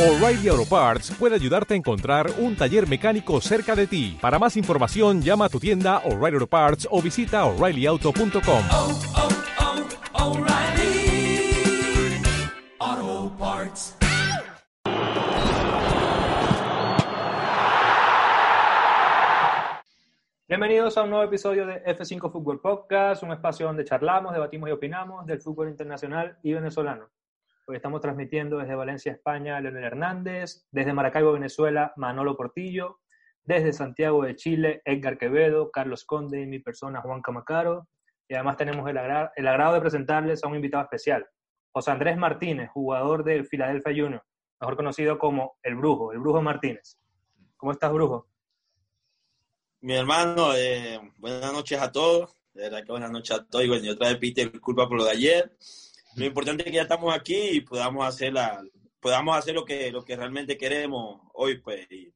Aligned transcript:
O'Reilly 0.00 0.48
Auto 0.48 0.64
Parts 0.64 1.10
puede 1.18 1.34
ayudarte 1.34 1.74
a 1.74 1.76
encontrar 1.76 2.30
un 2.38 2.56
taller 2.56 2.88
mecánico 2.88 3.38
cerca 3.42 3.76
de 3.76 3.86
ti. 3.86 4.16
Para 4.18 4.38
más 4.38 4.56
información, 4.56 5.20
llama 5.20 5.44
a 5.44 5.48
tu 5.50 5.60
tienda 5.60 5.98
O'Reilly 6.06 6.36
Auto 6.36 6.46
Parts 6.46 6.88
o 6.90 7.02
visita 7.02 7.44
oreillyauto.com. 7.44 8.62
oh, 8.72 8.98
oh, 10.14 10.38
O'Reilly 10.38 11.52
Auto 12.78 13.36
Parts. 13.36 13.98
Bienvenidos 20.48 20.96
a 20.96 21.02
un 21.02 21.10
nuevo 21.10 21.24
episodio 21.26 21.66
de 21.66 21.84
F5 21.84 22.32
Fútbol 22.32 22.58
Podcast, 22.58 23.22
un 23.22 23.32
espacio 23.32 23.66
donde 23.66 23.84
charlamos, 23.84 24.32
debatimos 24.32 24.70
y 24.70 24.72
opinamos 24.72 25.26
del 25.26 25.42
fútbol 25.42 25.68
internacional 25.68 26.38
y 26.42 26.54
venezolano. 26.54 27.10
Estamos 27.72 28.00
transmitiendo 28.00 28.58
desde 28.58 28.74
Valencia, 28.74 29.12
España, 29.12 29.60
Leonel 29.60 29.84
Hernández, 29.84 30.66
desde 30.70 30.92
Maracaibo, 30.92 31.32
Venezuela, 31.32 31.92
Manolo 31.96 32.36
Portillo, 32.36 33.00
desde 33.42 33.72
Santiago 33.72 34.22
de 34.24 34.36
Chile, 34.36 34.82
Edgar 34.84 35.18
Quevedo, 35.18 35.70
Carlos 35.70 36.04
Conde 36.04 36.42
y 36.42 36.46
mi 36.46 36.58
persona, 36.58 37.00
Juan 37.00 37.22
Camacaro. 37.22 37.88
Y 38.28 38.34
además 38.34 38.56
tenemos 38.56 38.88
el, 38.88 38.96
agra- 38.98 39.32
el 39.36 39.48
agrado 39.48 39.74
de 39.74 39.80
presentarles 39.80 40.44
a 40.44 40.48
un 40.48 40.56
invitado 40.56 40.84
especial, 40.84 41.26
José 41.72 41.90
Andrés 41.90 42.16
Martínez, 42.16 42.70
jugador 42.70 43.24
del 43.24 43.46
Philadelphia 43.46 44.04
Union, 44.04 44.22
mejor 44.60 44.76
conocido 44.76 45.18
como 45.18 45.56
El 45.62 45.76
Brujo, 45.76 46.12
El 46.12 46.18
Brujo 46.18 46.42
Martínez. 46.42 46.98
¿Cómo 47.56 47.72
estás, 47.72 47.92
Brujo? 47.92 48.28
Mi 49.80 49.94
hermano, 49.94 50.54
eh, 50.54 51.00
buenas 51.16 51.52
noches 51.52 51.80
a 51.80 51.90
todos. 51.90 52.36
De 52.52 52.64
verdad 52.64 52.84
que 52.84 52.92
buenas 52.92 53.10
noches 53.10 53.36
a 53.38 53.46
todos. 53.46 53.64
Y 53.64 53.68
bueno, 53.68 53.84
yo 53.84 53.92
otra 53.92 54.08
vez 54.08 54.18
pide 54.18 54.46
disculpas 54.46 54.86
por 54.88 54.98
lo 54.98 55.04
de 55.04 55.10
ayer. 55.12 55.56
Lo 56.16 56.24
importante 56.24 56.62
es 56.62 56.66
que 56.70 56.76
ya 56.76 56.82
estamos 56.82 57.14
aquí 57.14 57.36
y 57.52 57.60
podamos 57.60 58.06
hacer, 58.06 58.32
la, 58.32 58.62
podamos 59.00 59.36
hacer 59.36 59.54
lo, 59.54 59.64
que, 59.64 59.90
lo 59.90 60.04
que 60.04 60.16
realmente 60.16 60.56
queremos 60.56 61.20
hoy. 61.34 61.58
Pues, 61.60 61.86
y, 61.90 62.12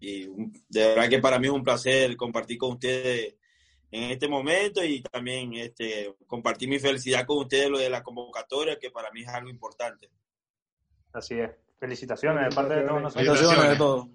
y 0.00 0.26
de 0.68 0.88
verdad 0.88 1.08
que 1.08 1.18
para 1.20 1.38
mí 1.38 1.46
es 1.46 1.52
un 1.52 1.62
placer 1.64 2.16
compartir 2.16 2.58
con 2.58 2.72
ustedes 2.72 3.36
en 3.90 4.10
este 4.10 4.28
momento 4.28 4.84
y 4.84 5.00
también 5.02 5.54
este, 5.54 6.14
compartir 6.26 6.68
mi 6.68 6.78
felicidad 6.78 7.24
con 7.24 7.38
ustedes 7.38 7.70
lo 7.70 7.78
de 7.78 7.88
la 7.88 8.02
convocatoria, 8.02 8.78
que 8.78 8.90
para 8.90 9.10
mí 9.12 9.22
es 9.22 9.28
algo 9.28 9.48
importante. 9.48 10.10
Así 11.12 11.38
es. 11.38 11.50
Felicitaciones 11.78 12.48
de 12.48 12.54
parte 12.54 12.74
de 12.74 12.82
todos 12.82 13.02
nosotros. 13.02 13.26
Felicitaciones 13.38 13.70
de 13.70 13.76
todo. 13.76 14.08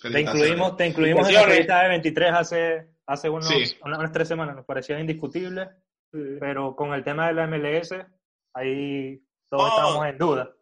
Te 0.00 0.20
incluimos, 0.20 0.76
te 0.76 0.86
incluimos 0.86 1.28
en 1.28 1.34
la 1.34 1.46
lista 1.46 1.82
de 1.82 1.88
23 1.88 2.32
hace, 2.32 2.88
hace 3.06 3.28
unos, 3.28 3.48
Sí. 3.48 3.76
unas, 3.84 3.98
unas 3.98 4.12
tres 4.12 4.28
semanas. 4.28 4.56
Nos 4.56 4.64
parecía 4.64 4.98
indiscutible, 4.98 5.68
pero 6.40 6.74
con 6.76 6.94
el 6.94 7.02
tema 7.02 7.26
de 7.28 7.34
la 7.34 7.46
MLS, 7.48 7.94
ahí 8.58 9.22
todos 9.48 9.64
Oh. 9.64 9.68
estábamos 9.68 10.06
en 10.06 10.18
duda. 10.18 10.54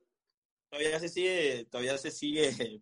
todavía 0.71 1.01
se 1.01 1.09
sigue, 1.09 1.65
todavía 1.71 1.99
se 1.99 2.11
sigue. 2.11 2.81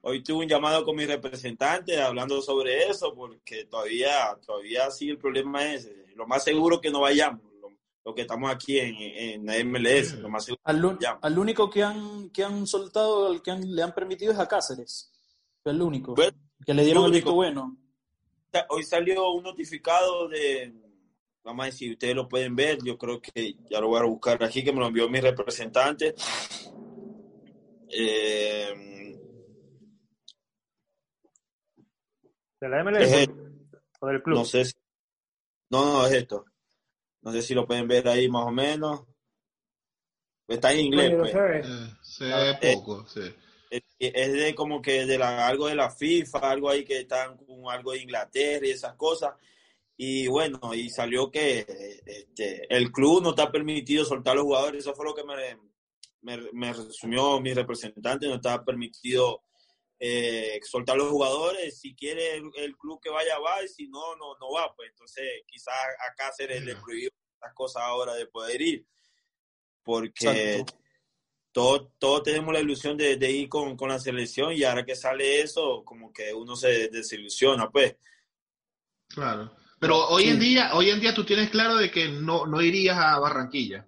Hoy 0.00 0.22
tuve 0.22 0.44
un 0.44 0.48
llamado 0.48 0.84
con 0.84 0.94
mi 0.96 1.04
representante 1.06 2.00
hablando 2.00 2.40
sobre 2.40 2.86
eso, 2.88 3.14
porque 3.14 3.64
todavía, 3.64 4.38
todavía 4.46 4.90
sí 4.90 5.10
el 5.10 5.18
problema 5.18 5.72
es, 5.74 5.86
eh, 5.86 6.06
lo 6.14 6.26
más 6.26 6.44
seguro 6.44 6.80
que 6.80 6.90
no 6.90 7.00
vayamos, 7.00 7.42
lo, 7.60 7.68
lo 8.04 8.14
que 8.14 8.22
estamos 8.22 8.50
aquí 8.50 8.78
en, 8.78 8.94
en 8.96 9.44
la 9.46 9.56
MLS, 9.64 10.14
lo 10.20 10.28
más 10.28 10.44
seguro. 10.44 10.60
Al, 10.64 10.84
un- 10.84 10.98
al 11.20 11.38
único 11.38 11.68
que 11.68 11.82
han, 11.82 12.30
que 12.30 12.44
han 12.44 12.66
soltado, 12.66 13.26
al 13.26 13.42
que 13.42 13.50
han- 13.50 13.74
le 13.74 13.82
han 13.82 13.92
permitido 13.92 14.32
es 14.32 14.38
a 14.38 14.46
Cáceres. 14.46 15.12
El 15.64 15.82
único. 15.82 16.14
Bueno, 16.14 16.36
que 16.64 16.72
le 16.74 16.84
dieron 16.84 17.04
el 17.04 17.08
el 17.10 17.12
único. 17.16 17.26
visto 17.30 17.34
bueno. 17.34 17.76
Hoy 18.70 18.82
salió 18.84 19.30
un 19.32 19.42
notificado 19.42 20.28
de, 20.28 20.72
vamos 21.44 21.62
a 21.62 21.66
decir, 21.66 21.92
ustedes 21.92 22.14
lo 22.14 22.28
pueden 22.28 22.54
ver, 22.54 22.78
yo 22.84 22.98
creo 22.98 23.20
que 23.20 23.56
ya 23.70 23.80
lo 23.80 23.88
voy 23.88 24.00
a 24.00 24.04
buscar 24.04 24.42
aquí, 24.42 24.62
que 24.62 24.72
me 24.72 24.80
lo 24.80 24.86
envió 24.86 25.08
mi 25.08 25.20
representante. 25.20 26.14
Eh, 27.90 28.74
¿De 32.60 32.68
la 32.68 32.82
MLS 32.84 33.12
Es 33.12 33.28
o 34.00 34.06
del 34.06 34.22
club? 34.22 34.38
No 34.38 34.44
sé 34.44 34.64
si... 34.64 34.72
No, 35.70 35.84
no, 35.84 36.06
es 36.06 36.12
esto. 36.12 36.44
No 37.22 37.32
sé 37.32 37.42
si 37.42 37.54
lo 37.54 37.66
pueden 37.66 37.88
ver 37.88 38.08
ahí 38.08 38.28
más 38.28 38.46
o 38.46 38.50
menos. 38.50 39.04
Está 40.46 40.72
en 40.72 40.80
inglés, 40.80 41.14
pues. 41.18 41.34
Eh, 41.34 41.94
se 42.00 42.24
ve 42.24 42.74
poco, 42.74 43.06
sí. 43.06 43.20
Es 43.70 43.82
es 43.98 44.32
de 44.32 44.54
como 44.54 44.80
que 44.80 45.04
de 45.04 45.18
la, 45.18 45.46
algo 45.46 45.66
de 45.66 45.74
la 45.74 45.90
FIFA, 45.90 46.38
algo 46.38 46.70
ahí 46.70 46.84
que 46.84 47.00
están 47.00 47.36
con 47.36 47.68
algo 47.68 47.92
de 47.92 48.00
Inglaterra 48.00 48.66
y 48.66 48.70
esas 48.70 48.94
cosas. 48.94 49.34
Y 50.00 50.28
bueno, 50.28 50.60
y 50.74 50.90
salió 50.90 51.28
que 51.28 51.66
este, 52.06 52.72
el 52.72 52.92
club 52.92 53.20
no 53.20 53.30
está 53.30 53.50
permitido 53.50 54.04
soltar 54.04 54.34
a 54.34 54.36
los 54.36 54.44
jugadores. 54.44 54.84
Eso 54.84 54.94
fue 54.94 55.06
lo 55.06 55.12
que 55.12 55.24
me, 55.24 55.58
me, 56.20 56.52
me 56.52 56.72
resumió 56.72 57.40
mi 57.40 57.52
representante. 57.52 58.28
No 58.28 58.36
está 58.36 58.64
permitido 58.64 59.42
eh, 59.98 60.60
soltar 60.62 60.94
a 60.94 60.98
los 60.98 61.10
jugadores. 61.10 61.80
Si 61.80 61.96
quiere 61.96 62.36
el, 62.36 62.48
el 62.58 62.76
club 62.76 63.00
que 63.02 63.10
vaya, 63.10 63.40
va. 63.40 63.60
Y 63.64 63.66
si 63.66 63.88
no, 63.88 64.14
no, 64.14 64.38
no 64.38 64.52
va. 64.52 64.72
Pues 64.76 64.90
entonces 64.90 65.24
quizás 65.44 65.74
a 65.74 66.14
Cáceres 66.14 66.64
le 66.64 66.76
prohibió 66.76 67.10
estas 67.34 67.52
cosas 67.54 67.82
ahora 67.82 68.14
de 68.14 68.26
poder 68.26 68.62
ir. 68.62 68.86
Porque 69.82 70.64
todos 71.50 71.88
todo 71.98 72.22
tenemos 72.22 72.54
la 72.54 72.60
ilusión 72.60 72.96
de, 72.96 73.16
de 73.16 73.32
ir 73.32 73.48
con, 73.48 73.76
con 73.76 73.88
la 73.88 73.98
selección 73.98 74.52
y 74.52 74.62
ahora 74.62 74.86
que 74.86 74.94
sale 74.94 75.40
eso, 75.40 75.82
como 75.84 76.12
que 76.12 76.32
uno 76.32 76.54
se 76.54 76.86
desilusiona, 76.86 77.68
pues. 77.68 77.96
Claro. 79.08 79.56
Pero 79.78 80.08
hoy 80.08 80.24
en 80.28 80.40
día, 80.40 80.70
hoy 80.74 80.90
en 80.90 81.00
día 81.00 81.14
tú 81.14 81.24
tienes 81.24 81.50
claro 81.50 81.76
de 81.76 81.90
que 81.90 82.08
no, 82.08 82.46
no 82.46 82.60
irías 82.60 82.96
a 82.98 83.18
Barranquilla. 83.18 83.86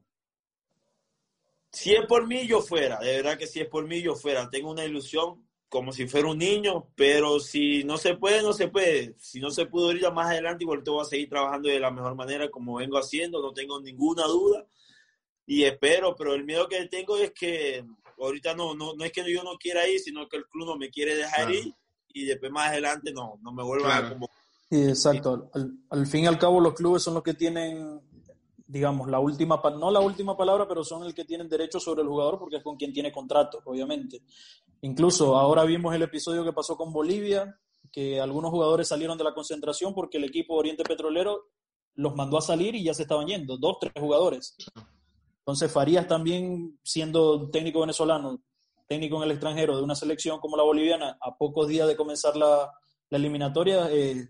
Si 1.72 1.94
es 1.94 2.04
por 2.06 2.26
mí, 2.26 2.46
yo 2.46 2.60
fuera, 2.60 2.98
de 2.98 3.16
verdad 3.16 3.38
que 3.38 3.46
si 3.46 3.60
es 3.60 3.68
por 3.68 3.86
mí, 3.86 4.02
yo 4.02 4.14
fuera. 4.14 4.48
Tengo 4.50 4.70
una 4.70 4.84
ilusión 4.84 5.46
como 5.68 5.92
si 5.92 6.08
fuera 6.08 6.28
un 6.28 6.38
niño, 6.38 6.88
pero 6.96 7.38
si 7.38 7.84
no 7.84 7.96
se 7.96 8.16
puede, 8.16 8.42
no 8.42 8.52
se 8.52 8.68
puede. 8.68 9.14
Si 9.18 9.38
no 9.40 9.50
se 9.50 9.66
pudo 9.66 9.92
ir 9.92 10.02
más 10.12 10.26
adelante, 10.30 10.64
igual 10.64 10.82
te 10.82 10.90
voy 10.90 11.02
a 11.02 11.04
seguir 11.04 11.28
trabajando 11.28 11.68
de 11.68 11.78
la 11.78 11.92
mejor 11.92 12.16
manera 12.16 12.50
como 12.50 12.74
vengo 12.76 12.98
haciendo, 12.98 13.40
no 13.40 13.52
tengo 13.52 13.80
ninguna 13.80 14.24
duda. 14.24 14.66
Y 15.46 15.64
espero, 15.64 16.14
pero 16.16 16.34
el 16.34 16.44
miedo 16.44 16.68
que 16.68 16.86
tengo 16.86 17.16
es 17.16 17.32
que 17.32 17.84
ahorita 18.18 18.54
no, 18.54 18.74
no, 18.74 18.94
no 18.94 19.04
es 19.04 19.12
que 19.12 19.32
yo 19.32 19.42
no 19.44 19.56
quiera 19.58 19.88
ir, 19.88 20.00
sino 20.00 20.28
que 20.28 20.36
el 20.38 20.46
club 20.46 20.66
no 20.66 20.76
me 20.76 20.90
quiere 20.90 21.14
dejar 21.16 21.46
Claro. 21.46 21.54
ir 21.54 21.72
y 22.12 22.24
después 22.24 22.50
más 22.50 22.68
adelante 22.70 23.12
no, 23.12 23.38
no 23.40 23.52
me 23.52 23.62
vuelvan 23.62 23.90
Claro. 23.92 24.06
a 24.06 24.10
convocar. 24.10 24.39
Sí, 24.70 24.82
exacto. 24.84 25.50
Al, 25.52 25.72
al 25.90 26.06
fin 26.06 26.24
y 26.24 26.26
al 26.28 26.38
cabo, 26.38 26.60
los 26.60 26.74
clubes 26.74 27.02
son 27.02 27.14
los 27.14 27.24
que 27.24 27.34
tienen, 27.34 28.00
digamos, 28.66 29.08
la 29.10 29.18
última, 29.18 29.60
no 29.78 29.90
la 29.90 30.00
última 30.00 30.36
palabra, 30.36 30.68
pero 30.68 30.84
son 30.84 31.04
el 31.04 31.12
que 31.12 31.24
tienen 31.24 31.48
derecho 31.48 31.80
sobre 31.80 32.02
el 32.02 32.08
jugador 32.08 32.38
porque 32.38 32.56
es 32.56 32.62
con 32.62 32.76
quien 32.76 32.92
tiene 32.92 33.10
contrato, 33.10 33.60
obviamente. 33.64 34.22
Incluso 34.82 35.36
ahora 35.36 35.64
vimos 35.64 35.92
el 35.94 36.02
episodio 36.02 36.44
que 36.44 36.52
pasó 36.52 36.76
con 36.76 36.92
Bolivia, 36.92 37.58
que 37.90 38.20
algunos 38.20 38.52
jugadores 38.52 38.86
salieron 38.86 39.18
de 39.18 39.24
la 39.24 39.34
concentración 39.34 39.92
porque 39.92 40.18
el 40.18 40.24
equipo 40.24 40.54
Oriente 40.54 40.84
Petrolero 40.84 41.48
los 41.96 42.14
mandó 42.14 42.38
a 42.38 42.42
salir 42.42 42.76
y 42.76 42.84
ya 42.84 42.94
se 42.94 43.02
estaban 43.02 43.26
yendo, 43.26 43.58
dos, 43.58 43.78
tres 43.80 43.92
jugadores. 43.98 44.56
Entonces 45.40 45.72
Farías 45.72 46.06
también, 46.06 46.78
siendo 46.84 47.50
técnico 47.50 47.80
venezolano, 47.80 48.40
técnico 48.86 49.16
en 49.16 49.24
el 49.24 49.32
extranjero 49.32 49.76
de 49.76 49.82
una 49.82 49.96
selección 49.96 50.38
como 50.38 50.56
la 50.56 50.62
boliviana, 50.62 51.18
a 51.20 51.36
pocos 51.36 51.66
días 51.66 51.88
de 51.88 51.96
comenzar 51.96 52.36
la, 52.36 52.70
la 53.08 53.18
eliminatoria, 53.18 53.90
eh, 53.90 54.28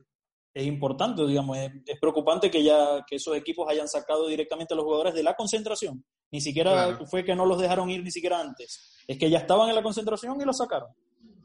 es 0.52 0.66
importante, 0.66 1.26
digamos, 1.26 1.56
es, 1.58 1.70
es 1.86 1.98
preocupante 2.00 2.50
que 2.50 2.62
ya 2.62 3.04
que 3.06 3.16
esos 3.16 3.36
equipos 3.36 3.68
hayan 3.68 3.88
sacado 3.88 4.26
directamente 4.26 4.74
a 4.74 4.76
los 4.76 4.84
jugadores 4.84 5.14
de 5.14 5.22
la 5.22 5.34
concentración. 5.34 6.04
Ni 6.32 6.40
siquiera 6.40 6.72
Claro. 6.88 7.06
fue 7.06 7.24
que 7.24 7.34
no 7.34 7.44
los 7.46 7.60
dejaron 7.60 7.90
ir 7.90 8.02
ni 8.04 8.10
siquiera 8.10 8.40
antes, 8.40 8.96
es 9.06 9.18
que 9.18 9.28
ya 9.30 9.38
estaban 9.38 9.68
en 9.68 9.74
la 9.74 9.82
concentración 9.82 10.40
y 10.40 10.44
los 10.44 10.56
sacaron. 10.58 10.90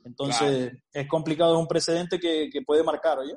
Entonces 0.04 0.74
es 0.94 1.08
complicado, 1.08 1.54
es 1.56 1.60
un 1.60 1.68
precedente 1.68 2.20
que, 2.20 2.50
que 2.52 2.62
puede 2.62 2.84
marcar, 2.84 3.20
¿oye? 3.20 3.36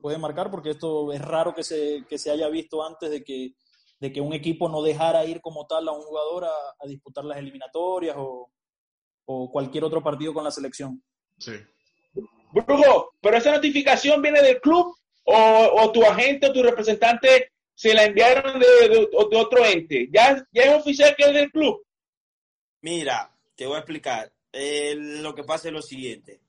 Puede 0.00 0.18
marcar 0.18 0.50
porque 0.50 0.70
esto 0.70 1.10
es 1.12 1.20
raro 1.22 1.54
que 1.54 1.62
se, 1.64 2.04
que 2.08 2.18
se 2.18 2.30
haya 2.30 2.48
visto 2.48 2.84
antes 2.84 3.10
de 3.10 3.24
que, 3.24 3.54
de 4.00 4.12
que 4.12 4.20
un 4.20 4.34
equipo 4.34 4.68
no 4.68 4.82
dejara 4.82 5.24
ir 5.24 5.40
como 5.40 5.66
tal 5.66 5.88
a 5.88 5.92
un 5.92 6.02
jugador 6.02 6.44
a, 6.44 6.50
a 6.78 6.86
disputar 6.86 7.24
las 7.24 7.38
eliminatorias 7.38 8.14
o, 8.18 8.50
o 9.24 9.50
cualquier 9.50 9.84
otro 9.84 10.02
partido 10.02 10.34
con 10.34 10.44
la 10.44 10.50
selección. 10.50 11.02
Sí. 11.38 11.52
Brujo, 12.62 13.14
pero 13.20 13.36
esa 13.36 13.52
notificación 13.52 14.22
viene 14.22 14.40
del 14.42 14.60
club 14.60 14.94
o, 15.24 15.34
o 15.80 15.92
tu 15.92 16.04
agente 16.04 16.46
o 16.48 16.52
tu 16.52 16.62
representante 16.62 17.50
se 17.74 17.92
la 17.94 18.04
enviaron 18.04 18.60
de, 18.60 18.66
de- 18.88 19.08
de 19.30 19.36
otro 19.36 19.64
ente. 19.64 20.08
Ya, 20.12 20.46
ya 20.52 20.62
es 20.62 20.74
oficial 20.80 21.14
que 21.16 21.24
es 21.24 21.34
del 21.34 21.50
club. 21.50 21.84
Mira, 22.82 23.30
te 23.56 23.66
voy 23.66 23.76
a 23.76 23.78
explicar. 23.80 24.32
Eh, 24.52 24.94
lo 24.96 25.34
que 25.34 25.42
pasa 25.42 25.68
es 25.68 25.74
lo 25.74 25.82
siguiente. 25.82 26.40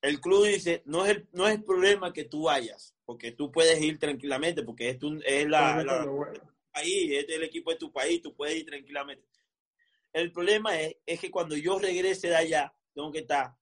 El 0.00 0.20
club 0.20 0.46
dice, 0.46 0.82
no 0.84 1.04
es 1.04 1.12
el, 1.12 1.28
no 1.32 1.46
es 1.48 1.54
el 1.54 1.64
problema 1.64 2.12
que 2.12 2.24
tú 2.24 2.44
vayas, 2.44 2.94
porque 3.04 3.32
tú 3.32 3.50
puedes 3.52 3.80
ir 3.80 3.98
tranquilamente, 3.98 4.62
porque 4.62 4.90
es, 4.90 4.98
tu, 4.98 5.20
es 5.24 5.46
la, 5.48 5.76
la- 5.84 6.04
país, 6.72 7.12
es 7.12 7.28
el 7.28 7.42
equipo 7.44 7.70
de 7.70 7.76
tu 7.76 7.92
país, 7.92 8.20
tú 8.22 8.34
puedes 8.34 8.56
ir 8.56 8.66
tranquilamente. 8.66 9.26
El 10.12 10.30
problema 10.32 10.78
es, 10.80 10.96
es 11.06 11.20
que 11.20 11.30
cuando 11.30 11.56
yo 11.56 11.78
regrese 11.78 12.28
de 12.28 12.36
allá, 12.36 12.72
tengo 12.94 13.10
que 13.12 13.20
estar 13.20 13.52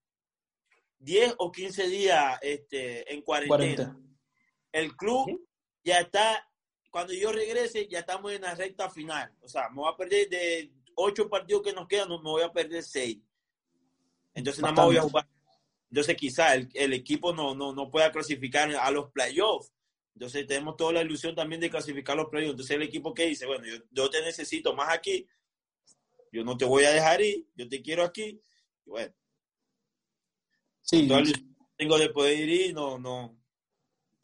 10 1.00 1.34
o 1.38 1.50
15 1.50 1.88
días 1.88 2.38
este, 2.42 3.12
en 3.12 3.22
cuarentena. 3.22 3.98
El 4.72 4.96
club 4.96 5.46
ya 5.82 5.98
está, 6.00 6.46
cuando 6.90 7.12
yo 7.12 7.32
regrese, 7.32 7.88
ya 7.88 8.00
estamos 8.00 8.32
en 8.32 8.42
la 8.42 8.54
recta 8.54 8.88
final. 8.90 9.34
O 9.40 9.48
sea, 9.48 9.68
me 9.70 9.76
voy 9.76 9.92
a 9.92 9.96
perder 9.96 10.28
de 10.28 10.72
ocho 10.94 11.28
partidos 11.28 11.62
que 11.62 11.72
nos 11.72 11.88
quedan, 11.88 12.08
no, 12.08 12.18
me 12.18 12.30
voy 12.30 12.42
a 12.42 12.52
perder 12.52 12.82
seis. 12.82 13.18
Entonces 14.34 14.62
nada 14.62 14.74
más 14.74 14.86
voy 14.86 14.96
a 14.96 15.02
Bastante. 15.02 15.10
jugar. 15.10 15.40
Entonces 15.90 16.16
quizá 16.16 16.54
el, 16.54 16.68
el 16.74 16.92
equipo 16.92 17.32
no, 17.32 17.54
no, 17.54 17.72
no 17.72 17.90
pueda 17.90 18.12
clasificar 18.12 18.70
a 18.76 18.90
los 18.90 19.10
playoffs. 19.10 19.72
Entonces 20.14 20.46
tenemos 20.46 20.76
toda 20.76 20.92
la 20.92 21.02
ilusión 21.02 21.34
también 21.34 21.60
de 21.60 21.70
clasificar 21.70 22.16
los 22.16 22.28
playoffs. 22.28 22.52
Entonces 22.52 22.76
el 22.76 22.82
equipo 22.82 23.14
que 23.14 23.26
dice, 23.26 23.46
bueno, 23.46 23.64
yo, 23.66 23.76
yo 23.90 24.10
te 24.10 24.20
necesito 24.22 24.74
más 24.74 24.94
aquí, 24.94 25.26
yo 26.30 26.44
no 26.44 26.56
te 26.56 26.64
voy 26.64 26.84
a 26.84 26.90
dejar 26.90 27.22
ir, 27.22 27.46
yo 27.56 27.68
te 27.68 27.82
quiero 27.82 28.04
aquí. 28.04 28.40
Y 28.84 28.90
bueno, 28.90 29.12
Sí, 30.82 31.08
tengo 31.76 31.98
de 31.98 32.10
poder 32.10 32.48
ir, 32.48 32.74
no, 32.74 32.98
no. 32.98 33.36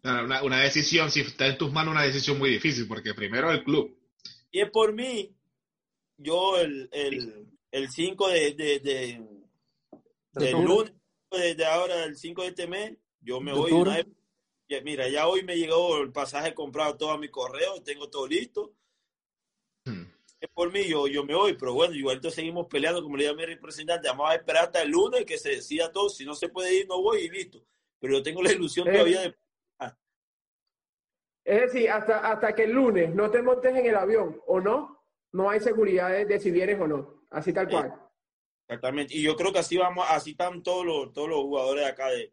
Claro, 0.03 0.25
Una, 0.25 0.43
una 0.43 0.61
decisión, 0.61 1.11
si 1.11 1.21
está 1.21 1.47
en 1.47 1.59
tus 1.59 1.73
manos, 1.73 1.93
una 1.93 2.03
decisión 2.05 2.39
muy 2.39 2.51
difícil, 2.51 2.87
porque 2.87 3.15
primero 3.15 3.51
el 3.51 3.65
club. 3.65 3.97
Y 4.51 4.61
es 4.61 4.71
por 4.71 4.93
mí, 4.93 5.35
yo 6.17 6.59
el, 6.59 6.89
el, 6.93 7.47
el 7.71 7.91
5 7.91 8.29
de, 8.29 8.55
de, 8.55 8.79
de, 8.81 9.21
octubre. 10.35 10.65
lunes, 10.65 10.93
desde 11.31 11.65
ahora, 11.67 12.05
el 12.05 12.17
5 12.17 12.43
de 12.43 12.49
este 12.49 12.67
mes, 12.67 12.97
yo 13.21 13.41
me 13.41 13.53
¿De 13.53 13.59
voy. 13.59 13.73
una 13.73 13.97
vez- 13.97 14.07
mira, 14.83 15.09
ya 15.09 15.29
hoy 15.29 15.43
me 15.45 15.57
llegó 15.57 15.99
el 15.99 16.13
pasaje 16.13 16.55
comprado 16.55 16.97
todo 16.97 17.11
a 17.11 17.19
mi 17.19 17.29
correo, 17.29 17.83
tengo 17.83 18.09
todo 18.09 18.27
listo. 18.27 18.73
Por 20.55 20.73
mí, 20.73 20.85
yo, 20.89 21.07
yo 21.07 21.25
me 21.25 21.35
voy, 21.35 21.55
pero 21.55 21.75
bueno, 21.75 21.95
igualito 21.95 22.31
seguimos 22.31 22.67
peleando, 22.67 23.03
como 23.03 23.17
le 23.17 23.25
dije 23.25 23.35
a 23.35 23.37
mi 23.37 23.45
representante, 23.45 24.09
vamos 24.09 24.31
a 24.31 24.35
esperar 24.35 24.65
hasta 24.65 24.83
el 24.83 24.91
lunes 24.91 25.25
que 25.25 25.39
se 25.39 25.51
decida 25.51 25.93
todo, 25.93 26.09
si 26.09 26.25
no 26.25 26.35
se 26.35 26.49
puede 26.49 26.75
ir, 26.75 26.89
no 26.89 27.01
voy 27.03 27.21
y 27.23 27.29
listo. 27.31 27.63
Pero 27.99 28.15
yo 28.15 28.23
tengo 28.23 28.43
la 28.43 28.53
ilusión 28.53 28.89
Eh. 28.89 28.93
todavía 28.93 29.21
de... 29.23 29.37
Es 31.45 31.61
decir, 31.61 31.89
hasta, 31.91 32.29
hasta 32.29 32.55
que 32.55 32.65
el 32.65 32.73
lunes 32.73 33.15
no 33.15 33.31
te 33.31 33.41
montes 33.41 33.73
en 33.75 33.87
el 33.87 33.95
avión 33.95 34.43
o 34.49 34.61
no, 34.61 35.05
no 35.33 35.49
hay 35.49 35.61
seguridad 35.61 36.11
de, 36.11 36.25
de 36.25 36.41
si 36.41 36.51
vienes 36.51 36.81
o 36.81 36.89
no. 36.89 37.23
Así 37.31 37.53
tal 37.53 37.69
cual. 37.69 37.95
Exactamente. 38.67 39.17
Y 39.17 39.23
yo 39.23 39.37
creo 39.37 39.53
que 39.53 39.61
así 39.61 39.77
vamos, 39.77 40.05
así 40.09 40.33
están 40.33 40.63
todos 40.65 40.85
los, 40.85 41.13
todos 41.13 41.29
los 41.29 41.39
jugadores 41.43 41.85
de 41.85 41.91
acá 41.91 42.09
de, 42.09 42.33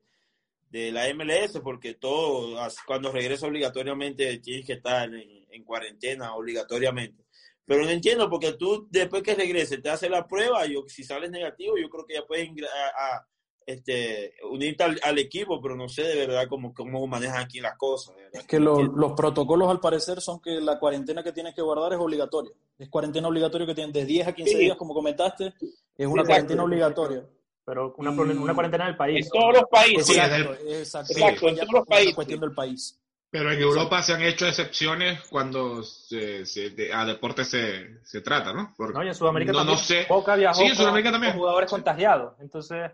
de 0.69 0.91
la 0.91 1.13
MLS, 1.13 1.59
porque 1.59 1.93
todo, 1.93 2.57
cuando 2.87 3.11
regresa 3.11 3.45
obligatoriamente 3.45 4.39
tienes 4.39 4.65
que 4.65 4.73
estar 4.73 5.07
en, 5.13 5.45
en 5.47 5.63
cuarentena 5.63 6.33
obligatoriamente. 6.33 7.22
Pero 7.65 7.83
no 7.85 7.89
entiendo, 7.89 8.29
porque 8.29 8.53
tú 8.53 8.87
después 8.91 9.23
que 9.23 9.35
regreses 9.35 9.81
te 9.81 9.89
haces 9.89 10.09
la 10.09 10.27
prueba, 10.27 10.65
yo, 10.65 10.83
si 10.87 11.03
sales 11.03 11.31
negativo, 11.31 11.77
yo 11.77 11.89
creo 11.89 12.05
que 12.05 12.15
ya 12.15 12.25
puedes 12.25 12.49
a- 12.49 13.15
a, 13.15 13.27
este, 13.65 14.33
unirte 14.51 14.83
al, 14.83 14.99
al 15.01 15.17
equipo, 15.19 15.61
pero 15.61 15.73
no 15.75 15.87
sé 15.87 16.03
de 16.03 16.15
verdad 16.27 16.47
cómo, 16.49 16.73
cómo 16.73 17.07
manejan 17.07 17.37
aquí 17.43 17.61
las 17.61 17.77
cosas. 17.77 18.15
Es 18.33 18.45
que 18.45 18.59
lo- 18.59 18.83
los 18.83 19.13
protocolos 19.13 19.69
al 19.69 19.79
parecer 19.79 20.19
son 20.19 20.41
que 20.41 20.59
la 20.59 20.77
cuarentena 20.79 21.23
que 21.23 21.31
tienes 21.31 21.55
que 21.55 21.61
guardar 21.61 21.93
es 21.93 21.99
obligatoria. 21.99 22.51
Es 22.77 22.89
cuarentena 22.89 23.29
obligatoria 23.29 23.65
que 23.65 23.75
tienen 23.75 23.93
de 23.93 24.03
10 24.05 24.27
a 24.27 24.33
15 24.33 24.51
Sí. 24.51 24.57
días, 24.57 24.75
como 24.75 24.93
comentaste, 24.93 25.45
es 25.47 26.07
una 26.07 26.23
exacto. 26.23 26.25
cuarentena 26.27 26.63
obligatoria. 26.63 27.25
Pero 27.65 27.93
una, 27.97 28.11
Y- 28.11 28.35
una 28.37 28.53
cuarentena 28.53 28.87
del 28.87 28.97
país. 28.97 29.25
En 29.25 29.31
todos 29.39 29.53
los 29.53 29.63
países. 29.71 30.05
Sí, 30.07 30.13
Exacto, 30.15 30.53
exacto. 30.67 31.13
Exacto, 31.13 31.47
en 31.47 31.55
todos 31.55 31.71
los 31.71 31.85
países. 31.87 32.15
cuestión 32.15 32.39
del 32.41 32.51
país. 32.53 32.99
Pero 33.33 33.51
en 33.51 33.59
Europa 33.59 33.99
se 34.03 34.13
han 34.13 34.21
hecho 34.21 34.45
excepciones 34.47 35.21
cuando 35.27 35.81
se, 35.81 36.45
se- 36.45 36.69
de- 36.69 36.93
a 36.93 37.03
deporte 37.03 37.43
se, 37.43 37.99
se 38.05 38.21
trata, 38.21 38.53
¿no? 38.53 38.75
Porque- 38.77 38.93
No, 38.93 39.03
y 39.03 39.07
en 39.07 39.15
Sudamérica 39.15 39.51
no, 39.51 39.57
también. 39.57 39.77
no 39.79 39.83
sé. 39.83 40.05
Boca 40.07 40.35
viajó 40.35 40.61
Sí, 40.61 40.67
en 40.67 40.75
Sudamérica 40.75 41.09
con 41.09 41.13
también. 41.19 41.35
jugadores 41.35 41.69
contagiados. 41.71 42.35
Entonces, 42.39 42.91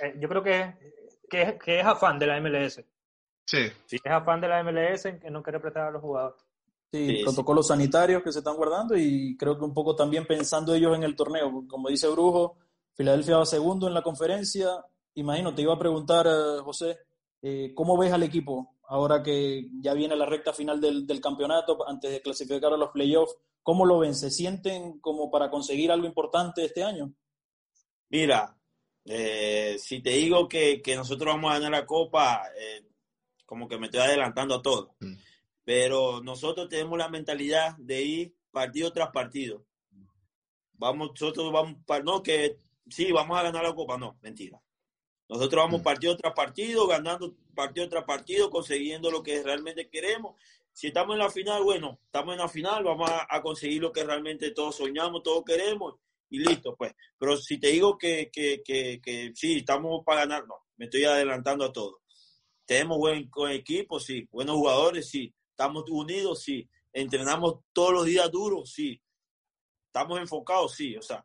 eh, 0.00 0.14
yo 0.18 0.28
creo 0.30 0.42
que, 0.42 0.74
que, 1.28 1.42
es, 1.42 1.62
que 1.62 1.80
es 1.80 1.84
afán 1.86 2.18
de 2.18 2.26
la 2.26 2.40
MLS. 2.40 2.82
Sí. 3.44 3.70
Es 3.90 4.00
afán 4.06 4.40
de 4.40 4.48
la 4.48 4.60
MLS 4.62 5.04
en 5.06 5.20
que 5.20 5.30
no 5.30 5.42
quiere 5.42 5.60
prestar 5.60 5.88
a 5.88 5.90
los 5.90 6.00
jugadores. 6.02 6.40
Sí, 6.90 7.06
Sí, 7.06 7.16
sí. 7.18 7.22
protocolos 7.24 7.66
sanitarios 7.68 8.22
que 8.22 8.32
se 8.32 8.38
están 8.38 8.56
guardando 8.56 8.96
y 8.96 9.36
creo 9.36 9.58
que 9.58 9.64
un 9.64 9.74
poco 9.74 9.94
también 9.94 10.26
pensando 10.26 10.74
ellos 10.74 10.96
en 10.96 11.02
el 11.02 11.14
torneo. 11.14 11.64
Como 11.68 11.90
dice 11.90 12.08
Brujo, 12.08 12.56
Filadelfia 12.94 13.36
va 13.36 13.44
segundo 13.44 13.88
en 13.88 13.92
la 13.94 14.00
conferencia. 14.00 14.70
Imagino, 15.16 15.54
te 15.54 15.60
iba 15.60 15.74
a 15.74 15.78
preguntar, 15.78 16.26
eh, 16.26 16.60
José, 16.62 16.98
eh, 17.42 17.72
¿cómo 17.74 17.98
ves 17.98 18.10
al 18.10 18.22
equipo 18.22 18.77
ahora 18.88 19.22
que 19.22 19.68
ya 19.80 19.94
viene 19.94 20.16
la 20.16 20.26
recta 20.26 20.52
final 20.52 20.80
del, 20.80 21.06
del 21.06 21.20
campeonato 21.20 21.88
antes 21.88 22.10
de 22.10 22.20
clasificar 22.20 22.72
a 22.72 22.76
los 22.76 22.90
playoffs? 22.90 23.36
¿Cómo 23.62 23.84
lo 23.84 23.98
ven? 23.98 24.14
¿Se 24.14 24.30
sienten 24.30 24.98
como 25.00 25.30
para 25.30 25.50
conseguir 25.50 25.92
algo 25.92 26.06
importante 26.06 26.64
este 26.64 26.82
año? 26.82 27.12
Mira, 28.08 28.56
eh, 29.04 29.76
si 29.78 30.00
te 30.00 30.10
digo 30.10 30.48
que, 30.48 30.80
que 30.82 30.96
nosotros 30.96 31.34
vamos 31.34 31.50
a 31.50 31.54
ganar 31.54 31.80
la 31.80 31.86
copa, 31.86 32.42
eh, 32.58 32.86
como 33.44 33.68
que 33.68 33.78
me 33.78 33.86
estoy 33.86 34.00
adelantando 34.00 34.54
a 34.54 34.62
todo. 34.62 34.96
Mm. 35.00 35.14
Pero 35.64 36.22
nosotros 36.22 36.68
tenemos 36.68 36.98
la 36.98 37.08
mentalidad 37.08 37.76
de 37.76 38.02
ir 38.02 38.36
partido 38.50 38.92
tras 38.92 39.10
partido. 39.10 39.66
Vamos, 40.72 41.10
nosotros 41.10 41.52
vamos, 41.52 41.76
no 42.04 42.22
que 42.22 42.60
sí, 42.88 43.12
vamos 43.12 43.38
a 43.38 43.42
ganar 43.42 43.64
la 43.64 43.74
copa, 43.74 43.98
no, 43.98 44.18
mentira. 44.22 44.60
Nosotros 45.28 45.62
vamos 45.64 45.80
Mm. 45.80 45.84
partido 45.84 46.16
tras 46.16 46.32
partido, 46.34 46.86
ganando 46.86 47.34
partido 47.54 47.88
tras 47.88 48.04
partido, 48.04 48.50
consiguiendo 48.50 49.10
lo 49.10 49.22
que 49.22 49.42
realmente 49.42 49.88
queremos. 49.88 50.40
Si 50.72 50.88
estamos 50.88 51.14
en 51.14 51.18
la 51.20 51.30
final, 51.30 51.62
bueno, 51.64 52.00
estamos 52.04 52.34
en 52.34 52.38
la 52.38 52.48
final, 52.48 52.84
vamos 52.84 53.10
a, 53.10 53.26
a 53.28 53.42
conseguir 53.42 53.82
lo 53.82 53.92
que 53.92 54.04
realmente 54.04 54.52
todos 54.52 54.76
soñamos, 54.76 55.22
todos 55.22 55.44
queremos 55.44 55.96
y 56.30 56.38
listo, 56.38 56.74
pues. 56.76 56.92
Pero 57.18 57.36
si 57.36 57.58
te 57.58 57.68
digo 57.68 57.98
que, 57.98 58.30
que, 58.32 58.62
que, 58.64 59.00
que 59.02 59.32
sí, 59.34 59.58
estamos 59.58 60.04
para 60.04 60.20
ganar, 60.20 60.46
no, 60.46 60.54
me 60.76 60.86
estoy 60.86 61.04
adelantando 61.04 61.64
a 61.64 61.72
todo. 61.72 62.00
Tenemos 62.64 62.98
buen, 62.98 63.28
buen 63.30 63.52
equipo, 63.52 63.98
sí, 63.98 64.28
buenos 64.30 64.56
jugadores, 64.56 65.08
sí, 65.08 65.34
estamos 65.50 65.84
unidos, 65.90 66.42
sí, 66.42 66.68
entrenamos 66.92 67.60
todos 67.72 67.92
los 67.92 68.04
días 68.06 68.30
duros, 68.30 68.70
sí, 68.72 69.00
estamos 69.86 70.20
enfocados, 70.20 70.74
sí, 70.74 70.96
o 70.96 71.02
sea, 71.02 71.24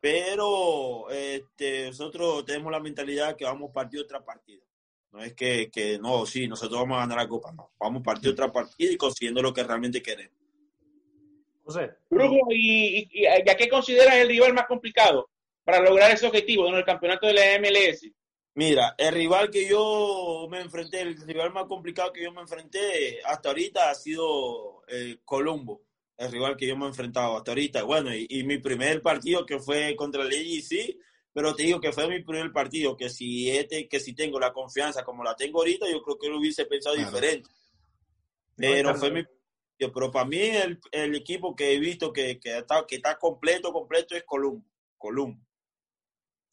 pero 0.00 1.10
este, 1.10 1.86
nosotros 1.86 2.44
tenemos 2.44 2.72
la 2.72 2.80
mentalidad 2.80 3.36
que 3.36 3.44
vamos 3.44 3.70
partido 3.72 4.06
tras 4.06 4.22
partido. 4.22 4.64
No 5.12 5.22
es 5.22 5.34
que, 5.34 5.70
que 5.70 5.98
no, 5.98 6.24
sí, 6.24 6.46
nosotros 6.46 6.80
vamos 6.80 6.96
a 6.96 7.00
ganar 7.00 7.18
la 7.18 7.28
copa, 7.28 7.52
no, 7.52 7.72
vamos 7.78 8.02
partido 8.02 8.34
tras 8.34 8.50
partido 8.50 8.92
y 8.92 8.96
consiguiendo 8.96 9.42
lo 9.42 9.52
que 9.52 9.64
realmente 9.64 10.02
queremos. 10.02 10.38
José, 11.64 11.90
Brujo, 12.08 12.46
¿y, 12.50 12.98
y, 12.98 13.08
y 13.12 13.26
a 13.26 13.56
qué 13.56 13.68
consideras 13.68 14.14
el 14.16 14.28
rival 14.28 14.54
más 14.54 14.66
complicado 14.66 15.28
para 15.64 15.80
lograr 15.80 16.10
ese 16.10 16.26
objetivo 16.26 16.68
en 16.68 16.74
el 16.74 16.84
campeonato 16.84 17.26
de 17.26 17.34
la 17.34 17.58
MLS? 17.58 18.10
Mira, 18.54 18.94
el 18.98 19.14
rival 19.14 19.50
que 19.50 19.68
yo 19.68 20.46
me 20.50 20.60
enfrenté, 20.60 21.02
el 21.02 21.16
rival 21.26 21.52
más 21.52 21.66
complicado 21.66 22.12
que 22.12 22.24
yo 22.24 22.32
me 22.32 22.40
enfrenté 22.40 23.20
hasta 23.24 23.50
ahorita 23.50 23.90
ha 23.90 23.94
sido 23.94 24.82
eh, 24.88 25.18
Colombo, 25.24 25.82
el 26.20 26.30
rival 26.30 26.56
que 26.56 26.66
yo 26.66 26.76
me 26.76 26.84
he 26.84 26.88
enfrentado 26.88 27.36
hasta 27.38 27.52
ahorita. 27.52 27.82
Bueno, 27.84 28.14
y, 28.14 28.26
y 28.28 28.44
mi 28.44 28.58
primer 28.58 29.00
partido 29.00 29.46
que 29.46 29.58
fue 29.58 29.96
contra 29.96 30.22
el 30.22 30.32
sí, 30.62 31.00
pero 31.32 31.54
te 31.54 31.62
digo 31.62 31.80
que 31.80 31.92
fue 31.92 32.08
mi 32.08 32.22
primer 32.22 32.52
partido, 32.52 32.94
que 32.94 33.08
si 33.08 33.50
este, 33.50 33.88
que 33.88 33.98
si 34.00 34.14
tengo 34.14 34.38
la 34.38 34.52
confianza 34.52 35.02
como 35.02 35.24
la 35.24 35.34
tengo 35.34 35.60
ahorita, 35.60 35.90
yo 35.90 36.02
creo 36.02 36.18
que 36.18 36.28
lo 36.28 36.38
hubiese 36.38 36.66
pensado 36.66 36.94
Claro. 36.94 37.10
diferente. 37.10 37.48
Pero 38.54 38.94
fue 38.94 39.10
mi 39.10 39.24
pero 39.94 40.10
para 40.10 40.26
mí 40.26 40.38
el, 40.38 40.78
el 40.92 41.14
equipo 41.14 41.56
que 41.56 41.72
he 41.72 41.78
visto 41.78 42.12
que, 42.12 42.38
que, 42.38 42.58
está, 42.58 42.84
que 42.86 42.96
está 42.96 43.18
completo, 43.18 43.72
completo 43.72 44.14
es 44.14 44.24
Colombo. 44.24 44.62
Colombo. 44.98 45.40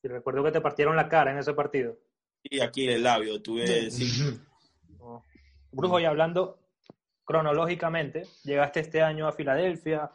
y 0.01 0.07
recuerdo 0.07 0.45
que 0.45 0.53
te 0.53 0.61
partieron 0.61 0.95
la 0.95 1.09
cara 1.09 1.31
en 1.31 1.39
ese 1.39 1.53
partido. 1.53 1.99
Y 2.41 2.61
aquí 2.61 2.87
el 2.87 3.03
labio, 3.03 3.41
tuve 3.41 3.91
sí. 3.91 4.07
Brujo, 5.73 5.99
y 5.99 6.05
hablando 6.05 6.66
cronológicamente, 7.27 8.23
llegaste 8.45 8.79
este 8.79 9.01
año 9.01 9.27
a 9.27 9.33
Filadelfia. 9.33 10.09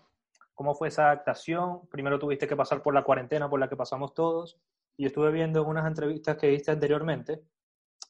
¿Cómo 0.55 0.75
fue 0.75 0.89
esa 0.89 1.11
adaptación? 1.11 1.87
Primero 1.91 2.19
tuviste 2.19 2.49
que 2.49 2.57
pasar 2.57 2.83
por 2.83 2.95
la 2.95 3.05
cuarentena 3.05 3.51
por 3.51 3.61
la 3.61 3.69
que 3.69 3.77
pasamos 3.77 4.15
todos. 4.15 4.59
Y 4.97 5.05
estuve 5.05 5.31
viendo 5.31 5.63
unas 5.65 5.87
entrevistas 5.87 6.39
que 6.39 6.49
viste 6.49 6.71
anteriormente 6.71 7.43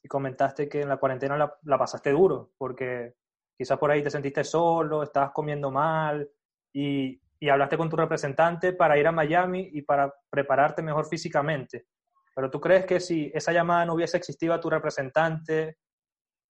y 0.04 0.08
comentaste 0.08 0.68
que 0.68 0.82
en 0.82 0.88
la 0.88 0.98
cuarentena 0.98 1.36
la, 1.36 1.52
la 1.64 1.78
pasaste 1.78 2.10
duro, 2.10 2.52
porque 2.56 3.14
quizás 3.58 3.76
por 3.76 3.90
ahí 3.90 4.02
te 4.02 4.10
sentiste 4.10 4.44
solo, 4.44 5.02
estabas 5.02 5.32
comiendo 5.32 5.72
mal 5.72 6.28
y, 6.72 7.20
y 7.40 7.48
hablaste 7.48 7.76
con 7.76 7.90
tu 7.90 7.96
representante 7.96 8.72
para 8.72 8.98
ir 8.98 9.06
a 9.08 9.12
Miami 9.12 9.68
y 9.72 9.82
para 9.82 10.14
prepararte 10.30 10.80
mejor 10.80 11.06
físicamente. 11.06 11.86
Pero 12.34 12.50
tú 12.50 12.60
crees 12.60 12.86
que 12.86 13.00
si 13.00 13.32
esa 13.34 13.52
llamada 13.52 13.84
no 13.84 13.94
hubiese 13.94 14.16
existido 14.16 14.54
a 14.54 14.60
tu 14.60 14.70
representante, 14.70 15.78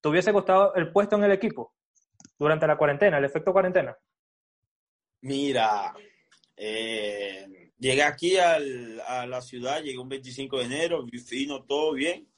¿te 0.03 0.09
hubiese 0.09 0.35
costado 0.35 0.75
el 0.75 0.93
puesto 0.93 1.17
en 1.17 1.25
el 1.25 1.33
equipo 1.33 1.73
durante 2.39 2.67
la 2.67 2.77
cuarentena, 2.77 3.19
el 3.19 3.25
efecto 3.25 3.53
cuarentena? 3.53 3.97
Mira, 5.23 5.95
eh, 6.57 7.71
llegué 7.79 8.03
aquí 8.03 8.37
al- 8.39 9.01
a 9.07 9.27
la 9.27 9.41
ciudad, 9.41 9.83
llegué 9.83 9.99
un 9.99 10.09
25 10.09 10.59
de 10.59 10.65
enero, 10.65 11.05
vi 11.05 11.19
fino, 11.19 11.63
todo 11.65 11.93
bien. 11.93 12.29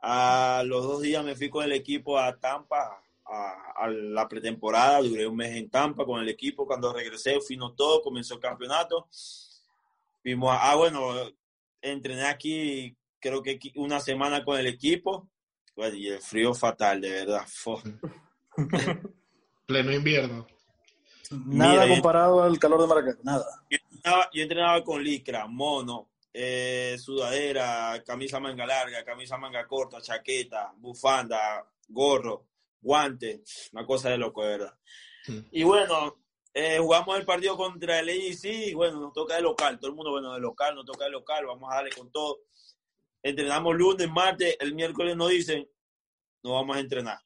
A 0.00 0.62
los 0.66 0.84
dos 0.84 1.02
días 1.02 1.24
me 1.24 1.34
fui 1.36 1.48
con 1.50 1.64
el 1.64 1.72
equipo 1.72 2.18
a 2.18 2.36
Tampa, 2.38 3.02
a, 3.24 3.72
a 3.76 3.88
la 3.88 4.28
pretemporada, 4.28 5.00
duré 5.00 5.26
un 5.26 5.36
mes 5.36 5.54
en 5.56 5.68
Tampa 5.70 6.04
con 6.04 6.20
el 6.20 6.28
equipo. 6.28 6.66
Cuando 6.66 6.92
regresé, 6.92 7.40
fino 7.40 7.72
todo, 7.74 8.00
comenzó 8.02 8.34
el 8.34 8.40
campeonato. 8.40 9.08
Fuimos 10.22 10.50
a- 10.52 10.70
ah, 10.70 10.74
bueno, 10.76 11.14
entrené 11.80 12.24
aquí 12.26 12.96
creo 13.20 13.42
que 13.42 13.58
una 13.76 14.00
semana 14.00 14.44
con 14.44 14.58
el 14.58 14.66
equipo. 14.66 15.28
Bueno, 15.76 15.96
y 15.96 16.08
el 16.08 16.20
frío 16.20 16.54
fatal, 16.54 17.00
de 17.00 17.10
verdad. 17.10 17.46
Pleno 19.66 19.92
invierno. 19.92 20.46
Nada 21.30 21.84
Mira, 21.84 21.94
comparado 21.94 22.42
al 22.42 22.58
calor 22.58 22.80
de 22.80 22.86
Maracaibo, 22.86 23.20
nada. 23.22 23.44
entrenaba, 23.68 24.30
yo 24.32 24.42
entrenaba 24.42 24.82
con 24.84 25.04
licra, 25.04 25.46
mono, 25.46 26.10
eh, 26.32 26.96
sudadera, 26.98 28.02
camisa 28.04 28.40
manga 28.40 28.64
larga, 28.64 29.04
camisa 29.04 29.36
manga 29.36 29.66
corta, 29.66 30.00
chaqueta, 30.00 30.72
bufanda, 30.76 31.66
gorro, 31.88 32.46
guante, 32.80 33.42
una 33.72 33.84
cosa 33.84 34.10
de 34.10 34.18
loco, 34.18 34.42
de 34.42 34.48
verdad. 34.48 34.74
Y 35.52 35.62
bueno, 35.62 36.16
eh, 36.54 36.78
jugamos 36.78 37.18
el 37.18 37.26
partido 37.26 37.56
contra 37.56 38.00
el 38.00 38.08
AEC 38.08 38.44
y 38.44 38.74
bueno, 38.74 38.98
nos 39.00 39.12
toca 39.12 39.36
de 39.36 39.42
local, 39.42 39.78
todo 39.78 39.90
el 39.90 39.96
mundo, 39.96 40.12
bueno, 40.12 40.32
de 40.32 40.40
local, 40.40 40.74
nos 40.74 40.86
toca 40.86 41.04
de 41.04 41.10
local, 41.10 41.44
vamos 41.46 41.70
a 41.70 41.76
darle 41.76 41.90
con 41.90 42.10
todo. 42.10 42.38
Entrenamos 43.22 43.76
lunes, 43.76 44.08
martes, 44.10 44.56
el 44.60 44.74
miércoles 44.74 45.16
nos 45.16 45.28
dicen, 45.28 45.68
no 46.42 46.52
vamos 46.52 46.76
a 46.76 46.80
entrenar. 46.80 47.18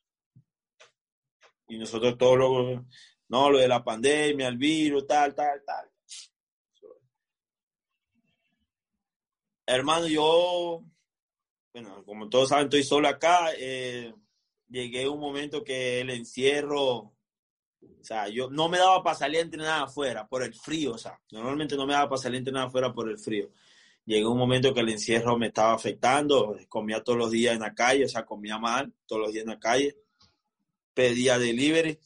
Y 1.72 1.78
nosotros 1.78 2.18
todos 2.18 2.36
lo, 2.36 2.86
no, 3.28 3.50
lo 3.50 3.56
de 3.56 3.66
la 3.66 3.82
pandemia, 3.82 4.46
el 4.46 4.58
virus, 4.58 5.06
tal, 5.06 5.34
tal, 5.34 5.62
tal. 5.64 5.88
Hermano, 9.64 10.06
yo, 10.06 10.84
bueno, 11.72 12.04
como 12.04 12.28
todos 12.28 12.50
saben, 12.50 12.66
estoy 12.66 12.82
solo 12.82 13.08
acá. 13.08 13.52
eh, 13.56 14.12
llegué 14.68 15.04
a 15.04 15.10
un 15.10 15.18
momento 15.18 15.64
que 15.64 16.02
el 16.02 16.10
encierro, 16.10 16.88
o 16.90 17.14
sea, 18.02 18.28
yo 18.28 18.50
no 18.50 18.68
me 18.68 18.76
daba 18.76 19.02
para 19.02 19.16
salir 19.16 19.38
a 19.38 19.44
entrenar 19.44 19.82
afuera 19.84 20.28
por 20.28 20.42
el 20.42 20.52
frío, 20.52 20.92
o 20.92 20.98
sea, 20.98 21.18
normalmente 21.30 21.74
no 21.74 21.86
me 21.86 21.94
daba 21.94 22.10
para 22.10 22.20
salir 22.20 22.36
a 22.36 22.38
entrenar 22.40 22.66
afuera 22.66 22.92
por 22.92 23.08
el 23.08 23.18
frío. 23.18 23.50
Llegó 24.04 24.30
un 24.30 24.38
momento 24.38 24.74
que 24.74 24.80
el 24.80 24.90
encierro 24.90 25.38
me 25.38 25.46
estaba 25.46 25.72
afectando, 25.72 26.54
comía 26.68 27.02
todos 27.02 27.18
los 27.18 27.30
días 27.30 27.54
en 27.54 27.60
la 27.60 27.74
calle, 27.74 28.04
o 28.04 28.08
sea, 28.08 28.26
comía 28.26 28.58
mal, 28.58 28.92
todos 29.06 29.22
los 29.22 29.32
días 29.32 29.44
en 29.44 29.50
la 29.50 29.58
calle, 29.58 29.96
pedía 30.94 31.38
delivery. 31.38 31.98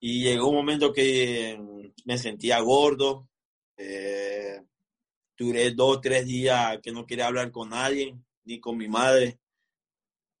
Y 0.00 0.22
llegó 0.22 0.48
un 0.48 0.56
momento 0.56 0.92
que 0.92 1.58
me 2.04 2.18
sentía 2.18 2.60
gordo, 2.60 3.28
eh, 3.76 4.62
duré 5.36 5.70
dos, 5.72 6.00
tres 6.00 6.26
días 6.26 6.78
que 6.82 6.92
no 6.92 7.06
quería 7.06 7.26
hablar 7.26 7.50
con 7.50 7.70
nadie, 7.70 8.16
ni 8.44 8.60
con 8.60 8.76
mi 8.76 8.88
madre. 8.88 9.40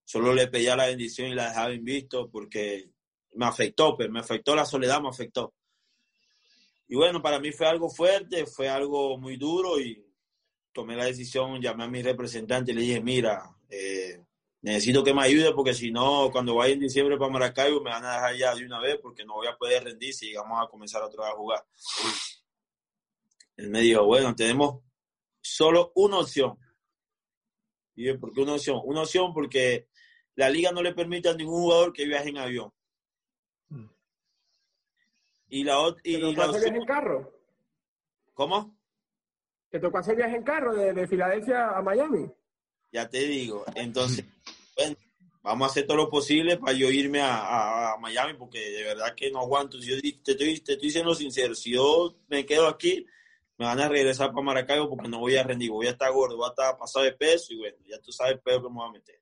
Solo 0.04 0.32
le 0.34 0.46
pedía 0.46 0.76
la 0.76 0.86
bendición 0.86 1.28
y 1.28 1.34
la 1.34 1.48
dejaba 1.48 1.72
en 1.72 1.84
visto 1.84 2.30
porque 2.30 2.90
me 3.34 3.46
afectó, 3.46 3.96
pues 3.96 4.08
me 4.10 4.20
afectó 4.20 4.54
la 4.54 4.64
soledad, 4.64 5.00
me 5.00 5.08
afectó. 5.08 5.54
Y 6.88 6.94
bueno, 6.94 7.20
para 7.20 7.40
mí 7.40 7.50
fue 7.50 7.66
algo 7.66 7.90
fuerte, 7.90 8.46
fue 8.46 8.68
algo 8.68 9.18
muy 9.18 9.36
duro 9.36 9.80
y 9.80 10.04
tomé 10.72 10.94
la 10.94 11.06
decisión, 11.06 11.60
llamé 11.60 11.84
a 11.84 11.88
mi 11.88 12.02
representante 12.02 12.70
y 12.70 12.74
le 12.74 12.82
dije, 12.82 13.00
mira, 13.00 13.56
eh, 13.68 14.22
necesito 14.62 15.04
que 15.04 15.14
me 15.14 15.22
ayude 15.22 15.52
porque 15.52 15.74
si 15.74 15.90
no, 15.92 16.30
cuando 16.32 16.54
vaya 16.56 16.74
en 16.74 16.80
diciembre 16.80 17.16
para 17.16 17.30
Maracaibo 17.30 17.80
me 17.80 17.90
van 17.90 18.04
a 18.04 18.12
dejar 18.14 18.36
ya 18.36 18.54
de 18.54 18.64
una 18.66 18.80
vez 18.80 18.98
porque 19.00 19.24
no 19.24 19.34
voy 19.34 19.46
a 19.46 19.56
poder 19.56 19.84
rendir 19.84 20.12
si 20.12 20.34
vamos 20.34 20.58
a 20.62 20.68
comenzar 20.68 21.02
otra 21.02 21.24
vez 21.24 21.32
a 21.32 21.36
jugar. 21.36 21.64
Él 23.56 23.70
me 23.70 23.80
dijo, 23.80 24.04
bueno, 24.04 24.34
tenemos 24.34 24.82
solo 25.40 25.92
una 25.94 26.18
opción. 26.18 26.58
Y 27.94 28.06
yo, 28.06 28.18
¿por 28.20 28.32
qué 28.32 28.40
una 28.42 28.54
opción? 28.54 28.80
Una 28.84 29.02
opción 29.02 29.32
porque 29.32 29.88
la 30.34 30.50
liga 30.50 30.70
no 30.72 30.82
le 30.82 30.92
permite 30.94 31.28
a 31.30 31.34
ningún 31.34 31.62
jugador 31.62 31.92
que 31.92 32.04
viaje 32.04 32.28
en 32.28 32.38
avión. 32.38 32.72
Y 35.48 35.62
la, 35.64 35.78
ot- 35.78 36.00
y 36.02 36.14
¿Te 36.14 36.20
tocó 36.20 36.42
hacer 36.42 36.60
viaje 36.64 36.78
en 36.78 36.84
carro? 36.86 37.32
¿cómo? 38.34 38.76
¿Te 39.70 39.78
tocó 39.80 39.98
hacer 39.98 40.16
viaje 40.16 40.36
en 40.36 40.42
carro 40.42 40.74
de, 40.74 40.92
de 40.92 41.06
Filadelfia 41.06 41.70
a 41.70 41.80
Miami? 41.82 42.30
Ya 42.92 43.08
te 43.08 43.26
digo. 43.26 43.64
Entonces, 43.74 44.24
bueno, 44.76 44.96
vamos 45.42 45.68
a 45.68 45.70
hacer 45.70 45.86
todo 45.86 45.96
lo 45.96 46.08
posible 46.08 46.56
para 46.56 46.72
yo 46.72 46.90
irme 46.90 47.20
a, 47.20 47.36
a- 47.36 47.92
a 47.94 47.96
Miami 47.98 48.34
porque 48.34 48.58
de 48.58 48.84
verdad 48.84 49.14
que 49.14 49.30
no 49.30 49.40
aguanto. 49.40 49.80
Si 49.80 49.88
yo 49.90 50.00
te, 50.00 50.32
estoy, 50.32 50.60
te 50.60 50.72
estoy 50.74 50.90
siendo 50.90 51.14
sincero, 51.14 51.54
si 51.54 51.72
yo 51.72 52.16
me 52.28 52.46
quedo 52.46 52.66
aquí, 52.68 53.04
me 53.58 53.66
van 53.66 53.80
a 53.80 53.88
regresar 53.88 54.30
para 54.32 54.42
Maracaibo 54.42 54.88
porque 54.90 55.08
no 55.08 55.18
voy 55.18 55.36
a 55.36 55.42
rendir, 55.42 55.70
voy 55.70 55.86
a 55.86 55.90
estar 55.90 56.12
gordo, 56.12 56.36
voy 56.36 56.46
a 56.46 56.50
estar 56.50 56.76
pasado 56.76 57.04
de 57.04 57.12
peso 57.12 57.52
y 57.52 57.56
bueno, 57.56 57.76
ya 57.86 57.98
tú 58.00 58.12
sabes 58.12 58.34
el 58.34 58.40
peor 58.40 58.62
que 58.62 58.68
me 58.68 58.74
voy 58.74 58.88
a 58.88 58.92
meter. 58.92 59.20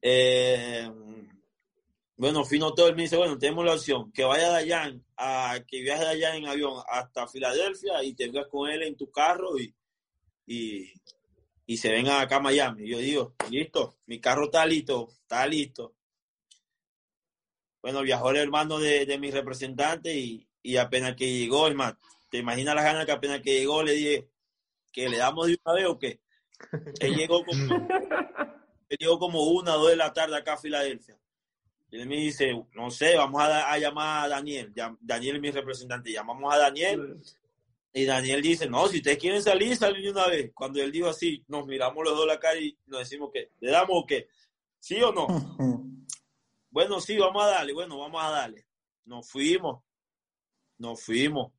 Eh, 0.00 0.90
bueno, 2.16 2.44
fino 2.44 2.72
todo, 2.74 2.88
él 2.88 2.96
me 2.96 3.02
dice, 3.02 3.16
bueno, 3.16 3.38
tenemos 3.38 3.64
la 3.64 3.74
opción, 3.74 4.10
que 4.12 4.24
vaya 4.24 4.48
de 4.50 4.56
allá, 4.56 4.92
a, 5.16 5.58
que 5.66 5.80
viaje 5.82 6.02
de 6.02 6.08
allá 6.10 6.36
en 6.36 6.46
avión 6.46 6.82
hasta 6.88 7.28
Filadelfia 7.28 8.02
y 8.02 8.14
te 8.14 8.24
vengas 8.26 8.46
con 8.48 8.68
él 8.70 8.82
en 8.82 8.96
tu 8.96 9.10
carro 9.10 9.58
y, 9.58 9.72
y, 10.46 10.90
y 11.68 11.76
se 11.76 11.90
venga 11.92 12.20
acá 12.22 12.36
a 12.36 12.40
Miami. 12.40 12.88
Yo 12.88 12.96
digo, 12.98 13.34
listo, 13.50 13.98
mi 14.06 14.20
carro 14.20 14.46
está 14.46 14.64
listo, 14.64 15.08
está 15.22 15.46
listo. 15.46 15.94
Bueno, 17.82 18.00
viajó 18.02 18.30
el 18.30 18.38
hermano 18.38 18.78
de, 18.78 19.04
de 19.06 19.18
mi 19.18 19.30
representante 19.30 20.14
y, 20.16 20.48
y 20.62 20.76
apenas 20.78 21.14
que 21.14 21.30
llegó, 21.30 21.66
hermano, 21.68 21.98
¿te 22.30 22.38
imaginas 22.38 22.74
las 22.74 22.84
ganas 22.84 23.04
que 23.06 23.12
apenas 23.12 23.40
que 23.42 23.58
llegó 23.60 23.82
le 23.82 23.92
dije 23.92 24.28
que 24.92 25.08
le 25.10 25.18
damos 25.18 25.46
de 25.46 25.58
una 25.64 25.74
vez 25.74 25.86
o 25.86 25.98
qué? 25.98 26.20
Él 27.00 27.14
llegó 27.14 27.44
como, 27.44 27.88
él 28.88 28.96
llegó 28.98 29.18
como 29.18 29.42
una 29.50 29.76
o 29.76 29.78
dos 29.80 29.90
de 29.90 29.96
la 29.96 30.12
tarde 30.12 30.36
acá 30.36 30.54
a 30.54 30.58
Filadelfia. 30.58 31.18
Y 31.90 32.00
él 32.00 32.08
me 32.08 32.16
dice, 32.16 32.52
no 32.74 32.90
sé, 32.90 33.14
vamos 33.16 33.40
a, 33.42 33.70
a 33.70 33.78
llamar 33.78 34.24
a 34.24 34.28
Daniel. 34.28 34.72
Ya- 34.74 34.96
Daniel 35.00 35.36
es 35.36 35.42
mi 35.42 35.50
representante. 35.50 36.10
Llamamos 36.12 36.52
a 36.52 36.58
Daniel 36.58 37.20
y 37.92 38.04
Daniel 38.04 38.42
dice, 38.42 38.68
no, 38.68 38.86
si 38.88 38.98
ustedes 38.98 39.18
quieren 39.18 39.42
salir, 39.42 39.76
salen 39.76 40.02
de 40.02 40.10
una 40.10 40.26
vez. 40.26 40.52
Cuando 40.54 40.80
él 40.80 40.92
dijo 40.92 41.08
así, 41.08 41.44
nos 41.48 41.66
miramos 41.66 42.04
los 42.04 42.16
dos 42.16 42.26
la 42.26 42.38
cara 42.38 42.60
y 42.60 42.76
nos 42.86 43.00
decimos 43.00 43.30
que, 43.32 43.50
¿le 43.60 43.70
damos 43.70 44.02
o 44.02 44.06
qué? 44.06 44.28
¿Sí 44.78 45.00
o 45.02 45.12
no? 45.12 45.26
Bueno, 46.70 47.00
sí, 47.00 47.16
vamos 47.16 47.42
a 47.42 47.46
darle. 47.46 47.72
Bueno, 47.72 47.98
vamos 47.98 48.22
a 48.22 48.28
darle. 48.28 48.66
Nos 49.06 49.28
fuimos. 49.28 49.82
Nos 50.76 51.02
fuimos. 51.02 51.50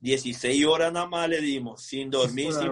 16 0.00 0.66
horas 0.66 0.92
nada 0.92 1.06
más 1.06 1.28
le 1.28 1.40
dimos, 1.40 1.82
sin 1.82 2.10
dormir, 2.10 2.52
sin 2.52 2.70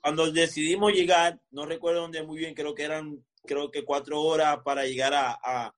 cuando 0.00 0.30
decidimos 0.30 0.92
llegar, 0.92 1.40
no 1.50 1.64
recuerdo 1.64 2.02
dónde 2.02 2.22
muy 2.22 2.38
bien, 2.38 2.52
creo 2.52 2.74
que 2.74 2.82
eran, 2.82 3.24
creo 3.46 3.70
que 3.70 3.86
cuatro 3.86 4.20
horas 4.20 4.58
para 4.62 4.84
llegar 4.84 5.14
a, 5.14 5.38
a, 5.42 5.74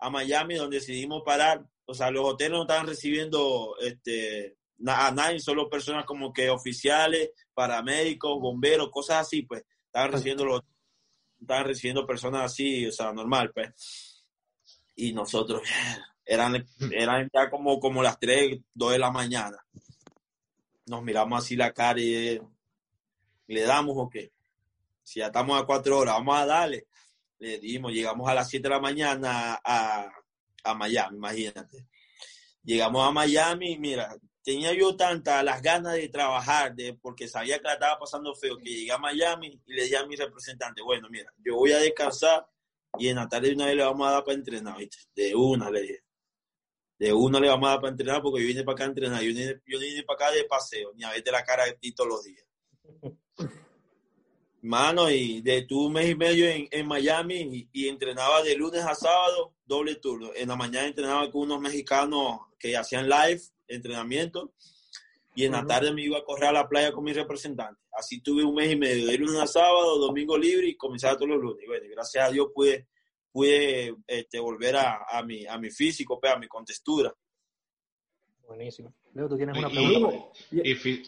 a 0.00 0.10
Miami, 0.10 0.56
donde 0.56 0.78
decidimos 0.78 1.22
parar. 1.24 1.64
O 1.84 1.94
sea, 1.94 2.10
los 2.10 2.24
hoteles 2.24 2.52
no 2.54 2.62
estaban 2.62 2.88
recibiendo 2.88 3.76
este, 3.80 4.56
a 4.86 5.10
nadie, 5.10 5.40
solo 5.40 5.68
personas 5.68 6.04
como 6.04 6.32
que 6.32 6.50
oficiales, 6.50 7.30
paramédicos, 7.54 8.40
bomberos, 8.40 8.90
cosas 8.90 9.26
así, 9.26 9.42
pues. 9.42 9.64
Estaban 9.86 10.12
recibiendo 10.12 10.44
los, 10.44 10.62
estaban 11.40 11.64
recibiendo 11.64 12.06
personas 12.06 12.44
así, 12.44 12.86
o 12.86 12.92
sea, 12.92 13.12
normal, 13.12 13.50
pues. 13.52 14.24
Y 14.94 15.12
nosotros, 15.12 15.62
eran, 16.24 16.66
eran 16.92 17.28
ya 17.32 17.50
como, 17.50 17.80
como 17.80 18.02
las 18.02 18.18
3, 18.18 18.60
2 18.74 18.92
de 18.92 18.98
la 18.98 19.10
mañana. 19.10 19.56
Nos 20.86 21.02
miramos 21.02 21.44
así 21.44 21.56
la 21.56 21.72
cara 21.72 22.00
y 22.00 22.40
¿Le 23.48 23.62
damos 23.62 23.96
o 23.96 24.08
qué? 24.08 24.32
Si 25.02 25.20
ya 25.20 25.26
estamos 25.26 25.60
a 25.60 25.64
cuatro 25.64 25.98
horas, 25.98 26.14
vamos 26.16 26.36
a 26.36 26.46
darle. 26.46 26.86
Le 27.38 27.58
dimos, 27.58 27.92
llegamos 27.92 28.28
a 28.28 28.34
las 28.34 28.48
7 28.48 28.62
de 28.62 28.74
la 28.74 28.80
mañana 28.80 29.58
a, 29.64 30.10
a 30.64 30.74
Miami, 30.74 31.16
imagínate. 31.16 31.86
Llegamos 32.62 33.08
a 33.08 33.10
Miami, 33.10 33.78
mira, 33.78 34.14
tenía 34.42 34.72
yo 34.72 34.96
tantas 34.96 35.44
las 35.44 35.60
ganas 35.62 35.94
de 35.94 36.08
trabajar, 36.08 36.74
de, 36.74 36.94
porque 36.94 37.28
sabía 37.28 37.58
que 37.58 37.64
la 37.64 37.74
estaba 37.74 37.98
pasando 37.98 38.34
feo, 38.34 38.56
que 38.56 38.70
llegué 38.70 38.92
a 38.92 38.98
Miami 38.98 39.60
y 39.66 39.72
le 39.72 39.84
dije 39.84 39.96
a 39.96 40.06
mi 40.06 40.16
representante, 40.16 40.82
bueno, 40.82 41.08
mira, 41.10 41.32
yo 41.44 41.56
voy 41.56 41.72
a 41.72 41.78
descansar 41.78 42.46
y 42.98 43.08
en 43.08 43.16
la 43.16 43.28
tarde 43.28 43.48
de 43.48 43.54
una 43.54 43.66
vez 43.66 43.76
le 43.76 43.84
vamos 43.84 44.08
a 44.08 44.12
dar 44.12 44.24
para 44.24 44.36
entrenar, 44.36 44.78
¿viste? 44.78 44.98
De 45.14 45.34
una 45.34 45.70
le 45.70 45.82
dije. 45.82 46.04
De 46.98 47.12
una 47.12 47.38
le 47.38 47.48
vamos 47.48 47.68
a 47.68 47.72
dar 47.72 47.80
para 47.80 47.90
entrenar 47.90 48.22
porque 48.22 48.40
yo 48.40 48.48
vine 48.48 48.64
para 48.64 48.74
acá 48.74 48.84
a 48.84 48.88
entrenar, 48.88 49.22
yo 49.22 49.28
vine, 49.28 49.60
yo 49.66 49.78
vine 49.78 50.02
para 50.02 50.26
acá 50.26 50.34
de 50.34 50.44
paseo, 50.44 50.92
ni 50.94 51.04
a 51.04 51.10
verte 51.10 51.30
la 51.30 51.44
cara 51.44 51.64
de 51.64 51.74
ti 51.74 51.92
todos 51.92 52.10
los 52.10 52.24
días. 52.24 52.44
Mano, 54.62 55.08
y 55.08 55.40
de 55.40 55.62
tu 55.62 55.88
mes 55.88 56.08
y 56.10 56.16
medio 56.16 56.48
en, 56.48 56.66
en 56.72 56.86
Miami 56.86 57.36
y, 57.36 57.68
y 57.72 57.88
entrenaba 57.88 58.42
de 58.42 58.56
lunes 58.56 58.84
a 58.84 58.94
sábado, 58.94 59.54
doble 59.64 59.94
turno. 59.96 60.30
En 60.34 60.48
la 60.48 60.56
mañana 60.56 60.88
entrenaba 60.88 61.30
con 61.30 61.42
unos 61.42 61.60
mexicanos 61.60 62.40
que 62.58 62.76
hacían 62.76 63.08
live, 63.08 63.40
entrenamiento, 63.68 64.52
y 65.34 65.44
en 65.44 65.52
la 65.52 65.64
tarde 65.64 65.92
me 65.92 66.02
iba 66.02 66.18
a 66.18 66.24
correr 66.24 66.48
a 66.48 66.52
la 66.52 66.68
playa 66.68 66.90
con 66.90 67.04
mi 67.04 67.12
representante. 67.12 67.80
Así 67.92 68.20
tuve 68.20 68.42
un 68.42 68.54
mes 68.56 68.72
y 68.72 68.76
medio, 68.76 69.06
de 69.06 69.18
lunes 69.18 69.40
a 69.40 69.46
sábado, 69.46 69.98
domingo 69.98 70.36
libre 70.36 70.66
y 70.66 70.76
comenzaba 70.76 71.14
todos 71.16 71.28
los 71.28 71.40
lunes. 71.40 71.62
Y 71.64 71.66
bueno, 71.68 71.86
gracias 71.90 72.28
a 72.28 72.32
Dios 72.32 72.48
pude, 72.52 72.88
pude 73.30 73.94
este, 74.06 74.40
volver 74.40 74.76
a, 74.76 75.04
a, 75.08 75.22
mi, 75.22 75.46
a 75.46 75.56
mi 75.58 75.70
físico, 75.70 76.18
pues, 76.18 76.32
a 76.32 76.38
mi 76.38 76.48
contextura. 76.48 77.14
Buenísimo. 78.48 78.92
Leo, 79.14 79.28
tú 79.28 79.36
tienes 79.36 79.56
una 79.56 79.68
Y- 79.70 79.74
pregunta. 79.74 80.26
y 80.50 81.02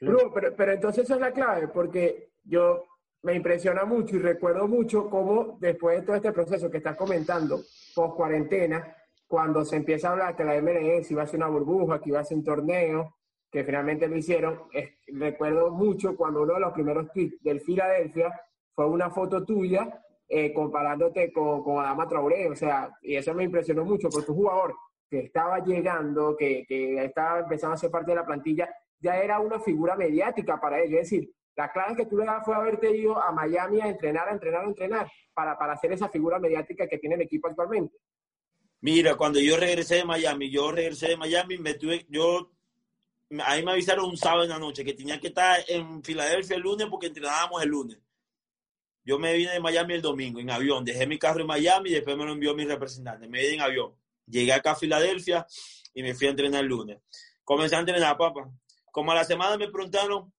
Bru, 0.00 0.32
pero, 0.34 0.56
pero 0.56 0.72
entonces 0.72 1.04
esa 1.04 1.14
es 1.14 1.20
la 1.20 1.32
clave, 1.32 1.68
porque 1.68 2.30
yo 2.44 2.86
me 3.22 3.34
impresiona 3.34 3.84
mucho 3.84 4.16
y 4.16 4.18
recuerdo 4.18 4.66
mucho 4.66 5.08
cómo 5.08 5.56
después 5.60 6.00
de 6.00 6.06
todo 6.06 6.16
este 6.16 6.32
proceso 6.32 6.68
que 6.70 6.78
estás 6.78 6.96
comentando, 6.96 7.62
post 7.94 8.16
cuarentena, 8.16 8.96
cuando 9.32 9.64
se 9.64 9.76
empieza 9.76 10.08
a 10.08 10.12
hablar 10.12 10.36
que 10.36 10.44
la 10.44 10.60
MLS 10.60 11.10
iba 11.10 11.22
a 11.22 11.26
ser 11.26 11.38
una 11.38 11.48
burbuja, 11.48 11.98
que 12.02 12.10
iba 12.10 12.20
a 12.20 12.24
ser 12.24 12.36
un 12.36 12.44
torneo, 12.44 13.16
que 13.50 13.64
finalmente 13.64 14.06
lo 14.06 14.14
hicieron, 14.14 14.64
es- 14.74 14.90
recuerdo 15.06 15.70
mucho 15.70 16.14
cuando 16.18 16.42
uno 16.42 16.52
de 16.52 16.60
los 16.60 16.74
primeros 16.74 17.10
tweets 17.14 17.42
del 17.42 17.62
Filadelfia 17.62 18.30
fue 18.74 18.86
una 18.86 19.08
foto 19.08 19.42
tuya 19.42 19.88
eh, 20.28 20.52
comparándote 20.52 21.32
con, 21.32 21.62
con 21.62 21.78
Adama 21.82 22.06
Traoré, 22.06 22.46
o 22.50 22.54
sea, 22.54 22.90
y 23.00 23.16
eso 23.16 23.32
me 23.32 23.44
impresionó 23.44 23.86
mucho, 23.86 24.10
porque 24.10 24.30
un 24.32 24.36
jugador 24.36 24.74
que 25.08 25.20
estaba 25.20 25.60
llegando, 25.64 26.36
que, 26.36 26.66
que 26.68 27.02
estaba 27.02 27.38
empezando 27.40 27.72
a 27.72 27.78
ser 27.78 27.90
parte 27.90 28.10
de 28.10 28.16
la 28.16 28.26
plantilla, 28.26 28.68
ya 29.00 29.16
era 29.16 29.40
una 29.40 29.60
figura 29.60 29.96
mediática 29.96 30.60
para 30.60 30.78
él. 30.78 30.92
Es 30.94 31.10
decir, 31.10 31.30
la 31.56 31.72
clave 31.72 31.96
que 31.96 32.04
tú 32.06 32.18
le 32.18 32.26
das 32.26 32.44
fue 32.44 32.54
haberte 32.54 32.94
ido 32.94 33.18
a 33.18 33.32
Miami 33.32 33.80
a 33.80 33.88
entrenar, 33.88 34.28
a 34.28 34.32
entrenar, 34.32 34.64
a 34.66 34.68
entrenar, 34.68 35.10
para, 35.32 35.56
para 35.56 35.72
hacer 35.72 35.90
esa 35.92 36.10
figura 36.10 36.38
mediática 36.38 36.86
que 36.86 36.98
tiene 36.98 37.14
el 37.14 37.22
equipo 37.22 37.48
actualmente. 37.48 37.96
Mira, 38.82 39.14
cuando 39.14 39.38
yo 39.38 39.56
regresé 39.56 39.96
de 39.96 40.04
Miami, 40.04 40.50
yo 40.50 40.72
regresé 40.72 41.10
de 41.10 41.16
Miami, 41.16 41.56
me 41.56 41.74
tuve, 41.74 42.04
yo, 42.08 42.50
ahí 43.44 43.64
me 43.64 43.70
avisaron 43.70 44.06
un 44.06 44.16
sábado 44.16 44.42
en 44.42 44.48
la 44.48 44.58
noche 44.58 44.84
que 44.84 44.92
tenía 44.92 45.20
que 45.20 45.28
estar 45.28 45.64
en 45.68 46.02
Filadelfia 46.02 46.56
el 46.56 46.62
lunes 46.62 46.88
porque 46.90 47.06
entrenábamos 47.06 47.62
el 47.62 47.68
lunes. 47.68 47.98
Yo 49.04 49.20
me 49.20 49.34
vine 49.34 49.52
de 49.52 49.60
Miami 49.60 49.94
el 49.94 50.02
domingo 50.02 50.40
en 50.40 50.50
avión, 50.50 50.84
dejé 50.84 51.06
mi 51.06 51.16
carro 51.16 51.42
en 51.42 51.46
Miami 51.46 51.90
y 51.90 51.92
después 51.94 52.16
me 52.16 52.24
lo 52.24 52.32
envió 52.32 52.56
mi 52.56 52.64
representante. 52.64 53.28
Me 53.28 53.40
vine 53.40 53.54
en 53.54 53.60
avión. 53.60 53.94
Llegué 54.26 54.52
acá 54.52 54.72
a 54.72 54.76
Filadelfia 54.76 55.46
y 55.94 56.02
me 56.02 56.12
fui 56.14 56.26
a 56.26 56.30
entrenar 56.30 56.62
el 56.62 56.66
lunes. 56.66 56.98
Comencé 57.44 57.76
a 57.76 57.80
entrenar, 57.80 58.18
papá. 58.18 58.50
Como 58.90 59.12
a 59.12 59.14
la 59.14 59.24
semana 59.24 59.56
me 59.56 59.68
preguntaron 59.68 60.32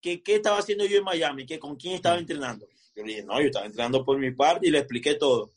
que 0.00 0.22
qué 0.22 0.36
estaba 0.36 0.58
haciendo 0.58 0.86
yo 0.86 0.96
en 0.96 1.04
Miami, 1.04 1.44
que 1.44 1.58
con 1.58 1.76
quién 1.76 1.96
estaba 1.96 2.16
entrenando. 2.16 2.66
Yo 2.96 3.02
le 3.02 3.10
dije, 3.10 3.24
no, 3.24 3.38
yo 3.40 3.48
estaba 3.48 3.66
entrenando 3.66 4.02
por 4.06 4.18
mi 4.18 4.30
parte 4.30 4.68
y 4.68 4.70
le 4.70 4.78
expliqué 4.78 5.16
todo 5.16 5.50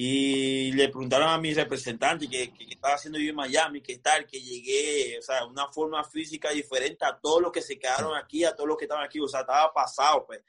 y 0.00 0.70
le 0.74 0.90
preguntaron 0.90 1.28
a 1.28 1.38
mi 1.38 1.52
representante 1.52 2.28
qué 2.28 2.52
que, 2.52 2.66
estaba 2.70 2.94
haciendo 2.94 3.18
yo 3.18 3.30
en 3.30 3.34
Miami, 3.34 3.80
qué 3.80 3.98
tal, 3.98 4.26
que 4.26 4.40
llegué, 4.40 5.18
o 5.18 5.22
sea, 5.22 5.44
una 5.44 5.66
forma 5.66 6.04
física 6.04 6.50
diferente 6.50 7.04
a 7.04 7.18
todos 7.18 7.42
los 7.42 7.50
que 7.50 7.60
se 7.60 7.80
quedaron 7.80 8.16
aquí, 8.16 8.44
a 8.44 8.54
todos 8.54 8.68
los 8.68 8.76
que 8.76 8.84
estaban 8.84 9.04
aquí, 9.04 9.18
o 9.18 9.26
sea, 9.26 9.40
estaba 9.40 9.72
pasado, 9.72 10.24
pues. 10.24 10.40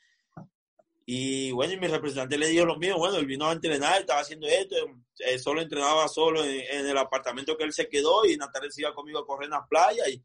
Y 1.03 1.49
bueno, 1.49 1.73
y 1.73 1.79
mi 1.79 1.87
representante 1.87 2.37
le 2.37 2.45
dijo 2.49 2.63
lo 2.63 2.77
mío, 2.77 2.99
bueno, 2.99 3.17
él 3.17 3.25
vino 3.25 3.47
a 3.47 3.53
entrenar, 3.53 4.01
estaba 4.01 4.21
haciendo 4.21 4.45
esto, 4.45 4.75
él 5.17 5.39
solo 5.39 5.63
entrenaba 5.63 6.07
solo 6.07 6.45
en, 6.45 6.85
el 6.85 6.97
apartamento 6.99 7.57
que 7.57 7.63
él 7.63 7.73
se 7.73 7.89
quedó 7.89 8.25
y 8.25 8.37
Natalia 8.37 8.69
se 8.69 8.81
iba 8.81 8.93
conmigo 8.93 9.17
a 9.17 9.25
correr 9.25 9.45
en 9.45 9.51
las 9.51 9.67
playas 9.67 10.09
y 10.09 10.23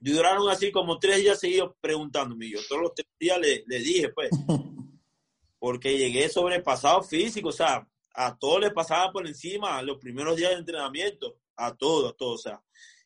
duraron 0.00 0.48
así 0.48 0.72
como 0.72 0.98
tres 0.98 1.18
días 1.18 1.38
seguidos 1.38 1.74
preguntándome. 1.80 2.50
Yo 2.50 2.58
todos 2.68 2.82
los 2.82 2.92
tres 2.92 3.06
días 3.20 3.38
le, 3.38 3.62
le 3.68 3.78
dije, 3.78 4.08
pues, 4.08 4.30
porque 5.60 5.96
llegué 5.96 6.28
sobrepasado 6.28 7.04
físico, 7.04 7.50
o 7.50 7.52
sea, 7.52 7.86
a 8.14 8.36
todos 8.36 8.60
les 8.60 8.72
pasaba 8.72 9.12
por 9.12 9.26
encima 9.26 9.80
los 9.82 9.98
primeros 9.98 10.36
días 10.36 10.50
de 10.50 10.58
entrenamiento, 10.58 11.38
a 11.56 11.74
todos, 11.74 12.12
a 12.12 12.16
todos, 12.16 12.40
o 12.40 12.42
sea, 12.42 12.62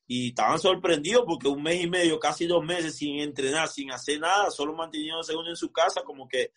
y 0.06 0.28
estaban 0.28 0.58
sorprendidos 0.58 1.25
porque 1.26 1.49
un 1.49 1.62
mes 1.62 1.82
y 1.82 1.88
medio, 1.88 2.18
casi 2.18 2.46
dos 2.46 2.64
meses 2.64 2.96
sin 2.96 3.20
entrenar, 3.20 3.68
sin 3.68 3.90
hacer 3.90 4.20
nada, 4.20 4.50
solo 4.50 4.75
manteniéndose 4.75 5.34
uno 5.34 5.49
en 5.49 5.56
su 5.56 5.73
casa, 5.73 6.02
como 6.02 6.28
que 6.28 6.52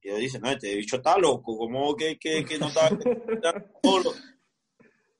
ellos 0.00 0.18
dicen, 0.18 0.42
no, 0.42 0.50
este 0.50 0.74
bicho 0.74 0.96
está 0.96 1.16
loco, 1.16 1.56
como 1.56 1.94
que, 1.94 2.18
que, 2.18 2.44
que 2.44 2.58
no 2.58 2.68
está 2.68 2.88
solo. 3.82 4.12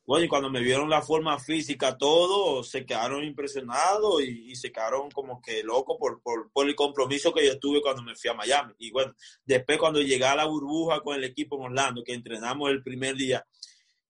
Bueno, 0.04 0.24
y 0.24 0.28
cuando 0.28 0.50
me 0.50 0.60
vieron 0.60 0.90
la 0.90 1.00
forma 1.00 1.38
física, 1.38 1.96
todo, 1.96 2.64
se 2.64 2.84
quedaron 2.84 3.22
impresionados 3.22 4.20
y, 4.22 4.54
se 4.56 4.72
quedaron 4.72 5.08
como 5.12 5.40
que 5.40 5.62
locos 5.62 5.96
por, 5.98 6.20
por, 6.22 6.68
el 6.68 6.74
compromiso 6.74 7.32
que 7.32 7.46
yo 7.46 7.58
tuve 7.60 7.80
cuando 7.80 8.02
me 8.02 8.16
fui 8.16 8.28
a 8.28 8.34
Miami. 8.34 8.74
Y 8.78 8.90
bueno, 8.90 9.14
después 9.44 9.78
cuando 9.78 10.00
llegué 10.00 10.24
a 10.24 10.34
la 10.34 10.46
burbuja 10.46 11.00
con 11.00 11.16
el 11.16 11.24
equipo 11.24 11.56
en 11.56 11.66
Orlando, 11.66 12.02
que 12.04 12.14
entrenamos 12.14 12.70
el 12.70 12.82
primer 12.82 13.14
día, 13.14 13.46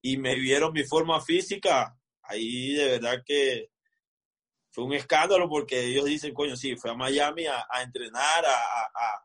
y 0.00 0.16
me 0.16 0.34
vieron 0.36 0.72
mi 0.72 0.82
forma 0.84 1.20
física, 1.20 1.94
ahí 2.22 2.72
de 2.72 2.86
verdad 2.92 3.22
que 3.24 3.70
fue 4.70 4.84
un 4.84 4.94
escándalo 4.94 5.48
porque 5.48 5.84
ellos 5.84 6.06
dicen, 6.06 6.32
coño, 6.32 6.56
sí, 6.56 6.74
fue 6.76 6.90
a 6.90 6.94
Miami 6.94 7.44
a, 7.46 7.82
entrenar, 7.82 8.44
a, 8.46 9.22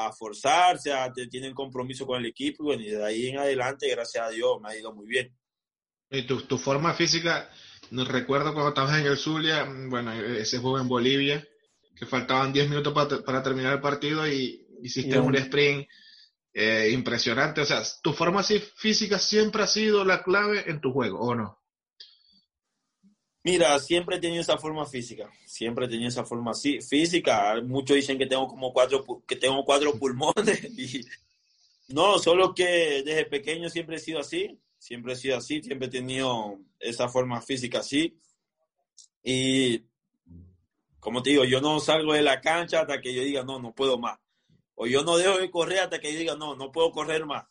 a, 0.00 0.06
a 0.06 0.12
forzarse, 0.12 0.92
a, 0.92 1.12
tienen 1.12 1.54
compromiso 1.54 2.06
con 2.06 2.18
el 2.18 2.26
equipo, 2.26 2.62
y 2.62 2.66
bueno, 2.66 2.82
y 2.82 2.90
de 2.90 3.04
ahí 3.04 3.26
en 3.28 3.38
adelante, 3.38 3.88
gracias 3.90 4.26
a 4.26 4.30
Dios, 4.30 4.58
me 4.62 4.70
ha 4.70 4.78
ido 4.78 4.94
muy 4.94 5.06
bien. 5.06 5.36
Y 6.10 6.22
tu, 6.22 6.42
tu 6.42 6.58
forma 6.58 6.94
física, 6.94 7.50
recuerdo 7.90 8.52
cuando 8.52 8.68
estabas 8.70 8.98
en 9.00 9.06
el 9.06 9.16
Zulia, 9.16 9.66
bueno, 9.88 10.12
ese 10.12 10.58
juego 10.58 10.78
en 10.78 10.88
Bolivia, 10.88 11.46
que 11.96 12.06
faltaban 12.06 12.52
10 12.52 12.68
minutos 12.68 12.92
para, 12.92 13.22
para 13.22 13.42
terminar 13.42 13.74
el 13.74 13.80
partido 13.80 14.26
y 14.26 14.66
hiciste 14.82 15.18
un 15.18 15.34
sprint 15.34 15.88
eh, 16.52 16.90
impresionante. 16.92 17.60
O 17.60 17.64
sea, 17.64 17.82
tu 18.02 18.12
forma 18.12 18.42
física 18.42 19.18
siempre 19.18 19.62
ha 19.62 19.66
sido 19.66 20.04
la 20.04 20.22
clave 20.22 20.70
en 20.70 20.80
tu 20.80 20.92
juego, 20.92 21.20
¿o 21.20 21.34
no? 21.34 21.60
Mira, 23.42 23.78
siempre 23.78 24.16
he 24.16 24.20
tenido 24.20 24.42
esa 24.42 24.58
forma 24.58 24.84
física, 24.86 25.30
siempre 25.46 25.86
he 25.86 25.88
tenido 25.88 26.08
esa 26.08 26.24
forma 26.24 26.52
física. 26.54 27.60
Muchos 27.62 27.96
dicen 27.96 28.18
que 28.18 28.26
tengo 28.26 28.48
como 28.48 28.72
cuatro, 28.72 29.04
que 29.26 29.36
tengo 29.36 29.64
cuatro 29.64 29.92
pulmones. 29.98 30.64
Y... 30.76 31.04
No, 31.88 32.18
solo 32.18 32.52
que 32.52 33.04
desde 33.04 33.26
pequeño 33.26 33.70
siempre 33.70 33.96
he 33.96 34.00
sido 34.00 34.18
así 34.18 34.58
siempre 34.86 35.14
he 35.14 35.16
sido 35.16 35.36
así, 35.36 35.60
siempre 35.62 35.88
he 35.88 35.90
tenido 35.90 36.60
esa 36.78 37.08
forma 37.08 37.42
física 37.42 37.80
así. 37.80 38.16
Y 39.20 39.84
como 41.00 41.24
te 41.24 41.30
digo, 41.30 41.44
yo 41.44 41.60
no 41.60 41.80
salgo 41.80 42.12
de 42.12 42.22
la 42.22 42.40
cancha 42.40 42.82
hasta 42.82 43.00
que 43.00 43.12
yo 43.12 43.22
diga, 43.22 43.42
no, 43.42 43.58
no 43.58 43.74
puedo 43.74 43.98
más. 43.98 44.16
O 44.76 44.86
yo 44.86 45.02
no 45.02 45.16
dejo 45.16 45.38
de 45.38 45.50
correr 45.50 45.80
hasta 45.80 45.98
que 45.98 46.12
yo 46.12 46.20
diga, 46.20 46.36
no, 46.36 46.54
no 46.54 46.70
puedo 46.70 46.92
correr 46.92 47.26
más. 47.26 47.46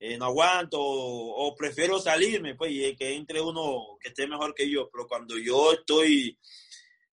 Eh, 0.00 0.18
no 0.18 0.24
aguanto 0.24 0.78
o, 0.80 1.54
prefiero 1.54 2.00
salirme, 2.00 2.56
pues, 2.56 2.72
y 2.72 2.96
que 2.96 3.14
entre 3.14 3.40
uno 3.40 3.96
que 4.00 4.08
esté 4.08 4.26
mejor 4.26 4.52
que 4.52 4.68
yo. 4.68 4.90
Pero 4.90 5.06
cuando 5.06 5.38
yo 5.38 5.72
estoy 5.72 6.36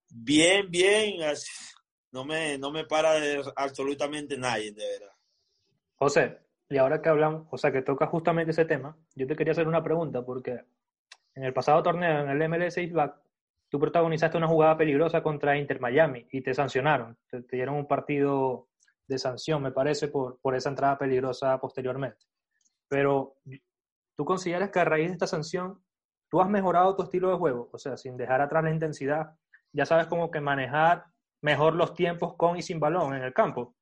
bien, 0.09 0.71
bien, 0.71 1.17
no 2.11 2.25
me, 2.25 2.57
no 2.57 2.71
me 2.71 2.85
para 2.85 3.19
de 3.19 3.43
absolutamente 3.55 4.35
nadie, 4.35 4.71
de 4.71 4.83
verdad. 4.83 5.15
José, 5.95 6.42
y 6.73 6.77
ahora 6.79 7.01
que 7.03 7.09
hablan, 7.09 7.45
o 7.51 7.57
sea, 7.57 7.71
que 7.71 7.83
toca 7.83 8.07
justamente 8.07 8.49
ese 8.49 8.65
tema, 8.65 8.97
yo 9.15 9.27
te 9.27 9.35
quería 9.35 9.51
hacer 9.51 9.67
una 9.67 9.83
pregunta, 9.83 10.25
porque 10.25 10.59
en 11.35 11.43
el 11.43 11.53
pasado 11.53 11.83
torneo, 11.83 12.21
en 12.21 12.29
el 12.29 12.49
MLS 12.49 12.91
Back, 12.91 13.15
tú 13.69 13.79
protagonizaste 13.79 14.37
una 14.37 14.47
jugada 14.47 14.75
peligrosa 14.75 15.21
contra 15.21 15.55
Inter 15.55 15.79
Miami 15.79 16.27
y 16.31 16.41
te 16.41 16.53
sancionaron. 16.55 17.15
Te, 17.29 17.43
dieron 17.51 17.75
un 17.75 17.87
partido 17.87 18.69
de 19.07 19.19
sanción, 19.19 19.61
me 19.61 19.71
parece, 19.71 20.07
por, 20.07 20.39
por 20.39 20.55
esa 20.55 20.69
entrada 20.69 20.97
peligrosa 20.97 21.59
posteriormente. 21.59 22.25
Pero, 22.87 23.35
¿tú 24.15 24.25
consideras 24.25 24.71
que 24.71 24.79
a 24.79 24.85
raíz 24.85 25.09
de 25.09 25.13
esta 25.13 25.27
sanción, 25.27 25.79
tú 26.27 26.41
has 26.41 26.49
mejorado 26.49 26.95
tu 26.95 27.03
estilo 27.03 27.29
de 27.29 27.37
juego? 27.37 27.69
O 27.71 27.77
sea, 27.77 27.97
sin 27.97 28.17
dejar 28.17 28.41
atrás 28.41 28.63
la 28.63 28.71
intensidad, 28.71 29.35
ya 29.71 29.85
sabes 29.85 30.07
cómo 30.07 30.31
que 30.31 30.41
manejar 30.41 31.05
mejor 31.41 31.75
los 31.75 31.93
tiempos 31.93 32.35
con 32.35 32.57
y 32.57 32.63
sin 32.63 32.79
balón 32.79 33.13
en 33.13 33.21
el 33.21 33.33
campo. 33.33 33.75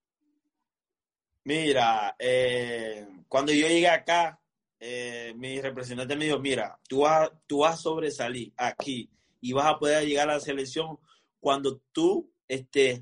Mira, 1.43 2.15
eh, 2.19 3.07
cuando 3.27 3.51
yo 3.51 3.67
llegué 3.67 3.87
acá, 3.87 4.39
eh, 4.79 5.33
mi 5.35 5.59
representante 5.59 6.15
me 6.15 6.25
dijo, 6.25 6.39
mira, 6.39 6.79
tú 6.87 7.01
vas, 7.01 7.31
tú 7.47 7.59
vas 7.59 7.75
a 7.75 7.81
sobresalir 7.81 8.53
aquí 8.57 9.09
y 9.39 9.53
vas 9.53 9.67
a 9.67 9.79
poder 9.79 10.05
llegar 10.05 10.29
a 10.29 10.33
la 10.33 10.39
selección 10.39 10.99
cuando 11.39 11.81
tú 11.91 12.31
estés, 12.47 13.01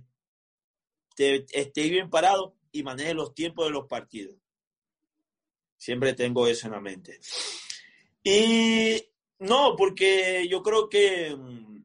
estés 1.18 1.90
bien 1.90 2.10
parado 2.10 2.56
y 2.72 2.84
manejes 2.84 3.16
los 3.16 3.34
tiempos 3.34 3.66
de 3.66 3.72
los 3.72 3.88
partidos. 3.88 4.36
Siempre 5.78 6.14
tengo 6.14 6.48
eso 6.48 6.68
en 6.68 6.74
la 6.74 6.82
mente. 6.82 7.20
Y 8.24 9.02
no, 9.40 9.76
porque 9.78 10.48
yo 10.50 10.62
creo 10.62 10.90
que 10.90 11.36
mm, 11.36 11.84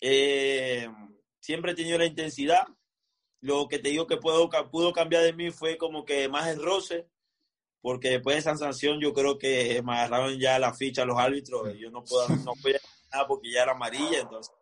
eh, 0.00 0.88
siempre 1.38 1.72
he 1.72 1.76
tenido 1.76 1.98
la 1.98 2.06
intensidad, 2.06 2.66
lo 3.40 3.68
que 3.68 3.78
te 3.78 3.90
digo 3.90 4.06
que 4.06 4.16
puedo, 4.16 4.50
pudo 4.70 4.92
cambiar 4.92 5.22
de 5.22 5.32
mí 5.32 5.50
fue 5.50 5.78
como 5.78 6.04
que 6.04 6.28
más 6.28 6.48
el 6.48 6.62
roce, 6.62 7.08
porque 7.80 8.10
después 8.10 8.36
de 8.36 8.40
esa 8.40 8.56
sanción 8.56 9.00
yo 9.00 9.12
creo 9.12 9.38
que 9.38 9.82
me 9.82 9.92
agarraron 9.92 10.38
ya 10.38 10.58
la 10.58 10.74
ficha 10.74 11.04
los 11.04 11.18
árbitros, 11.18 11.74
y 11.74 11.80
yo 11.80 11.90
no 11.90 12.04
puedo, 12.04 12.28
no 12.28 12.52
podía 12.62 12.80
nada 13.12 13.26
porque 13.26 13.50
ya 13.50 13.62
era 13.62 13.72
amarilla, 13.72 14.20
entonces 14.20 14.54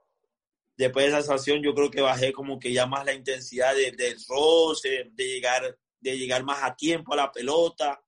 después 0.78 1.06
de 1.06 1.18
esa 1.18 1.22
sanción 1.22 1.60
yo 1.60 1.74
creo 1.74 1.90
que 1.90 2.00
bajé 2.00 2.32
como 2.32 2.58
que 2.58 2.72
ya 2.72 2.86
más 2.86 3.04
la 3.04 3.12
intensidad 3.12 3.74
del 3.74 4.16
roce, 4.28 5.10
de 5.12 5.24
llegar, 5.24 5.76
de 6.00 6.16
llegar 6.16 6.44
más 6.44 6.62
a 6.62 6.76
tiempo 6.76 7.12
a 7.12 7.16
la 7.16 7.32
pelota. 7.32 8.00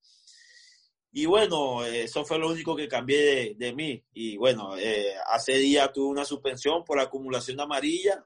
Y 1.11 1.27
bueno, 1.27 1.85
eso 1.85 2.25
fue 2.25 2.39
lo 2.39 2.49
único 2.49 2.77
que 2.77 2.87
cambié 2.87 3.19
de, 3.21 3.55
de 3.57 3.73
mí. 3.75 4.05
Y 4.13 4.37
bueno, 4.37 4.79
eh, 4.79 5.13
hace 5.27 5.55
día 5.55 5.93
tuve 5.93 6.11
una 6.11 6.25
suspensión 6.25 6.85
por 6.85 7.01
acumulación 7.01 7.57
de 7.57 7.65
amarilla 7.65 8.25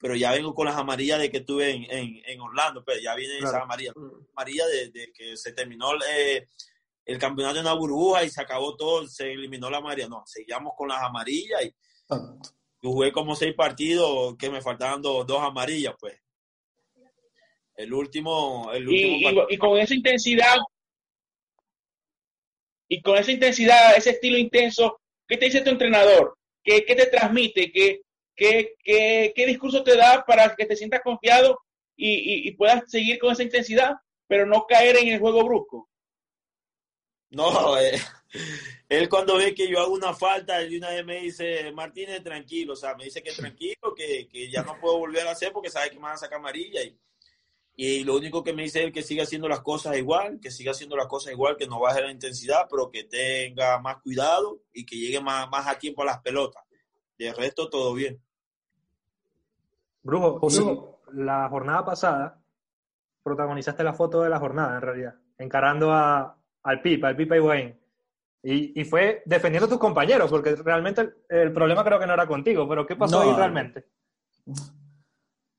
pero 0.00 0.16
ya 0.16 0.32
vengo 0.32 0.54
con 0.54 0.64
las 0.64 0.76
amarillas 0.76 1.20
de 1.20 1.30
que 1.30 1.38
estuve 1.38 1.70
en, 1.70 1.84
en, 1.90 2.22
en 2.24 2.40
Orlando, 2.40 2.82
pero 2.82 2.96
pues, 2.96 3.04
ya 3.04 3.14
viene 3.14 3.38
esa 3.38 3.60
amarilla. 3.60 3.92
Amarilla 4.34 4.66
de, 4.66 4.88
de, 4.88 5.12
que 5.12 5.36
se 5.36 5.52
terminó 5.52 5.92
eh, 6.08 6.48
el 7.04 7.18
campeonato 7.18 7.56
de 7.56 7.60
una 7.60 7.74
burbuja 7.74 8.24
y 8.24 8.30
se 8.30 8.40
acabó 8.40 8.76
todo, 8.76 9.06
se 9.06 9.30
eliminó 9.30 9.68
la 9.68 9.76
amarilla. 9.76 10.08
No, 10.08 10.22
seguíamos 10.24 10.72
con 10.74 10.88
las 10.88 11.02
amarillas 11.02 11.62
y 11.62 11.74
jugué 12.80 13.12
como 13.12 13.36
seis 13.36 13.54
partidos 13.54 14.36
que 14.38 14.48
me 14.48 14.62
faltaban 14.62 15.02
dos, 15.02 15.26
dos 15.26 15.42
amarillas, 15.42 15.94
pues. 16.00 16.18
El 17.74 17.92
último, 17.92 18.70
el 18.72 18.88
último 18.88 19.42
y, 19.50 19.54
y, 19.54 19.58
con 19.58 19.78
esa 19.78 19.94
intensidad, 19.94 20.56
y 22.88 23.00
con 23.02 23.16
esa 23.16 23.32
intensidad, 23.32 23.96
ese 23.96 24.10
estilo 24.10 24.36
intenso, 24.36 25.00
¿qué 25.26 25.36
te 25.36 25.46
dice 25.46 25.60
tu 25.60 25.70
entrenador? 25.70 26.36
¿Qué, 26.62 26.84
qué 26.84 26.94
te 26.94 27.06
transmite? 27.06 27.70
¿Qué, 27.70 28.02
¿Qué, 28.40 28.74
qué, 28.82 29.34
qué 29.36 29.46
discurso 29.46 29.84
te 29.84 29.94
da 29.98 30.24
para 30.24 30.56
que 30.56 30.64
te 30.64 30.74
sientas 30.74 31.02
confiado 31.02 31.60
y, 31.94 32.48
y, 32.48 32.52
puedas 32.52 32.90
seguir 32.90 33.18
con 33.18 33.32
esa 33.32 33.42
intensidad, 33.42 33.96
pero 34.26 34.46
no 34.46 34.64
caer 34.66 34.96
en 34.96 35.08
el 35.08 35.20
juego 35.20 35.44
brusco? 35.44 35.90
No, 37.28 37.78
eh, 37.78 38.00
él 38.88 39.10
cuando 39.10 39.36
ve 39.36 39.54
que 39.54 39.68
yo 39.68 39.78
hago 39.78 39.92
una 39.92 40.14
falta, 40.14 40.58
él 40.58 40.78
una 40.78 40.88
vez 40.88 41.04
me 41.04 41.20
dice, 41.20 41.70
Martínez, 41.72 42.22
tranquilo, 42.24 42.72
o 42.72 42.76
sea, 42.76 42.94
me 42.94 43.04
dice 43.04 43.22
que 43.22 43.32
tranquilo, 43.32 43.94
que, 43.94 44.26
que 44.26 44.50
ya 44.50 44.62
no 44.62 44.80
puedo 44.80 44.96
volver 44.96 45.28
a 45.28 45.32
hacer 45.32 45.52
porque 45.52 45.68
sabe 45.68 45.90
que 45.90 45.96
me 45.96 46.04
van 46.04 46.14
a 46.14 46.16
sacar 46.16 46.38
amarilla. 46.38 46.82
Y, 46.82 46.98
y 47.76 48.04
lo 48.04 48.16
único 48.16 48.42
que 48.42 48.54
me 48.54 48.62
dice 48.62 48.84
es 48.84 48.90
que 48.90 49.02
siga 49.02 49.24
haciendo 49.24 49.50
las 49.50 49.60
cosas 49.60 49.98
igual, 49.98 50.40
que 50.40 50.50
siga 50.50 50.70
haciendo 50.70 50.96
las 50.96 51.08
cosas 51.08 51.34
igual, 51.34 51.58
que 51.58 51.66
no 51.66 51.78
baje 51.78 52.00
la 52.00 52.10
intensidad, 52.10 52.68
pero 52.70 52.90
que 52.90 53.04
tenga 53.04 53.78
más 53.80 54.00
cuidado 54.00 54.62
y 54.72 54.86
que 54.86 54.96
llegue 54.96 55.20
más, 55.20 55.46
más 55.50 55.66
a 55.66 55.78
tiempo 55.78 56.00
a 56.00 56.06
las 56.06 56.22
pelotas. 56.22 56.64
De 57.18 57.34
resto, 57.34 57.68
todo 57.68 57.92
bien. 57.92 58.18
Brujo, 60.02 60.38
José. 60.38 60.62
Brujo, 60.62 61.00
la 61.12 61.48
jornada 61.48 61.84
pasada 61.84 62.42
protagonizaste 63.22 63.84
la 63.84 63.92
foto 63.92 64.22
de 64.22 64.30
la 64.30 64.38
jornada, 64.38 64.76
en 64.76 64.80
realidad, 64.80 65.14
encarando 65.38 65.92
a, 65.92 66.36
al 66.62 66.80
Pipa, 66.82 67.08
al 67.08 67.16
Pipa 67.16 67.36
Higuaín. 67.36 67.78
Y, 68.42 68.80
y 68.80 68.84
fue 68.84 69.22
defendiendo 69.26 69.66
a 69.66 69.68
tus 69.68 69.78
compañeros, 69.78 70.30
porque 70.30 70.56
realmente 70.56 71.02
el, 71.02 71.14
el 71.28 71.52
problema 71.52 71.84
creo 71.84 71.98
que 72.00 72.06
no 72.06 72.14
era 72.14 72.26
contigo, 72.26 72.66
pero 72.66 72.86
¿qué 72.86 72.96
pasó 72.96 73.22
No. 73.22 73.30
ahí 73.30 73.36
realmente? 73.36 73.84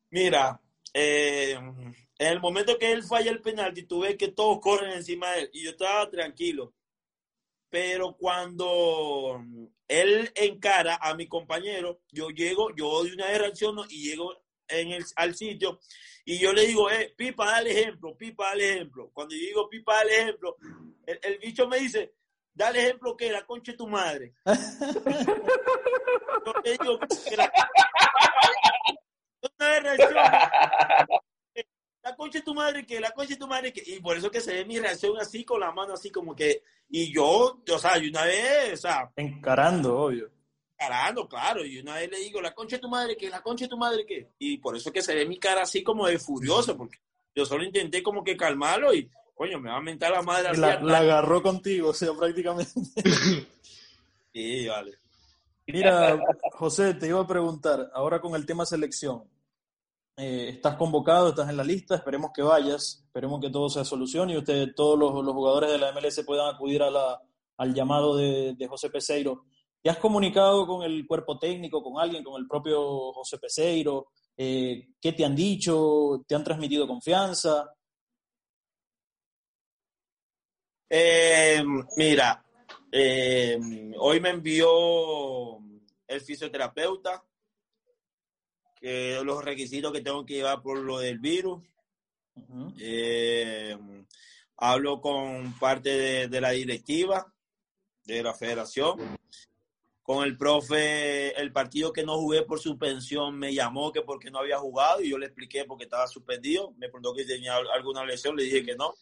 Mira, 0.09 0.59
eh, 0.93 1.53
en 1.53 2.27
el 2.27 2.39
momento 2.41 2.77
que 2.79 2.91
él 2.91 3.03
falla 3.03 3.31
el 3.31 3.41
penalti, 3.41 3.83
tú 3.83 4.01
ves 4.01 4.17
que 4.17 4.29
todos 4.29 4.59
corren 4.59 4.91
encima 4.91 5.29
de 5.31 5.41
él 5.41 5.49
y 5.53 5.63
yo 5.63 5.71
estaba 5.71 6.09
tranquilo. 6.09 6.73
Pero 7.71 8.15
cuando 8.17 9.43
él 9.87 10.31
encara 10.35 10.99
a 11.01 11.15
mi 11.15 11.27
compañero, 11.27 12.01
yo 12.11 12.29
llego, 12.29 12.75
yo 12.75 13.03
de 13.03 13.13
una 13.13 13.25
vez 13.27 13.39
reacciono 13.39 13.85
y 13.89 14.09
llego 14.09 14.35
en 14.67 14.91
el, 14.91 15.03
al 15.15 15.33
sitio 15.35 15.79
y 16.25 16.37
yo 16.37 16.53
le 16.53 16.67
digo, 16.67 16.91
eh, 16.91 17.13
Pipa, 17.15 17.45
dale 17.45 17.71
ejemplo, 17.71 18.15
Pipa, 18.15 18.49
dale 18.49 18.73
ejemplo. 18.73 19.09
Cuando 19.13 19.33
yo 19.35 19.41
digo, 19.41 19.69
Pipa, 19.69 19.95
dale 19.95 20.19
ejemplo, 20.19 20.57
el, 21.05 21.19
el 21.23 21.39
bicho 21.39 21.67
me 21.67 21.79
dice, 21.79 22.13
dale 22.53 22.83
ejemplo 22.83 23.17
que 23.17 23.31
la 23.31 23.45
concha 23.45 23.71
de 23.71 23.77
tu 23.77 23.87
madre. 23.87 24.35
yo 24.45 24.53
le 26.63 26.77
digo, 26.77 26.99
que 26.99 27.07
la 27.37 27.51
una 29.59 29.95
la 32.03 32.15
concha 32.15 32.39
de 32.39 32.45
tu 32.45 32.53
madre 32.53 32.85
que, 32.85 32.99
la 32.99 33.11
concha 33.11 33.33
de 33.33 33.39
tu 33.39 33.47
madre 33.47 33.73
que, 33.73 33.83
y 33.85 33.99
por 33.99 34.17
eso 34.17 34.31
que 34.31 34.41
se 34.41 34.53
ve 34.53 34.65
mi 34.65 34.79
reacción 34.79 35.19
así 35.19 35.43
con 35.43 35.59
la 35.59 35.71
mano 35.71 35.93
así 35.93 36.11
como 36.11 36.35
que, 36.35 36.63
y 36.91 37.13
yo, 37.13 37.61
o 37.67 37.79
sea, 37.79 37.97
y 37.97 38.09
una 38.09 38.25
vez, 38.25 38.73
o 38.73 38.77
sea, 38.77 39.09
Encarando, 39.15 39.97
obvio. 39.97 40.29
carando, 40.77 41.27
claro, 41.27 41.65
y 41.65 41.79
una 41.79 41.95
vez 41.95 42.11
le 42.11 42.17
digo, 42.19 42.41
la 42.41 42.53
concha 42.53 42.75
de 42.75 42.81
tu 42.81 42.89
madre 42.89 43.15
que, 43.15 43.29
la 43.29 43.41
concha 43.41 43.65
de 43.65 43.69
tu 43.69 43.77
madre 43.77 44.05
que, 44.05 44.29
y 44.39 44.57
por 44.57 44.75
eso 44.75 44.91
que 44.91 45.01
se 45.01 45.15
ve 45.15 45.25
mi 45.25 45.39
cara 45.39 45.61
así 45.63 45.81
como 45.83 46.05
de 46.07 46.19
furioso, 46.19 46.77
porque 46.77 46.99
yo 47.33 47.45
solo 47.45 47.63
intenté 47.63 48.03
como 48.03 48.23
que 48.23 48.35
calmarlo 48.35 48.93
y, 48.93 49.09
coño, 49.33 49.59
me 49.59 49.69
va 49.69 49.77
a 49.77 49.81
mentar 49.81 50.11
la 50.11 50.21
madre 50.21 50.49
así. 50.49 50.59
La, 50.59 50.81
la 50.81 50.97
agarró 50.99 51.41
contigo, 51.41 51.89
o 51.89 51.93
sea, 51.93 52.13
prácticamente. 52.13 52.71
Sí, 54.33 54.65
vale. 54.65 54.93
Mira, 55.67 56.17
José, 56.53 56.93
te 56.93 57.07
iba 57.07 57.19
a 57.19 57.27
preguntar, 57.27 57.91
ahora 57.93 58.21
con 58.21 58.33
el 58.35 58.45
tema 58.45 58.65
selección, 58.65 59.23
eh, 60.17 60.49
estás 60.49 60.75
convocado, 60.75 61.29
estás 61.29 61.49
en 61.49 61.57
la 61.57 61.63
lista, 61.63 61.95
esperemos 61.95 62.31
que 62.33 62.41
vayas, 62.41 63.03
esperemos 63.05 63.39
que 63.39 63.49
todo 63.49 63.69
se 63.69 63.83
solucione 63.85 64.33
y 64.33 64.37
usted, 64.37 64.73
todos 64.75 64.99
los, 64.99 65.11
jugadores 65.33 65.71
de 65.71 65.77
la 65.77 65.91
MLS 65.93 66.23
puedan 66.25 66.53
acudir 66.53 66.83
a 66.83 66.91
la, 66.91 67.21
al 67.57 67.73
llamado 67.73 68.17
de, 68.17 68.67
José 68.69 68.89
Peseiro. 68.89 69.45
¿Te 69.81 69.89
has 69.89 69.97
comunicado 69.97 70.67
con 70.67 70.83
el 70.83 71.07
cuerpo 71.07 71.39
técnico, 71.39 71.81
con 71.81 71.99
alguien, 71.99 72.23
con 72.23 72.39
el 72.39 72.47
propio 72.47 73.13
José 73.13 73.37
Peseiro? 73.39 74.09
Eh, 74.37 74.89
¿Qué 75.01 75.13
te 75.13 75.25
han 75.25 75.35
dicho? 75.35 76.23
¿Te 76.27 76.35
han 76.35 76.43
transmitido 76.43 76.87
confianza? 76.87 77.73
Eh, 80.89 81.63
mira, 81.95 82.43
hoy 83.97 84.19
me 84.19 84.29
envió 84.29 85.57
el 86.05 86.21
fisioterapeuta 86.21 87.23
que 88.81 89.21
los 89.23 89.45
requisitos 89.45 89.93
que 89.93 90.01
tengo 90.01 90.25
que 90.25 90.35
llevar 90.35 90.61
por 90.61 90.79
lo 90.79 90.99
del 90.99 91.19
virus. 91.19 91.63
Eh, 92.79 93.77
hablo 94.57 94.99
con 94.99 95.53
parte 95.59 95.89
de, 95.89 96.27
de 96.27 96.41
la 96.41 96.51
directiva 96.51 97.31
de 98.05 98.23
la 98.23 98.33
federación. 98.33 99.17
Con 100.01 100.25
el 100.25 100.35
profe, 100.35 101.39
el 101.39 101.53
partido 101.53 101.93
que 101.93 102.03
no 102.03 102.17
jugué 102.17 102.41
por 102.41 102.59
suspensión 102.59 103.37
me 103.37 103.53
llamó 103.53 103.91
que 103.91 104.01
porque 104.01 104.31
no 104.31 104.39
había 104.39 104.57
jugado 104.57 105.01
y 105.01 105.09
yo 105.09 105.17
le 105.17 105.27
expliqué 105.27 105.63
porque 105.65 105.83
estaba 105.83 106.07
suspendido. 106.07 106.71
Me 106.71 106.87
preguntó 106.87 107.13
que 107.13 107.23
tenía 107.23 107.55
alguna 107.55 108.03
lesión, 108.03 108.35
le 108.35 108.43
dije 108.43 108.65
que 108.65 108.75
no. 108.75 108.95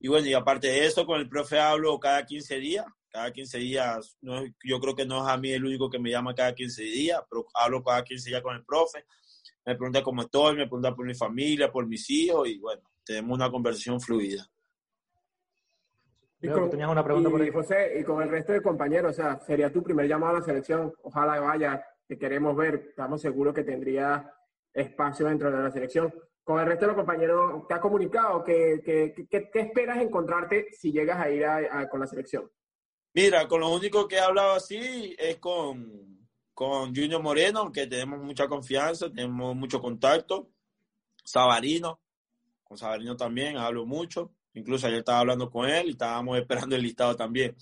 Y 0.00 0.08
bueno, 0.08 0.26
y 0.28 0.34
aparte 0.34 0.68
de 0.68 0.84
eso, 0.84 1.06
con 1.06 1.18
el 1.18 1.28
profe 1.28 1.58
hablo 1.58 1.98
cada 1.98 2.24
15 2.26 2.56
días. 2.56 2.84
Cada 3.14 3.30
15 3.32 3.58
días, 3.58 4.18
no, 4.22 4.42
yo 4.64 4.80
creo 4.80 4.96
que 4.96 5.06
no 5.06 5.24
es 5.24 5.32
a 5.32 5.36
mí 5.38 5.52
el 5.52 5.64
único 5.64 5.88
que 5.88 6.00
me 6.00 6.10
llama 6.10 6.34
cada 6.34 6.52
15 6.52 6.82
días, 6.82 7.22
pero 7.30 7.46
hablo 7.54 7.80
cada 7.84 8.02
15 8.02 8.28
días 8.28 8.42
con 8.42 8.56
el 8.56 8.64
profe. 8.64 9.04
Me 9.64 9.76
pregunta 9.76 10.02
cómo 10.02 10.22
estoy, 10.22 10.56
me 10.56 10.64
pregunta 10.64 10.92
por 10.96 11.06
mi 11.06 11.14
familia, 11.14 11.70
por 11.70 11.86
mis 11.86 12.10
hijos 12.10 12.48
y 12.48 12.58
bueno, 12.58 12.82
tenemos 13.06 13.36
una 13.36 13.48
conversación 13.52 14.00
fluida. 14.00 14.44
Y 16.40 16.48
que 16.48 16.60
tenías 16.68 16.90
una 16.90 17.04
pregunta 17.04 17.28
y, 17.28 17.32
por 17.32 17.40
ahí. 17.40 17.50
José, 17.52 18.00
y 18.00 18.02
con 18.02 18.20
el 18.20 18.28
resto 18.30 18.52
de 18.52 18.60
compañeros, 18.60 19.12
o 19.12 19.14
sea, 19.14 19.38
sería 19.38 19.72
tu 19.72 19.80
primer 19.84 20.08
llamado 20.08 20.34
a 20.34 20.40
la 20.40 20.44
selección. 20.44 20.92
Ojalá 21.04 21.38
vaya, 21.38 21.86
te 22.08 22.18
queremos 22.18 22.56
ver. 22.56 22.86
Estamos 22.90 23.20
seguros 23.22 23.54
que 23.54 23.62
tendría 23.62 24.28
espacio 24.72 25.26
dentro 25.26 25.52
de 25.52 25.62
la 25.62 25.70
selección. 25.70 26.12
Con 26.42 26.58
el 26.58 26.66
resto 26.66 26.80
de 26.86 26.88
los 26.88 26.96
compañeros, 26.96 27.68
¿te 27.68 27.74
ha 27.74 27.80
comunicado? 27.80 28.42
¿Qué, 28.42 28.82
qué, 28.84 29.14
qué- 29.30 29.50
qué 29.52 29.60
esperas 29.60 29.98
encontrarte 29.98 30.66
si 30.72 30.90
llegas 30.90 31.20
a 31.20 31.30
ir 31.30 31.44
a- 31.44 31.78
a- 31.78 31.88
con 31.88 32.00
la 32.00 32.08
selección? 32.08 32.50
Mira, 33.14 33.46
con 33.46 33.60
lo 33.60 33.68
único 33.72 34.08
que 34.08 34.16
he 34.16 34.20
hablado 34.20 34.54
así 34.54 35.14
es 35.16 35.36
con, 35.36 36.28
con 36.52 36.92
Junior 36.94 37.22
Moreno, 37.22 37.70
que 37.70 37.86
tenemos 37.86 38.20
mucha 38.20 38.48
confianza, 38.48 39.08
tenemos 39.08 39.54
mucho 39.54 39.80
contacto. 39.80 40.50
Sabarino, 41.24 42.00
con 42.64 42.76
Sabarino 42.76 43.16
también 43.16 43.56
hablo 43.56 43.86
mucho. 43.86 44.34
Incluso 44.54 44.88
ayer 44.88 44.98
estaba 44.98 45.20
hablando 45.20 45.48
con 45.48 45.70
él 45.70 45.86
y 45.86 45.90
estábamos 45.90 46.38
esperando 46.40 46.74
el 46.74 46.82
listado 46.82 47.14
también. 47.14 47.56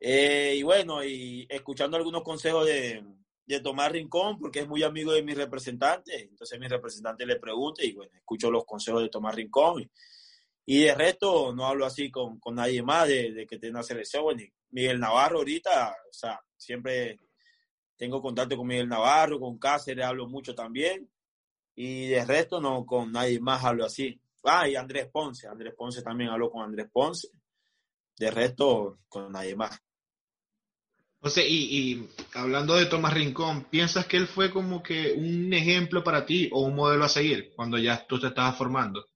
Eh, 0.00 0.54
y 0.56 0.62
bueno, 0.62 1.04
y 1.04 1.46
escuchando 1.50 1.98
algunos 1.98 2.22
consejos 2.22 2.64
de, 2.64 3.04
de 3.44 3.60
Tomás 3.60 3.92
Rincón, 3.92 4.38
porque 4.38 4.60
es 4.60 4.68
muy 4.68 4.82
amigo 4.82 5.12
de 5.12 5.22
mi 5.22 5.34
representante. 5.34 6.22
Entonces 6.22 6.58
mi 6.58 6.68
representante 6.68 7.26
le 7.26 7.36
pregunta 7.36 7.84
y 7.84 7.92
bueno, 7.92 8.12
escucho 8.16 8.50
los 8.50 8.64
consejos 8.64 9.02
de 9.02 9.10
Tomás 9.10 9.34
Rincón. 9.34 9.82
Y, 9.82 9.90
y 10.66 10.80
de 10.80 10.94
resto 10.94 11.54
no 11.54 11.66
hablo 11.66 11.84
así 11.84 12.10
con, 12.10 12.38
con 12.38 12.54
nadie 12.54 12.82
más 12.82 13.06
de, 13.08 13.46
que 13.48 13.58
tenga 13.58 13.82
selección. 13.82 14.24
Bueno, 14.24 14.42
Miguel 14.70 14.98
Navarro 14.98 15.38
ahorita, 15.38 15.94
o 16.08 16.12
sea, 16.12 16.40
siempre 16.56 17.20
tengo 17.96 18.22
contacto 18.22 18.56
con 18.56 18.66
Miguel 18.66 18.88
Navarro, 18.88 19.38
con 19.38 19.58
Cáceres 19.58 20.04
hablo 20.04 20.26
mucho 20.26 20.54
también. 20.54 21.08
Y 21.76 22.06
de 22.06 22.24
resto 22.24 22.60
no, 22.60 22.86
con 22.86 23.12
nadie 23.12 23.40
más 23.40 23.64
hablo 23.64 23.84
así. 23.84 24.18
Ah, 24.44 24.68
y 24.68 24.76
Andrés 24.76 25.08
Ponce, 25.12 25.48
Andrés 25.48 25.74
Ponce 25.76 26.02
también 26.02 26.30
hablo 26.30 26.50
con 26.50 26.62
Andrés 26.62 26.88
Ponce. 26.90 27.28
De 28.16 28.30
resto, 28.30 29.00
con 29.08 29.32
nadie 29.32 29.56
más. 29.56 29.78
José, 31.20 31.46
y, 31.48 31.92
y 31.92 32.08
hablando 32.34 32.74
de 32.74 32.86
Tomás 32.86 33.14
Rincón, 33.14 33.64
¿piensas 33.64 34.06
que 34.06 34.18
él 34.18 34.28
fue 34.28 34.50
como 34.50 34.82
que 34.82 35.12
un 35.12 35.52
ejemplo 35.52 36.04
para 36.04 36.24
ti 36.24 36.48
o 36.52 36.60
un 36.62 36.74
modelo 36.74 37.04
a 37.04 37.08
seguir 37.08 37.52
cuando 37.56 37.78
ya 37.78 38.06
tú 38.06 38.20
te 38.20 38.28
estabas 38.28 38.56
formando? 38.56 39.08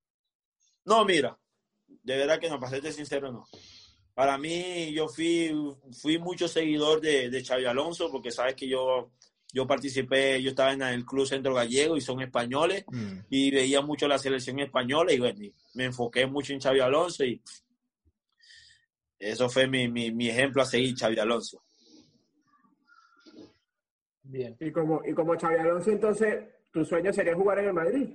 No, 0.89 1.05
mira, 1.05 1.39
de 1.87 2.17
verdad 2.17 2.41
que 2.41 2.49
no, 2.49 2.59
para 2.59 2.71
serte 2.71 2.93
sincero, 2.93 3.31
no. 3.31 3.45
Para 4.15 4.39
mí, 4.39 4.91
yo 4.93 5.07
fui, 5.07 5.53
fui 6.01 6.19
mucho 6.19 6.49
seguidor 6.49 7.01
de, 7.03 7.29
de 7.29 7.45
Xavi 7.45 7.67
Alonso, 7.67 8.11
porque 8.11 8.31
sabes 8.31 8.55
que 8.55 8.67
yo, 8.67 9.13
yo 9.53 9.67
participé, 9.67 10.43
yo 10.43 10.49
estaba 10.51 10.73
en 10.73 10.81
el 10.83 11.05
Club 11.05 11.27
Centro 11.27 11.53
Gallego 11.53 11.95
y 11.97 12.01
son 12.01 12.23
españoles, 12.23 12.85
Mm. 12.89 13.19
y 13.29 13.51
veía 13.51 13.83
mucho 13.83 14.09
la 14.09 14.19
selección 14.19 14.59
española, 14.61 15.13
y 15.13 15.19
bueno, 15.19 15.45
y 15.45 15.55
me 15.75 15.85
enfoqué 15.85 16.27
mucho 16.27 16.55
en 16.55 16.61
Xavi 16.61 16.81
Alonso, 16.81 17.23
y 17.23 17.43
eso 19.19 19.51
fue 19.51 19.67
mi, 19.67 19.89
mi, 19.89 20.11
mi 20.11 20.31
ejemplo 20.31 20.63
a 20.63 20.65
seguir, 20.65 20.97
Xavi 20.97 21.19
Alonso. 21.19 21.63
Bien. 24.23 24.57
Y 24.59 24.73
como, 24.73 25.03
y 25.05 25.13
como 25.13 25.39
Xavi 25.39 25.57
Alonso, 25.57 25.91
entonces, 25.91 26.45
¿tu 26.73 26.83
sueño 26.83 27.13
sería 27.13 27.35
jugar 27.35 27.59
en 27.59 27.67
el 27.67 27.73
Madrid? 27.75 28.09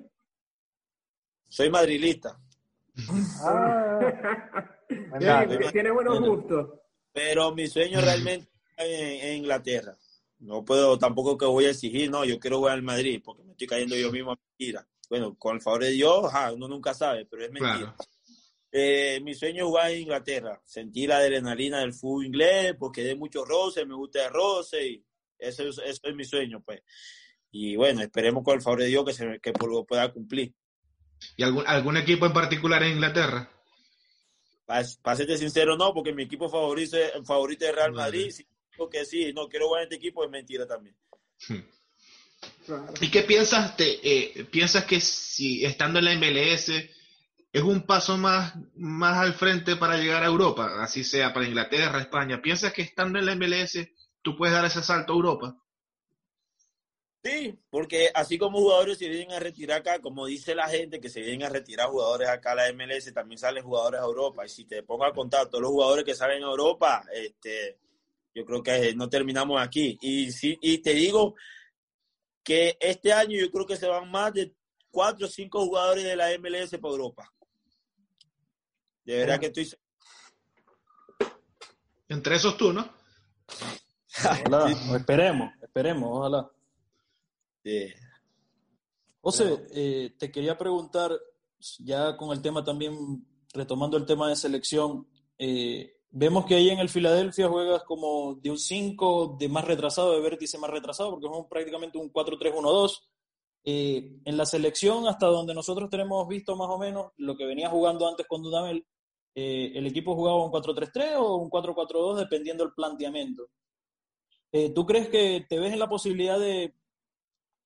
Soy 1.47 1.69
madrilista, 1.69 2.39
Ah, 3.41 3.99
Tiene- 4.87 5.45
Venga, 5.47 5.71
tiene 5.71 5.91
buenos 5.91 6.19
Bueno. 6.19 6.35
gustos. 6.35 6.79
pero 7.11 7.53
mi 7.53 7.67
sueño 7.67 8.01
realmente 8.01 8.47
es 8.77 8.85
en, 8.99 9.27
en 9.29 9.37
Inglaterra. 9.37 9.97
No 10.39 10.65
puedo, 10.65 10.97
tampoco 10.97 11.37
que 11.37 11.45
voy 11.45 11.65
a 11.65 11.69
exigir, 11.71 12.09
no, 12.09 12.25
yo 12.25 12.39
quiero 12.39 12.57
jugar 12.57 12.77
en 12.79 12.85
Madrid, 12.85 13.21
porque 13.23 13.43
me 13.43 13.51
estoy 13.51 13.67
cayendo 13.67 13.95
yo 13.95 14.11
mismo 14.11 14.31
a 14.31 14.39
mentira. 14.57 14.87
Bueno, 15.09 15.35
con 15.37 15.55
el 15.55 15.61
favor 15.61 15.83
de 15.83 15.91
Dios, 15.91 16.25
ajá, 16.25 16.51
uno 16.53 16.67
nunca 16.67 16.93
sabe, 16.93 17.25
pero 17.25 17.43
es 17.45 17.51
mentira. 17.51 17.77
Claro. 17.77 17.95
Eh, 18.71 19.19
mi 19.23 19.35
sueño 19.35 19.63
es 19.63 19.67
jugar 19.69 19.91
en 19.91 20.01
Inglaterra, 20.01 20.59
sentir 20.65 21.09
la 21.09 21.17
adrenalina 21.17 21.79
del 21.79 21.93
fútbol 21.93 22.25
inglés, 22.25 22.75
porque 22.79 23.03
de 23.03 23.15
mucho 23.15 23.45
roce, 23.45 23.85
me 23.85 23.93
gusta 23.95 24.25
el 24.25 24.33
roce, 24.33 24.87
y 24.87 25.05
eso, 25.37 25.63
es- 25.63 25.81
eso 25.85 26.01
es 26.03 26.15
mi 26.15 26.25
sueño, 26.25 26.61
pues. 26.65 26.81
Y 27.51 27.75
bueno, 27.75 28.01
esperemos 28.01 28.43
con 28.43 28.55
el 28.55 28.61
favor 28.63 28.79
de 28.79 28.87
Dios 28.87 29.05
que, 29.05 29.13
se, 29.13 29.39
que 29.39 29.53
pueda 29.53 30.11
cumplir. 30.11 30.53
¿Y 31.37 31.43
algún, 31.43 31.63
algún 31.67 31.97
equipo 31.97 32.25
en 32.25 32.33
particular 32.33 32.83
en 32.83 32.93
Inglaterra? 32.93 33.49
Para 34.65 34.83
serte 35.15 35.37
sincero, 35.37 35.75
no, 35.77 35.93
porque 35.93 36.13
mi 36.13 36.23
equipo 36.23 36.49
favorito, 36.49 36.97
es- 36.97 37.11
favorito 37.25 37.65
es 37.65 37.75
Real 37.75 37.91
Madrid. 37.91 38.31
Si 38.31 38.45
digo 38.71 38.89
que 38.89 39.05
sí, 39.05 39.33
no 39.33 39.47
quiero 39.47 39.67
jugar 39.67 39.81
en 39.81 39.83
este 39.85 39.95
equipo, 39.95 40.23
es 40.23 40.29
mentira 40.31 40.65
también. 40.65 40.95
Claro. 42.65 42.93
¿Y 43.01 43.09
qué 43.11 43.23
piensas? 43.23 43.75
Te, 43.75 43.99
eh, 44.03 44.45
¿Piensas 44.45 44.85
que 44.85 44.99
si 44.99 45.65
estando 45.65 45.99
en 45.99 46.05
la 46.05 46.13
MLS 46.13 46.89
es 47.51 47.61
un 47.61 47.85
paso 47.85 48.17
más, 48.17 48.53
más 48.75 49.17
al 49.17 49.33
frente 49.33 49.75
para 49.75 49.97
llegar 49.97 50.23
a 50.23 50.27
Europa, 50.27 50.81
así 50.81 51.03
sea 51.03 51.33
para 51.33 51.45
Inglaterra, 51.45 51.99
España? 51.99 52.41
¿Piensas 52.41 52.73
que 52.73 52.81
estando 52.81 53.19
en 53.19 53.25
la 53.25 53.33
MLS 53.35 53.89
tú 54.21 54.35
puedes 54.37 54.55
dar 54.55 54.65
ese 54.65 54.81
salto 54.81 55.13
a 55.13 55.15
Europa? 55.17 55.55
Sí, 57.23 57.57
porque 57.69 58.11
así 58.13 58.37
como 58.37 58.59
jugadores 58.59 58.97
se 58.97 59.07
vienen 59.07 59.31
a 59.31 59.39
retirar 59.39 59.79
acá, 59.79 60.01
como 60.01 60.25
dice 60.25 60.53
la 60.53 60.67
gente 60.67 60.99
que 60.99 61.07
se 61.07 61.21
vienen 61.21 61.43
a 61.43 61.49
retirar 61.49 61.87
jugadores 61.87 62.27
acá 62.27 62.51
a 62.51 62.55
la 62.55 62.73
MLS, 62.73 63.13
también 63.13 63.39
salen 63.39 63.63
jugadores 63.63 64.01
a 64.01 64.03
Europa. 64.03 64.45
Y 64.45 64.49
si 64.49 64.65
te 64.65 64.83
pongo 64.83 65.05
a 65.05 65.13
contar 65.13 65.47
todos 65.47 65.61
los 65.61 65.71
jugadores 65.71 66.03
que 66.03 66.15
salen 66.15 66.43
a 66.43 66.47
Europa, 66.47 67.05
este, 67.13 67.79
yo 68.35 68.43
creo 68.43 68.61
que 68.61 68.93
no 68.93 69.07
terminamos 69.07 69.61
aquí. 69.61 69.97
Y 70.01 70.33
sí, 70.33 70.57
y 70.61 70.79
te 70.79 70.93
digo 70.93 71.35
que 72.43 72.77
este 72.77 73.13
año 73.13 73.39
yo 73.39 73.49
creo 73.49 73.65
que 73.65 73.77
se 73.77 73.87
van 73.87 74.11
más 74.11 74.33
de 74.33 74.53
cuatro 74.91 75.25
o 75.25 75.29
cinco 75.29 75.65
jugadores 75.65 76.03
de 76.03 76.17
la 76.17 76.37
MLS 76.37 76.71
para 76.71 76.91
Europa. 76.91 77.33
De 79.05 79.17
verdad 79.17 79.39
que 79.39 79.45
estoy 79.45 79.69
Entre 82.09 82.35
esos 82.35 82.57
tú, 82.57 82.73
¿no? 82.73 82.85
Ojalá, 84.17 84.69
esperemos, 84.97 85.53
esperemos, 85.61 86.09
ojalá. 86.11 86.51
Eh, 87.63 87.93
José, 89.21 89.67
eh, 89.73 90.13
te 90.17 90.31
quería 90.31 90.57
preguntar, 90.57 91.11
ya 91.79 92.17
con 92.17 92.31
el 92.31 92.41
tema 92.41 92.63
también, 92.63 93.25
retomando 93.53 93.95
el 93.97 94.05
tema 94.05 94.27
de 94.29 94.35
selección, 94.35 95.07
eh, 95.37 95.93
vemos 96.09 96.45
que 96.45 96.55
ahí 96.55 96.69
en 96.69 96.79
el 96.79 96.89
Filadelfia 96.89 97.47
juegas 97.47 97.83
como 97.83 98.35
de 98.35 98.51
un 98.51 98.57
5, 98.59 99.37
de 99.39 99.47
más 99.47 99.63
retrasado, 99.65 100.13
de 100.13 100.19
vértice 100.21 100.57
más 100.57 100.69
retrasado, 100.69 101.11
porque 101.11 101.27
es 101.27 101.31
un- 101.31 101.47
prácticamente 101.47 101.97
un 101.97 102.09
4-3-1-2. 102.09 103.09
Eh, 103.65 104.17
en 104.25 104.35
la 104.35 104.45
selección, 104.45 105.07
hasta 105.07 105.27
donde 105.27 105.53
nosotros 105.53 105.89
tenemos 105.89 106.27
visto 106.27 106.55
más 106.57 106.67
o 106.69 106.77
menos 106.77 107.13
lo 107.17 107.37
que 107.37 107.45
venía 107.45 107.69
jugando 107.69 108.05
antes 108.07 108.27
con 108.27 108.43
Dudamel, 108.43 108.85
eh, 109.35 109.71
el 109.73 109.87
equipo 109.87 110.15
jugaba 110.15 110.43
un 110.43 110.51
4-3-3 110.51 111.15
o 111.17 111.37
un 111.37 111.49
4-4-2, 111.49 112.17
dependiendo 112.17 112.65
del 112.65 112.73
planteamiento. 112.73 113.43
Eh, 114.51 114.69
¿Tú 114.71 114.85
crees 114.85 115.07
que 115.07 115.45
te 115.47 115.59
ves 115.59 115.71
en 115.73 115.79
la 115.79 115.89
posibilidad 115.89 116.37
de 116.37 116.75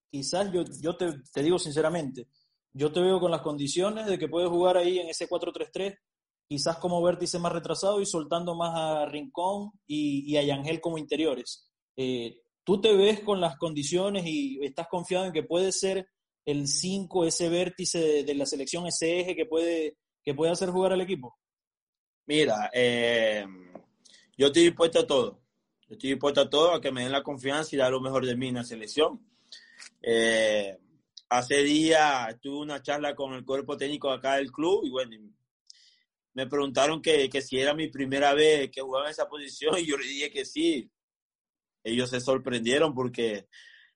quizás 0.10 0.52
yo, 0.52 0.64
yo 0.82 0.96
te, 0.96 1.14
te 1.34 1.44
digo 1.44 1.60
sinceramente, 1.60 2.28
yo 2.74 2.92
te 2.92 3.02
veo 3.02 3.20
con 3.20 3.32
las 3.32 3.42
condiciones 3.42 4.06
de 4.06 4.20
que 4.20 4.28
puedes 4.28 4.50
jugar 4.50 4.78
ahí 4.78 5.00
en 5.00 5.10
ese 5.10 5.28
4-3-3, 5.28 5.98
quizás 6.48 6.78
como 6.78 7.02
vértice 7.02 7.40
más 7.40 7.52
retrasado 7.52 8.00
y 8.02 8.06
soltando 8.06 8.56
más 8.56 8.74
a 8.76 9.06
Rincón 9.06 9.72
y, 9.86 10.32
y 10.32 10.38
a 10.38 10.44
Yangel 10.44 10.80
como 10.80 10.98
interiores. 10.98 11.70
Eh, 11.96 12.42
¿Tú 12.64 12.80
te 12.80 12.96
ves 12.96 13.22
con 13.22 13.42
las 13.42 13.58
condiciones 13.58 14.26
y 14.26 14.60
estás 14.64 14.88
confiado 14.88 15.26
en 15.26 15.32
que 15.32 15.44
puede 15.44 15.72
ser 15.72 16.08
el 16.46 16.68
5, 16.68 17.26
ese 17.26 17.50
vértice 17.50 18.24
de, 18.24 18.36
la 18.36 18.46
selección, 18.46 18.86
ese 18.86 19.22
eje 19.22 19.36
que 19.36 19.46
puede, 19.46 19.98
que 20.24 20.34
puede 20.34 20.52
hacer 20.52 20.70
jugar 20.70 20.94
al 20.94 21.02
equipo? 21.02 21.38
Mira, 22.26 22.70
eh, 22.74 23.46
yo 24.38 24.48
estoy 24.48 24.64
dispuesto 24.64 25.00
a 25.00 25.08
todo. 25.08 25.42
Yo 25.88 25.94
estoy 25.94 26.12
dispuesto 26.12 26.42
a 26.42 26.50
todo, 26.50 26.74
a 26.74 26.82
que 26.82 26.92
me 26.92 27.04
den 27.04 27.12
la 27.12 27.24
confianza 27.24 27.74
y 27.74 27.80
dar 27.80 27.92
lo 27.92 28.02
mejor 28.02 28.26
de 28.26 28.36
mí 28.36 28.50
en 28.50 28.56
la 28.56 28.64
selección. 28.64 29.26
Eh, 30.02 30.78
hace 31.30 31.64
días 31.64 32.40
tuve 32.40 32.60
una 32.60 32.82
charla 32.82 33.16
con 33.16 33.34
el 33.34 33.46
cuerpo 33.46 33.78
técnico 33.78 34.10
acá 34.12 34.36
del 34.36 34.52
club 34.52 34.86
y 34.86 34.90
bueno, 34.90 35.18
me 36.34 36.48
preguntaron 36.48 37.02
que, 37.02 37.30
que 37.30 37.42
si 37.42 37.60
era 37.60 37.74
mi 37.74 37.88
primera 37.88 38.34
vez 38.34 38.70
que 38.72 38.82
jugaba 38.82 39.06
en 39.06 39.12
esa 39.12 39.28
posición 39.28 39.78
y 39.80 39.86
yo 39.86 39.98
le 39.98 40.08
dije 40.08 40.30
que 40.30 40.46
sí. 40.46 40.90
Ellos 41.84 42.10
se 42.10 42.20
sorprendieron 42.20 42.94
porque 42.94 43.48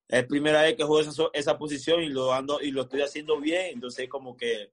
es 0.07 0.25
primera 0.25 0.61
vez 0.61 0.75
que 0.75 0.83
juego 0.83 1.29
esa, 1.33 1.57
posición 1.57 2.03
y 2.03 2.09
lo 2.09 2.33
ando 2.33 2.59
y 2.61 2.71
lo 2.71 2.81
estoy 2.83 3.01
haciendo 3.01 3.39
bien, 3.39 3.73
entonces 3.73 4.09
como 4.09 4.35
que 4.35 4.71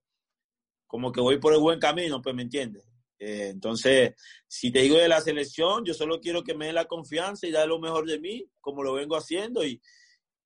como 0.86 1.12
que 1.12 1.20
voy 1.20 1.38
por 1.38 1.52
el 1.52 1.60
buen 1.60 1.78
camino, 1.78 2.22
pues 2.22 2.34
me 2.34 2.42
entiendes. 2.42 2.82
Eh, 3.18 3.48
entonces, 3.50 4.14
si 4.46 4.72
te 4.72 4.80
digo 4.80 4.96
de 4.96 5.08
la 5.08 5.20
selección, 5.20 5.84
yo 5.84 5.92
solo 5.92 6.20
quiero 6.20 6.42
que 6.42 6.54
me 6.54 6.66
den 6.66 6.74
la 6.74 6.86
confianza 6.86 7.46
y 7.46 7.50
dar 7.50 7.68
lo 7.68 7.78
mejor 7.78 8.06
de 8.06 8.18
mí, 8.18 8.50
como 8.60 8.82
lo 8.82 8.94
vengo 8.94 9.14
haciendo, 9.14 9.64
y, 9.64 9.80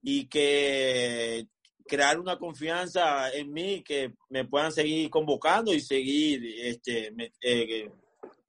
y 0.03 0.27
que 0.27 1.47
crear 1.87 2.19
una 2.19 2.38
confianza 2.38 3.31
en 3.31 3.53
mí, 3.53 3.83
que 3.83 4.12
me 4.29 4.45
puedan 4.45 4.73
seguir 4.73 5.09
convocando 5.11 5.73
y 5.73 5.81
seguir, 5.81 6.43
este, 6.59 7.11
me, 7.12 7.33
eh, 7.41 7.88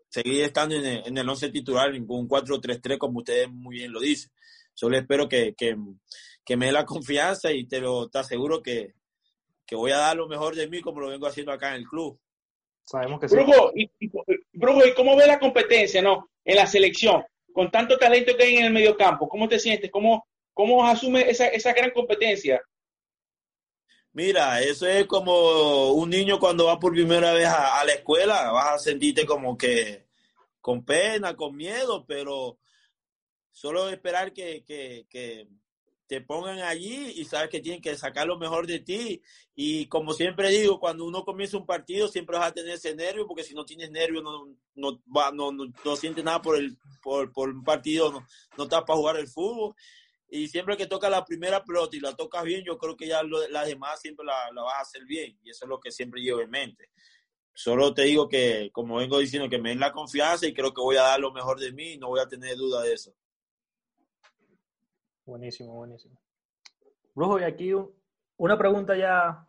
seguir 0.09 0.43
estando 0.43 0.75
en 0.75 0.85
el, 0.85 1.07
en 1.07 1.17
el 1.17 1.29
11 1.29 1.49
titular, 1.49 1.93
en 1.93 2.05
un 2.07 2.27
4-3-3, 2.27 2.97
como 2.97 3.19
ustedes 3.19 3.49
muy 3.49 3.77
bien 3.77 3.91
lo 3.91 3.99
dicen. 3.99 4.31
Solo 4.73 4.97
espero 4.97 5.27
que, 5.29 5.53
que, 5.55 5.75
que 6.43 6.57
me 6.57 6.67
dé 6.67 6.71
la 6.71 6.85
confianza 6.85 7.51
y 7.51 7.65
te 7.65 7.79
lo 7.79 8.09
te 8.09 8.19
aseguro 8.19 8.61
que, 8.61 8.93
que 9.65 9.75
voy 9.75 9.91
a 9.91 9.97
dar 9.97 10.17
lo 10.17 10.27
mejor 10.27 10.55
de 10.55 10.67
mí, 10.67 10.81
como 10.81 10.99
lo 10.99 11.09
vengo 11.09 11.27
haciendo 11.27 11.51
acá 11.51 11.69
en 11.69 11.81
el 11.81 11.87
club. 11.87 12.19
Sabemos 12.85 13.19
que 13.19 13.29
sí. 13.29 13.35
Brujo, 13.35 13.71
y, 13.75 13.89
y, 13.99 14.11
Brujo, 14.53 14.85
¿y 14.85 14.93
cómo 14.93 15.15
ves 15.15 15.27
la 15.27 15.39
competencia 15.39 16.01
no? 16.01 16.29
en 16.43 16.55
la 16.55 16.65
selección? 16.65 17.23
Con 17.51 17.69
tanto 17.69 17.97
talento 17.97 18.35
que 18.35 18.43
hay 18.43 18.57
en 18.57 18.65
el 18.65 18.73
mediocampo, 18.73 19.29
¿cómo 19.29 19.47
te 19.47 19.59
sientes? 19.59 19.91
¿Cómo, 19.91 20.27
cómo 20.53 20.85
asumes 20.85 21.25
esa, 21.27 21.47
esa 21.47 21.73
gran 21.73 21.91
competencia? 21.91 22.61
Mira, 24.13 24.61
eso 24.61 24.85
es 24.87 25.07
como 25.07 25.93
un 25.93 26.09
niño 26.09 26.39
cuando 26.39 26.65
va 26.65 26.79
por 26.79 26.93
primera 26.93 27.33
vez 27.33 27.47
a, 27.47 27.83
la 27.83 27.93
escuela, 27.93 28.51
vas 28.51 28.75
a 28.75 28.77
sentirte 28.79 29.25
como 29.25 29.57
que 29.57 30.05
con 30.61 30.85
pena, 30.85 31.35
con 31.35 31.55
miedo, 31.55 32.05
pero 32.05 32.59
solo 33.51 33.89
esperar 33.89 34.31
que, 34.31 34.63
que, 34.63 35.07
que 35.09 35.47
te 36.05 36.21
pongan 36.21 36.59
allí 36.59 37.13
y 37.15 37.25
sabes 37.25 37.49
que 37.49 37.59
tienen 37.59 37.81
que 37.81 37.95
sacar 37.95 38.27
lo 38.27 38.37
mejor 38.37 38.67
de 38.67 38.79
ti. 38.79 39.19
Y 39.55 39.87
como 39.87 40.13
siempre 40.13 40.49
digo, 40.49 40.79
cuando 40.79 41.05
uno 41.05 41.25
comienza 41.25 41.57
un 41.57 41.65
partido, 41.65 42.07
siempre 42.07 42.37
vas 42.37 42.49
a 42.49 42.53
tener 42.53 42.75
ese 42.75 42.95
nervio, 42.95 43.25
porque 43.25 43.43
si 43.43 43.55
no 43.55 43.65
tienes 43.65 43.89
nervio, 43.89 44.21
no, 44.21 44.47
no, 44.75 45.01
no, 45.07 45.51
no, 45.51 45.73
no 45.83 45.95
sientes 45.95 46.23
nada 46.23 46.39
por, 46.39 46.57
el, 46.57 46.77
por, 47.01 47.31
por 47.31 47.49
un 47.49 47.63
partido, 47.63 48.11
no, 48.11 48.27
no 48.57 48.63
estás 48.65 48.83
para 48.83 48.97
jugar 48.97 49.17
el 49.17 49.27
fútbol. 49.27 49.73
Y 50.35 50.47
siempre 50.47 50.75
que 50.75 50.87
toca 50.87 51.11
la 51.11 51.23
primera 51.23 51.63
pelota 51.63 51.95
y 51.95 51.99
la 51.99 52.15
tocas 52.15 52.43
bien, 52.43 52.63
yo 52.65 52.75
creo 52.79 52.97
que 52.97 53.05
ya 53.05 53.21
lo, 53.21 53.47
las 53.49 53.67
demás 53.67 54.01
siempre 54.01 54.25
la, 54.25 54.51
la, 54.51 54.63
vas 54.63 54.73
a 54.77 54.81
hacer 54.81 55.05
bien. 55.05 55.37
Y 55.43 55.51
eso 55.51 55.65
es 55.65 55.69
lo 55.69 55.79
que 55.79 55.91
siempre 55.91 56.21
llevo 56.21 56.41
en 56.41 56.49
mente. 56.49 56.89
Solo 57.53 57.93
te 57.93 58.01
digo 58.01 58.27
que, 58.27 58.71
como 58.73 58.95
vengo 58.95 59.19
diciendo, 59.19 59.47
que 59.47 59.59
me 59.59 59.69
den 59.69 59.79
la 59.79 59.91
confianza 59.91 60.47
y 60.47 60.53
creo 60.55 60.73
que 60.73 60.81
voy 60.81 60.95
a 60.95 61.03
dar 61.03 61.19
lo 61.19 61.31
mejor 61.31 61.59
de 61.59 61.71
mí 61.71 61.91
y 61.91 61.97
no 61.99 62.07
voy 62.07 62.19
a 62.19 62.27
tener 62.27 62.57
duda 62.57 62.81
de 62.81 62.93
eso. 62.93 63.13
Buenísimo, 65.23 65.75
buenísimo. 65.75 66.19
Brujo, 67.13 67.39
y 67.39 67.43
aquí 67.43 67.71
un, 67.71 67.93
una 68.37 68.57
pregunta 68.57 68.97
ya 68.97 69.45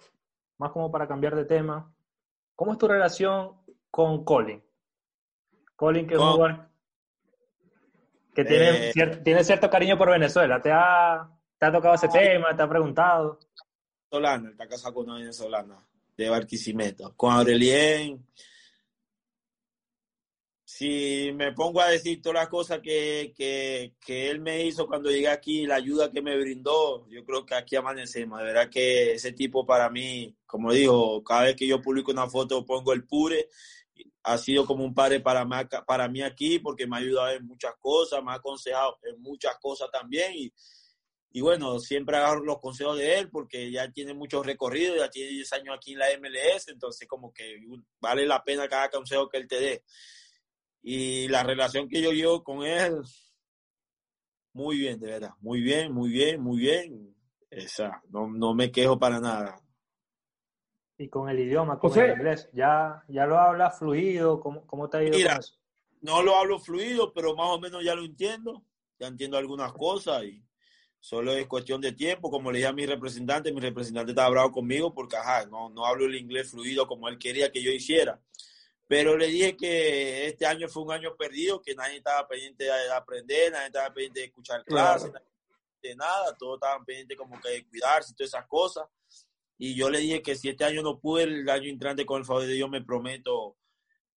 más 0.59 0.71
como 0.71 0.93
para 0.93 1.09
cambiar 1.09 1.35
de 1.35 1.47
tema. 1.47 1.91
¿Cómo 2.55 2.73
es 2.73 2.79
tu 2.79 2.87
relación 2.87 3.57
con 3.91 4.23
Colin? 4.23 4.63
Colin, 5.77 6.07
que 6.07 6.13
es 6.13 6.21
un 6.21 6.33
jugador 6.33 6.69
que 8.35 8.45
tiene, 8.45 8.89
Eh, 8.89 8.93
cier- 8.93 9.23
tiene 9.23 9.45
cierto 9.45 9.71
cariño 9.71 9.97
por 9.97 10.11
Venezuela. 10.11 10.61
¿Te 10.61 10.71
ha, 10.73 11.29
te 11.59 11.67
ha 11.67 11.73
tocado 11.73 11.95
ese 11.95 12.09
tema? 12.09 12.55
¿Te 12.57 12.63
ha 12.63 12.69
preguntado? 12.69 13.39
venezolana, 14.11 14.51
está 14.51 14.69
casado 14.69 14.95
con 14.95 15.05
una 15.11 15.19
venezolana 15.19 15.85
de 16.17 16.29
Barquisimeto. 16.29 17.15
Con 17.17 17.33
Aurelien, 17.33 18.25
si 20.65 21.31
me 21.35 21.53
pongo 21.53 21.81
a 21.81 21.89
decir 21.89 22.21
todas 22.23 22.43
las 22.43 22.49
cosas 22.49 22.81
que, 22.81 23.33
que, 23.37 23.95
que 24.05 24.31
él 24.31 24.41
me 24.41 24.65
hizo 24.65 24.87
cuando 24.87 25.11
llegué 25.11 25.29
aquí, 25.29 25.67
la 25.67 25.77
ayuda 25.77 26.11
que 26.11 26.23
me 26.23 26.37
brindó, 26.37 27.07
yo 27.09 27.25
creo 27.25 27.45
que 27.45 27.55
aquí 27.55 27.77
amanecemos. 27.77 28.39
De 28.39 28.45
verdad 28.47 28.71
que 28.71 29.13
ese 29.15 29.33
tipo 29.33 29.67
para 29.67 29.91
mí, 29.91 30.35
como 30.47 30.73
digo, 30.73 31.23
cada 31.23 31.43
vez 31.45 31.57
que 31.57 31.67
yo 31.67 31.81
publico 31.83 32.11
una 32.13 32.29
foto 32.29 32.65
pongo 32.65 32.93
el 32.93 33.05
pure. 33.05 33.49
Ha 34.25 34.39
sido 34.39 34.67
como 34.67 34.85
un 34.85 34.95
padre 34.95 35.21
para, 35.21 35.47
para 35.87 36.09
mí 36.09 36.23
aquí 36.23 36.59
porque 36.59 36.87
me 36.87 36.97
ha 36.97 37.01
ayudado 37.01 37.31
en 37.31 37.47
muchas 37.47 37.75
cosas, 37.79 38.23
me 38.25 38.33
ha 38.33 38.37
aconsejado 38.37 38.99
en 39.03 39.21
muchas 39.21 39.57
cosas 39.59 39.91
también. 39.93 40.33
Y, 40.35 40.53
y 41.33 41.41
bueno, 41.41 41.79
siempre 41.79 42.17
agarro 42.17 42.45
los 42.45 42.61
consejos 42.61 42.97
de 42.97 43.19
él 43.19 43.29
porque 43.29 43.71
ya 43.71 43.91
tiene 43.91 44.15
mucho 44.15 44.43
recorrido, 44.43 44.97
ya 44.97 45.11
tiene 45.11 45.33
10 45.33 45.53
años 45.55 45.77
aquí 45.77 45.93
en 45.93 45.99
la 45.99 46.07
MLS, 46.19 46.69
entonces 46.69 47.09
como 47.09 47.33
que 47.33 47.59
vale 48.01 48.25
la 48.25 48.43
pena 48.45 48.69
cada 48.69 48.89
consejo 48.89 49.29
que 49.29 49.39
él 49.39 49.49
te 49.49 49.61
dé. 49.61 49.85
Y 50.81 51.29
la 51.29 51.43
relación 51.43 51.89
que 51.89 52.01
yo 52.01 52.13
llevo 52.13 52.45
con 52.45 52.63
él, 52.65 53.03
muy 54.53 54.79
bien, 54.79 55.01
de 55.01 55.09
verdad, 55.09 55.31
muy 55.41 55.61
bien, 55.61 55.93
muy 55.93 56.11
bien, 56.11 56.41
muy 56.41 56.61
bien. 56.61 57.17
Esa, 57.51 58.01
no, 58.11 58.29
no 58.29 58.55
me 58.55 58.71
quejo 58.71 58.99
para 58.99 59.19
nada. 59.19 59.57
Y 61.05 61.09
con 61.11 61.29
el 61.29 61.39
idioma, 61.39 61.79
con 61.79 61.91
José. 61.91 62.07
el 62.07 62.13
inglés. 62.13 62.49
¿Ya, 62.55 63.05
ya 63.09 63.27
lo 63.27 63.39
hablas 63.39 63.79
fluido? 63.79 64.41
¿Cómo, 64.41 64.67
cómo 64.67 64.89
te 64.89 64.97
ha 64.97 65.03
ido 65.03 65.17
Mira. 65.19 65.33
con 65.33 65.41
eso? 65.41 65.55
No 66.01 66.23
lo 66.23 66.35
hablo 66.37 66.59
fluido, 66.59 67.13
pero 67.13 67.35
más 67.37 67.49
o 67.51 67.59
menos 67.61 67.85
ya 67.85 67.95
lo 67.95 68.05
entiendo, 68.05 68.63
ya 68.99 69.07
entiendo 69.09 69.37
algunas 69.37 69.73
cosas 69.75 70.25
y 70.25 70.43
solo 71.01 71.33
es 71.33 71.47
cuestión 71.47 71.81
de 71.83 71.93
tiempo. 71.93 72.31
Como 72.31 72.51
le 72.51 72.59
dije 72.59 72.69
a 72.69 72.73
mi 72.73 72.87
representante, 72.87 73.53
mi 73.53 73.61
representante 73.61 74.13
estaba 74.13 74.31
bravo 74.31 74.51
conmigo 74.53 74.95
porque, 74.95 75.17
ajá, 75.17 75.45
no, 75.47 75.69
no 75.69 75.85
hablo 75.85 76.07
el 76.07 76.15
inglés 76.15 76.51
fluido 76.51 76.87
como 76.87 77.07
él 77.09 77.19
quería 77.19 77.53
que 77.53 77.63
yo 77.63 77.71
hiciera. 77.71 78.19
pero 78.87 79.17
le 79.17 79.27
dije 79.29 79.57
que 79.57 80.27
este 80.29 80.47
año 80.47 80.69
fue 80.69 80.83
un 80.85 80.93
año 80.93 81.15
perdido, 81.17 81.61
que 81.61 81.75
nadie 81.75 81.97
estaba 81.99 82.27
pendiente 82.29 82.65
de 82.65 82.93
aprender, 82.93 83.53
nadie 83.53 83.67
estaba 83.67 83.89
pendiente 83.93 84.21
de 84.21 84.27
escuchar 84.27 84.63
clases, 84.65 85.11
Claro. 85.11 85.27
de 85.83 85.97
nada, 85.97 86.35
todos 86.39 86.57
estaban 86.57 86.85
pendientes 86.85 87.17
como 87.17 87.39
que 87.41 87.49
de 87.51 87.67
cuidarse 87.67 88.13
y 88.13 88.15
todas 88.15 88.29
esas 88.35 88.47
cosas. 88.47 88.87
Y 89.59 89.75
yo 89.77 89.89
le 89.91 89.99
dije 90.01 90.23
que 90.23 90.35
si 90.35 90.49
este 90.49 90.65
año 90.65 90.83
no 90.83 90.99
pude, 90.99 91.25
el 91.25 91.49
año 91.49 91.69
entrante 91.71 92.05
con 92.05 92.19
el 92.21 92.25
favor 92.25 92.43
de 92.43 92.53
Dios 92.55 92.69
me 92.69 92.83
prometo, 92.83 93.57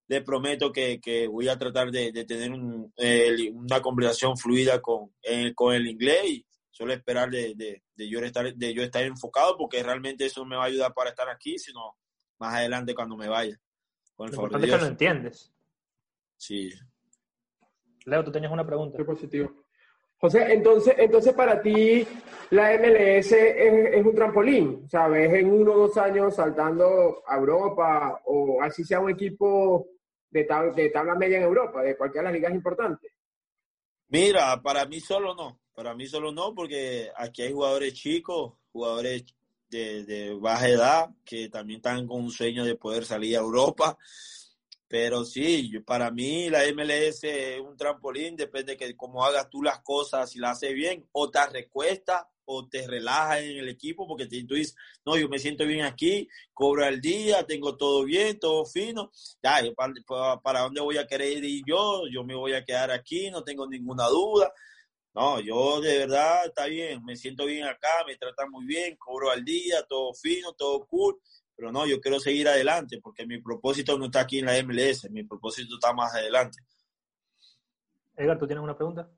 le 0.08 0.21
prometo 0.21 0.71
que, 0.71 1.00
que 1.00 1.28
voy 1.28 1.47
a 1.47 1.58
tratar 1.58 1.91
de, 1.91 2.12
de 2.12 2.26
tener 2.26 2.52
un, 2.52 2.91
eh, 2.97 3.52
una 3.52 3.82
conversación 3.82 4.38
fluida 4.38 4.82
con, 4.82 5.13
eh, 5.21 5.54
con 5.54 5.76
el 5.76 5.88
inglés 5.88 6.26
y 6.26 6.45
solo 6.71 6.93
esperar 6.93 7.30
de, 7.30 7.54
de, 7.56 7.84
de 7.95 8.10
yo 8.10 8.19
estar, 8.19 8.54
de 8.54 8.73
yo 8.73 8.84
estar 8.84 9.04
enfocado 9.04 9.58
porque 9.58 9.84
realmente 9.84 10.26
eso 10.26 10.41
no 10.41 10.47
me 10.47 10.56
va 10.56 10.63
a 10.63 10.67
ayudar 10.67 10.93
para 10.93 11.10
estar 11.12 11.30
aquí, 11.30 11.58
sino 11.60 11.97
más 12.39 12.56
adelante 12.56 12.95
cuando 12.95 13.15
me 13.17 13.28
vaya. 13.28 13.60
Con 14.15 14.28
el 14.28 14.32
Lo 14.32 14.36
favor 14.36 14.52
de 14.52 14.58
importante 14.58 14.65
es 14.65 14.71
que 14.71 14.78
Dios. 14.78 14.82
lo 14.82 14.88
entiendes. 14.88 15.54
Sí. 16.38 16.71
Leo, 18.06 18.23
tú 18.23 18.32
tenías 18.32 18.52
una 18.52 18.65
pregunta. 18.65 18.97
Qué 18.97 19.04
positivo. 19.06 19.52
José, 20.19 20.54
entonces, 20.54 20.95
entonces 20.97 21.34
para 21.34 21.62
ti 21.62 22.08
la 22.51 22.73
MLS 22.77 23.31
es, 23.31 24.05
un 24.05 24.15
trampolín, 24.15 24.88
ves 24.91 25.33
en 25.33 25.51
uno 25.51 25.73
o 25.73 25.77
dos 25.88 25.97
años 25.97 26.36
saltando 26.36 27.23
a 27.27 27.38
Europa 27.38 28.21
o 28.25 28.62
así 28.62 28.83
sea 28.83 28.99
un 28.99 29.10
equipo 29.10 29.88
de, 30.29 30.47
tab- 30.47 30.73
de 30.73 30.89
tabla 30.89 31.15
media 31.15 31.38
en 31.38 31.43
Europa, 31.43 31.81
de 31.81 31.97
cualquiera 31.97 32.29
de 32.29 32.33
las 32.33 32.41
ligas 32.41 32.53
importantes. 32.53 33.12
Mira, 34.10 34.62
para 34.62 34.86
mí 34.86 34.99
solo 34.99 35.36
no, 35.36 35.60
para 35.73 35.93
mí 35.93 36.07
solo 36.07 36.31
no, 36.31 36.53
porque 36.55 37.10
aquí 37.15 37.41
hay 37.41 37.51
jugadores 37.51 37.93
chicos, 37.93 38.53
jugadores 38.71 39.25
de, 39.69 40.05
de 40.05 40.33
baja 40.33 40.69
edad, 40.69 41.10
que 41.25 41.49
también 41.49 41.77
están 41.77 42.07
con 42.07 42.21
un 42.21 42.31
sueño 42.31 42.63
de 42.63 42.75
poder 42.75 43.03
salir 43.03 43.36
a 43.36 43.41
Europa. 43.41 43.97
Pero 44.88 45.26
sí, 45.26 45.69
yo- 45.69 45.84
para 45.84 46.12
mí 46.12 46.50
la 46.50 46.65
MLS 46.65 47.23
es 47.56 47.60
un 47.60 47.76
trampolín, 47.76 48.36
depende 48.38 48.78
que 48.78 48.95
cómo 48.95 49.23
hagas 49.26 49.50
tú 49.50 49.62
las 49.62 49.82
cosas, 49.82 50.32
si 50.32 50.39
las 50.39 50.58
haces 50.58 50.73
bien, 50.73 51.08
o 51.12 51.30
te 51.30 51.45
recuestas 51.47 52.23
o 52.50 52.65
te 52.69 52.88
relajas 52.88 53.41
en 53.41 53.58
el 53.58 53.67
equipo, 53.67 54.08
porque 54.08 54.26
te- 54.26 54.45
tú 54.45 54.56
dices, 54.56 54.76
no, 55.06 55.17
yo 55.17 55.28
me 55.28 55.38
siento 55.39 55.65
bien 55.65 55.84
aquí, 55.86 56.30
cobro 56.54 56.86
al 56.86 57.02
día, 57.02 57.45
tengo 57.45 57.76
todo 57.76 58.06
bien, 58.06 58.39
todo 58.39 58.65
fino, 58.65 59.12
ya, 59.43 59.60
para, 59.76 59.93
para- 60.08 60.39
para 60.41 60.60
dónde 60.62 60.80
voy 60.82 60.97
a 60.97 61.06
querer 61.08 61.43
ir 61.43 61.63
yo, 61.67 62.04
yo 62.10 62.23
me 62.23 62.36
voy 62.36 62.54
a 62.54 62.63
quedar 62.63 62.89
aquí, 62.91 63.30
no 63.32 63.43
tengo 63.43 63.67
ninguna 63.67 64.08
duda. 64.08 64.54
No, 65.13 65.39
yo 65.41 65.82
de 65.82 65.97
verdad 66.00 66.45
está 66.45 66.67
bien, 66.67 67.04
me 67.04 67.15
siento 67.15 67.45
bien 67.45 67.65
acá, 67.65 67.89
me 68.06 68.15
tratan 68.17 68.52
muy 68.52 68.65
bien, 68.65 68.95
cobro 68.97 69.32
al 69.32 69.43
día, 69.43 69.84
todo 69.89 70.13
fino, 70.13 70.54
todo 70.54 70.86
cool, 70.86 71.19
pero 71.58 71.72
no, 71.72 71.88
yo 71.88 72.00
quiero 72.00 72.20
seguir 72.20 72.48
adelante 72.48 73.00
porque 73.02 73.26
mi 73.26 73.41
propósito 73.41 73.98
no 73.98 74.06
está 74.06 74.22
aquí 74.22 74.39
en 74.39 74.46
la 74.46 74.63
MLS, 74.63 75.10
mi 75.10 75.24
propósito 75.24 75.76
está 75.76 75.91
más 75.91 76.13
adelante. 76.13 76.60
Edgar, 78.15 78.38
¿tú 78.38 78.46
tienes 78.46 78.63
una 78.63 78.78
pregunta? 78.78 79.10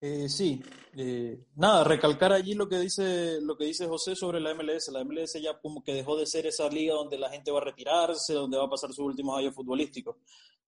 Eh, 0.00 0.28
sí, 0.28 0.62
eh, 0.96 1.46
nada, 1.56 1.82
recalcar 1.82 2.32
allí 2.32 2.54
lo 2.54 2.68
que 2.68 2.78
dice 2.78 3.40
lo 3.40 3.56
que 3.56 3.64
dice 3.64 3.88
José 3.88 4.14
sobre 4.14 4.40
la 4.40 4.54
MLS. 4.54 4.88
La 4.92 5.04
MLS 5.04 5.40
ya 5.42 5.58
como 5.58 5.82
que 5.82 5.92
dejó 5.92 6.16
de 6.16 6.26
ser 6.26 6.46
esa 6.46 6.68
liga 6.68 6.94
donde 6.94 7.18
la 7.18 7.30
gente 7.30 7.50
va 7.50 7.58
a 7.58 7.64
retirarse, 7.64 8.34
donde 8.34 8.58
va 8.58 8.66
a 8.66 8.70
pasar 8.70 8.90
sus 8.90 9.06
últimos 9.06 9.36
años 9.36 9.54
futbolísticos. 9.54 10.16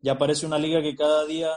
Ya 0.01 0.19
parece 0.19 0.47
una 0.47 0.59
liga 0.59 0.83
que 0.83 0.97
cada 0.97 1.25
día 1.27 1.51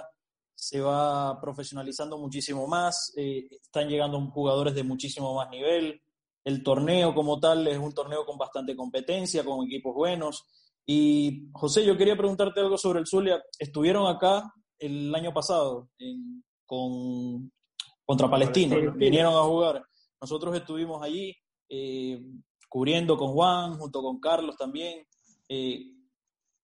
se 0.53 0.81
va 0.81 1.41
profesionalizando 1.41 2.19
muchísimo 2.19 2.67
más, 2.67 3.11
eh, 3.17 3.47
están 3.51 3.89
llegando 3.89 4.21
jugadores 4.27 4.75
de 4.75 4.83
muchísimo 4.83 5.33
más 5.33 5.49
nivel. 5.49 6.02
El 6.43 6.61
torneo 6.63 7.13
como 7.15 7.39
tal 7.39 7.67
es 7.67 7.77
un 7.77 7.93
torneo 7.93 8.25
con 8.25 8.37
bastante 8.37 8.75
competencia, 8.75 9.43
con 9.45 9.65
equipos 9.65 9.93
buenos. 9.95 10.45
Y 10.85 11.47
José, 11.53 11.85
yo 11.85 11.95
quería 11.97 12.17
preguntarte 12.17 12.59
algo 12.59 12.77
sobre 12.77 12.99
el 12.99 13.07
Zulia. 13.07 13.41
Estuvieron 13.57 14.07
acá 14.07 14.51
el 14.79 15.13
año 15.15 15.33
pasado 15.33 15.89
en- 15.97 16.43
con 16.65 17.51
contra 18.05 18.29
Palestino, 18.29 18.71
Palestino. 18.75 18.97
vinieron 18.97 19.33
a 19.35 19.43
jugar. 19.43 19.85
Nosotros 20.19 20.55
estuvimos 20.55 21.01
allí 21.01 21.33
eh, 21.69 22.21
cubriendo 22.67 23.17
con 23.17 23.31
Juan, 23.33 23.77
junto 23.77 24.01
con 24.01 24.19
Carlos 24.19 24.57
también. 24.57 25.05
Eh, 25.47 25.85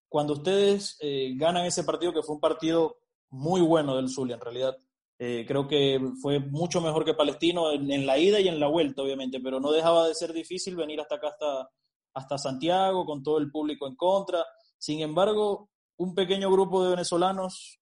cuando 0.10 0.34
ustedes 0.34 0.98
eh, 1.00 1.34
ganan 1.38 1.66
ese 1.66 1.84
partido, 1.84 2.12
que 2.14 2.22
fue 2.24 2.36
un 2.36 2.42
partido 2.42 2.98
muy 3.30 3.62
bueno 3.62 3.96
del 3.96 4.10
Zulia 4.10 4.36
en 4.36 4.42
realidad, 4.42 4.76
eh, 5.20 5.46
creo 5.48 5.68
que 5.68 6.00
fue 6.22 6.40
mucho 6.40 6.80
mejor 6.82 7.04
que 7.04 7.14
Palestino 7.14 7.72
en, 7.72 7.92
en 7.92 8.06
la 8.06 8.18
ida 8.18 8.40
y 8.40 8.48
en 8.48 8.60
la 8.60 8.68
vuelta, 8.68 9.02
obviamente, 9.04 9.40
pero 9.42 9.60
no 9.60 9.72
dejaba 9.72 10.08
de 10.08 10.16
ser 10.16 10.32
difícil 10.34 10.76
venir 10.76 11.02
hasta 11.02 11.16
acá, 11.16 11.28
hasta, 11.28 11.70
hasta 12.14 12.38
Santiago, 12.38 13.06
con 13.06 13.22
todo 13.22 13.38
el 13.38 13.52
público 13.52 13.86
en 13.88 13.96
contra. 13.96 14.44
Sin 14.78 15.02
embargo, 15.02 15.70
un 15.98 16.16
pequeño 16.16 16.50
grupo 16.50 16.84
de 16.84 16.92
venezolanos, 16.92 17.80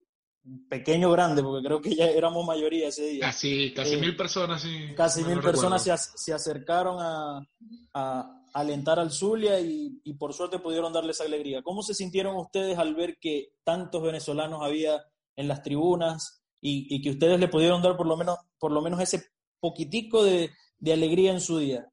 pequeño 0.70 1.12
grande, 1.12 1.44
porque 1.44 1.68
creo 1.68 1.82
que 1.82 1.94
ya 1.94 2.06
éramos 2.06 2.46
mayoría 2.46 2.88
ese 2.88 3.06
día. 3.06 3.22
Casi, 3.22 3.74
casi 3.74 3.94
Eh, 3.94 3.98
mil 3.98 4.16
personas, 4.16 4.62
sí. 4.62 4.96
Casi 4.96 5.24
mil 5.24 5.40
personas 5.40 5.84
se, 5.84 5.96
se 5.96 6.34
acercaron 6.34 6.98
a, 7.00 7.48
a 7.94 8.34
alentar 8.54 8.98
al 8.98 9.12
Zulia 9.12 9.60
y, 9.60 10.00
y 10.04 10.14
por 10.14 10.34
suerte 10.34 10.58
pudieron 10.58 10.92
darles 10.92 11.22
alegría. 11.22 11.62
¿Cómo 11.62 11.84
se 11.84 11.94
sintieron 11.94 12.36
ustedes 12.38 12.80
al 12.80 12.96
ver 12.96 13.18
que 13.22 13.50
tantos 13.64 14.02
venezolanos 14.02 14.64
había 14.64 15.04
en 15.36 15.48
las 15.48 15.62
tribunas 15.62 16.42
y, 16.70 16.88
y 16.96 17.02
que 17.02 17.12
ustedes 17.12 17.40
le 17.40 17.48
pudieron 17.48 17.82
dar 17.82 17.96
por 17.96 18.08
lo 18.08 18.18
menos, 18.18 18.38
por 18.60 18.72
lo 18.72 18.82
menos 18.82 19.00
ese 19.02 19.24
poquitico 19.60 20.24
de, 20.24 20.52
de 20.80 20.94
alegría 20.94 21.32
en 21.32 21.42
su 21.42 21.58
día? 21.60 21.88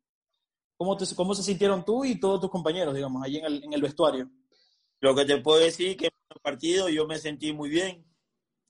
¿Cómo, 0.76 0.96
te- 0.96 1.14
¿Cómo 1.14 1.34
se 1.34 1.42
sintieron 1.42 1.84
tú 1.84 2.04
y 2.04 2.18
todos 2.18 2.40
tus 2.40 2.50
compañeros, 2.50 2.94
digamos, 2.94 3.22
allí 3.22 3.38
en 3.38 3.44
el, 3.44 3.64
en 3.64 3.72
el 3.72 3.82
vestuario? 3.82 4.28
Lo 5.00 5.14
que 5.14 5.24
te 5.24 5.37
puedo 5.40 5.60
decir 5.60 5.96
que 5.96 6.06
en 6.06 6.12
el 6.34 6.40
partido 6.40 6.88
yo 6.88 7.06
me 7.06 7.18
sentí 7.18 7.52
muy 7.52 7.68
bien, 7.70 8.04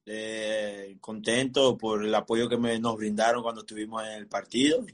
eh, 0.06 0.96
contento 1.00 1.78
por 1.78 2.04
el 2.04 2.14
apoyo 2.14 2.48
que 2.48 2.58
me, 2.58 2.78
nos 2.78 2.96
brindaron 2.96 3.42
cuando 3.42 3.62
estuvimos 3.62 4.02
en 4.04 4.12
el 4.12 4.28
partido. 4.28 4.84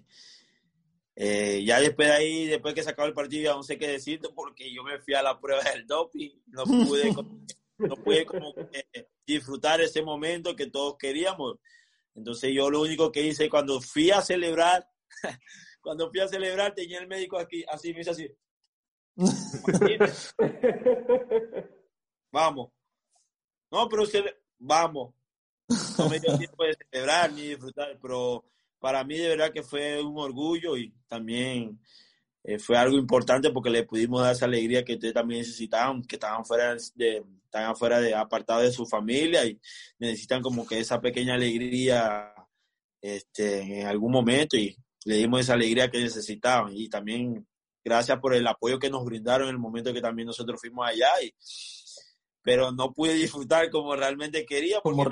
Eh, 1.16 1.62
ya 1.66 1.80
después 1.80 2.08
de 2.08 2.14
ahí, 2.14 2.46
después 2.46 2.74
que 2.74 2.82
se 2.82 2.90
acabó 2.90 3.08
el 3.08 3.14
partido, 3.14 3.42
ya 3.50 3.56
no 3.56 3.62
sé 3.62 3.76
qué 3.76 3.88
decirte 3.88 4.28
porque 4.34 4.72
yo 4.72 4.82
me 4.82 4.98
fui 5.00 5.14
a 5.14 5.22
la 5.22 5.38
prueba 5.38 5.62
del 5.64 5.86
doping, 5.86 6.30
no 6.46 6.64
pude, 6.64 7.12
no 7.78 7.96
pude 7.96 8.24
como 8.24 8.54
que 8.54 9.08
disfrutar 9.30 9.80
ese 9.80 10.02
momento 10.02 10.56
que 10.56 10.66
todos 10.66 10.96
queríamos. 10.98 11.56
Entonces 12.14 12.52
yo 12.54 12.68
lo 12.70 12.82
único 12.82 13.10
que 13.10 13.22
hice 13.22 13.48
cuando 13.48 13.80
fui 13.80 14.10
a 14.10 14.20
celebrar, 14.20 14.86
cuando 15.80 16.10
fui 16.10 16.20
a 16.20 16.28
celebrar 16.28 16.74
tenía 16.74 16.98
el 16.98 17.08
médico 17.08 17.38
aquí, 17.38 17.64
así 17.68 17.94
me 17.94 18.00
hizo 18.00 18.10
así. 18.10 18.28
Vamos. 22.32 22.70
No, 23.70 23.88
pero 23.88 24.04
vamos. 24.58 25.14
No 25.98 26.08
me 26.08 26.18
dio 26.18 26.36
tiempo 26.36 26.64
de 26.64 26.74
celebrar 26.74 27.32
ni 27.32 27.48
disfrutar, 27.48 27.96
pero 28.02 28.44
para 28.80 29.04
mí 29.04 29.16
de 29.16 29.28
verdad 29.28 29.52
que 29.52 29.62
fue 29.62 30.02
un 30.02 30.18
orgullo 30.18 30.76
y 30.76 30.92
también 31.06 31.78
eh, 32.42 32.58
fue 32.58 32.76
algo 32.76 32.96
importante 32.96 33.50
porque 33.50 33.70
le 33.70 33.84
pudimos 33.84 34.22
dar 34.22 34.32
esa 34.32 34.46
alegría 34.46 34.84
que 34.84 34.94
ustedes 34.94 35.14
también 35.14 35.40
necesitaban, 35.40 36.02
que 36.02 36.16
estaban 36.16 36.44
fuera 36.44 36.74
de, 36.94 37.24
estaban 37.44 37.76
fuera 37.76 38.00
de 38.00 38.14
apartados 38.14 38.62
de 38.62 38.72
su 38.72 38.86
familia 38.86 39.44
y 39.44 39.60
necesitan 39.98 40.40
como 40.40 40.66
que 40.66 40.78
esa 40.78 41.00
pequeña 41.00 41.34
alegría 41.34 42.32
este, 43.02 43.80
en 43.80 43.86
algún 43.86 44.12
momento 44.12 44.56
y 44.56 44.76
le 45.04 45.16
dimos 45.16 45.40
esa 45.40 45.54
alegría 45.54 45.90
que 45.90 46.00
necesitaban. 46.00 46.72
Y 46.74 46.88
también 46.88 47.46
gracias 47.84 48.18
por 48.20 48.34
el 48.34 48.46
apoyo 48.46 48.78
que 48.78 48.90
nos 48.90 49.04
brindaron 49.04 49.48
en 49.48 49.54
el 49.54 49.60
momento 49.60 49.92
que 49.92 50.00
también 50.00 50.26
nosotros 50.26 50.60
fuimos 50.60 50.86
allá 50.86 51.10
y 51.22 51.34
pero 52.42 52.72
no 52.72 52.92
pude 52.92 53.14
disfrutar 53.14 53.68
como 53.70 53.94
realmente 53.94 54.46
quería 54.46 54.80
porque 54.80 54.96
Como 54.96 55.10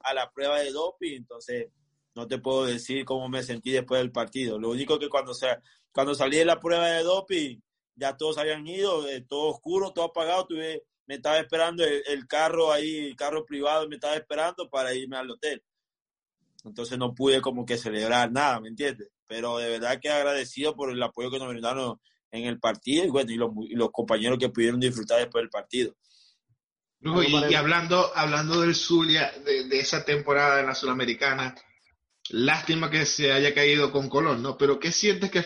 a 0.00 0.14
la 0.14 0.30
prueba 0.30 0.60
de 0.60 0.70
doping, 0.70 1.16
entonces 1.16 1.68
no 2.14 2.26
te 2.26 2.38
puedo 2.38 2.64
decir 2.64 3.04
cómo 3.04 3.28
me 3.28 3.42
sentí 3.42 3.70
después 3.70 4.00
del 4.00 4.12
partido. 4.12 4.58
Lo 4.58 4.70
único 4.70 4.98
que 4.98 5.08
cuando, 5.08 5.34
se, 5.34 5.48
cuando 5.92 6.14
salí 6.14 6.38
de 6.38 6.44
la 6.44 6.60
prueba 6.60 6.88
de 6.88 7.02
doping, 7.02 7.58
ya 7.96 8.16
todos 8.16 8.38
habían 8.38 8.66
ido, 8.66 9.08
eh, 9.08 9.24
todo 9.28 9.48
oscuro, 9.48 9.92
todo 9.92 10.06
apagado, 10.06 10.46
tuve, 10.46 10.84
me 11.06 11.16
estaba 11.16 11.38
esperando 11.38 11.84
el, 11.84 12.02
el 12.06 12.26
carro 12.26 12.72
ahí, 12.72 12.98
el 12.98 13.16
carro 13.16 13.44
privado 13.44 13.88
me 13.88 13.96
estaba 13.96 14.14
esperando 14.14 14.68
para 14.68 14.94
irme 14.94 15.16
al 15.16 15.30
hotel. 15.30 15.62
Entonces 16.64 16.96
no 16.98 17.14
pude 17.14 17.40
como 17.40 17.66
que 17.66 17.76
celebrar 17.76 18.32
nada, 18.32 18.60
¿me 18.60 18.68
entiendes? 18.68 19.10
Pero 19.26 19.58
de 19.58 19.68
verdad 19.68 19.98
que 20.00 20.08
agradecido 20.08 20.74
por 20.74 20.90
el 20.90 21.02
apoyo 21.02 21.30
que 21.30 21.38
nos 21.38 21.48
brindaron 21.48 22.00
en 22.30 22.46
el 22.46 22.58
partido 22.58 23.04
y 23.04 23.10
bueno, 23.10 23.30
y 23.30 23.36
los, 23.36 23.50
y 23.68 23.74
los 23.74 23.90
compañeros 23.90 24.38
que 24.38 24.48
pudieron 24.48 24.80
disfrutar 24.80 25.18
después 25.18 25.42
del 25.42 25.50
partido. 25.50 25.94
Y 27.00 27.54
hablando, 27.54 28.10
hablando 28.16 28.62
del 28.62 28.74
Zulia, 28.74 29.30
de, 29.44 29.68
de 29.68 29.78
esa 29.78 30.04
temporada 30.06 30.60
en 30.60 30.66
la 30.66 30.74
Sudamericana, 30.74 31.54
lástima 32.30 32.90
que 32.90 33.06
se 33.06 33.32
haya 33.32 33.54
caído 33.54 33.92
con 33.92 34.08
Colón, 34.08 34.42
¿no? 34.42 34.56
Pero 34.56 34.78
¿qué 34.78 34.92
sientes 34.92 35.30
que, 35.30 35.44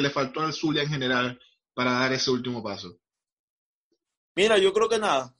le 0.00 0.10
faltó 0.10 0.40
al 0.40 0.52
Zulia 0.52 0.82
en 0.82 0.90
general 0.90 1.40
para 1.74 1.92
dar 1.92 2.12
ese 2.12 2.30
último 2.30 2.62
paso? 2.62 2.98
Mira, 4.34 4.58
yo 4.58 4.72
creo 4.72 4.88
que 4.88 4.98
nada. 4.98 5.34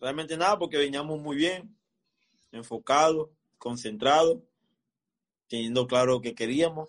Realmente 0.00 0.36
nada, 0.36 0.58
porque 0.58 0.78
veníamos 0.78 1.20
muy 1.20 1.36
bien, 1.36 1.76
enfocados, 2.52 3.28
concentrados, 3.58 4.38
teniendo 5.48 5.86
claro 5.86 6.20
que 6.20 6.34
queríamos. 6.34 6.88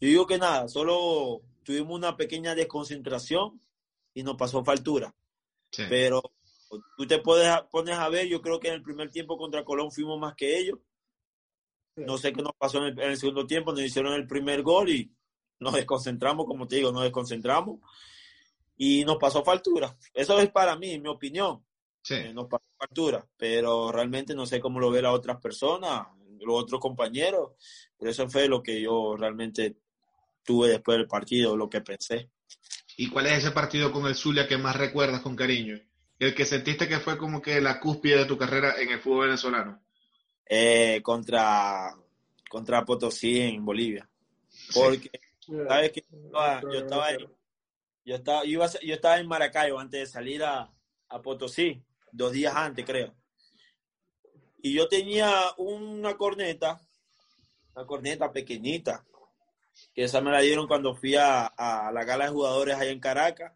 Yo 0.00 0.08
digo 0.08 0.26
que 0.26 0.38
nada, 0.38 0.68
solo 0.68 1.42
tuvimos 1.62 1.96
una 1.96 2.16
pequeña 2.16 2.54
desconcentración 2.54 3.60
y 4.12 4.22
nos 4.22 4.36
pasó 4.36 4.64
factura. 4.64 5.14
Sí. 5.70 5.84
Pero 5.88 6.22
tú 6.96 7.06
te 7.06 7.20
puedes, 7.20 7.50
pones 7.70 7.96
a 7.96 8.08
ver, 8.08 8.26
yo 8.26 8.42
creo 8.42 8.58
que 8.58 8.68
en 8.68 8.74
el 8.74 8.82
primer 8.82 9.10
tiempo 9.10 9.38
contra 9.38 9.64
Colón 9.64 9.92
fuimos 9.92 10.18
más 10.18 10.34
que 10.34 10.58
ellos. 10.58 10.78
No 11.96 12.18
sé 12.18 12.32
qué 12.32 12.42
nos 12.42 12.54
pasó 12.56 12.78
en 12.78 12.84
el, 12.84 13.00
en 13.00 13.10
el 13.10 13.16
segundo 13.16 13.46
tiempo, 13.46 13.72
nos 13.72 13.80
hicieron 13.80 14.12
el 14.12 14.26
primer 14.26 14.62
gol 14.62 14.90
y 14.90 15.10
nos 15.60 15.74
desconcentramos, 15.74 16.46
como 16.46 16.66
te 16.66 16.76
digo, 16.76 16.92
nos 16.92 17.02
desconcentramos 17.02 17.80
y 18.76 19.04
nos 19.04 19.16
pasó 19.16 19.42
factura. 19.42 19.96
Eso 20.12 20.38
es 20.38 20.50
para 20.50 20.76
mí, 20.76 20.98
mi 20.98 21.08
opinión. 21.08 21.64
Sí. 22.02 22.14
Eh, 22.14 22.34
nos 22.34 22.46
pasó 22.46 22.64
factura, 22.78 23.26
pero 23.36 23.90
realmente 23.90 24.34
no 24.34 24.46
sé 24.46 24.60
cómo 24.60 24.78
lo 24.78 24.90
ve 24.90 25.02
las 25.02 25.14
otras 25.14 25.40
personas, 25.40 26.06
los 26.40 26.62
otros 26.62 26.80
compañeros. 26.80 27.52
Pero 27.98 28.10
eso 28.10 28.28
fue 28.28 28.48
lo 28.48 28.62
que 28.62 28.80
yo 28.80 29.16
realmente 29.16 29.78
tuve 30.44 30.68
después 30.68 30.98
del 30.98 31.08
partido, 31.08 31.56
lo 31.56 31.68
que 31.68 31.80
pensé. 31.80 32.30
¿Y 32.96 33.08
cuál 33.08 33.26
es 33.26 33.38
ese 33.38 33.50
partido 33.50 33.92
con 33.92 34.06
el 34.06 34.14
Zulia 34.14 34.46
que 34.46 34.56
más 34.56 34.76
recuerdas 34.76 35.20
con 35.20 35.36
cariño? 35.36 35.78
El 36.18 36.34
que 36.34 36.46
sentiste 36.46 36.88
que 36.88 37.00
fue 37.00 37.18
como 37.18 37.42
que 37.42 37.60
la 37.60 37.80
cúspide 37.80 38.18
de 38.18 38.24
tu 38.24 38.38
carrera 38.38 38.80
en 38.80 38.90
el 38.90 39.00
fútbol 39.00 39.26
venezolano. 39.26 39.82
Eh, 40.48 41.00
contra, 41.02 41.92
contra 42.48 42.84
Potosí 42.84 43.40
en 43.40 43.64
Bolivia. 43.64 44.08
Porque, 44.72 45.10
¿sabes 45.68 45.92
qué? 45.92 46.04
Yo 46.10 46.18
estaba, 46.26 46.60
yo 46.62 46.78
estaba, 46.78 47.10
en- 47.10 47.32
yo 48.04 48.14
estaba, 48.14 48.44
yo 48.44 48.50
iba 48.50 48.66
yo 48.82 48.94
estaba 48.94 49.18
en 49.18 49.26
Maracaibo 49.26 49.78
antes 49.80 50.00
de 50.00 50.06
salir 50.06 50.44
a, 50.44 50.72
a 51.08 51.22
Potosí, 51.22 51.82
dos 52.12 52.30
días 52.32 52.54
antes, 52.54 52.84
creo. 52.84 53.12
Y 54.62 54.72
yo 54.72 54.88
tenía 54.88 55.32
una 55.56 56.16
corneta, 56.16 56.80
una 57.74 57.84
corneta 57.86 58.32
pequeñita, 58.32 59.04
que 59.94 60.04
esa 60.04 60.20
me 60.20 60.30
la 60.30 60.40
dieron 60.40 60.66
cuando 60.68 60.94
fui 60.94 61.16
a, 61.16 61.46
a 61.46 61.90
la 61.92 62.04
gala 62.04 62.26
de 62.26 62.30
jugadores 62.30 62.76
allá 62.76 62.90
en 62.90 63.00
Caracas, 63.00 63.52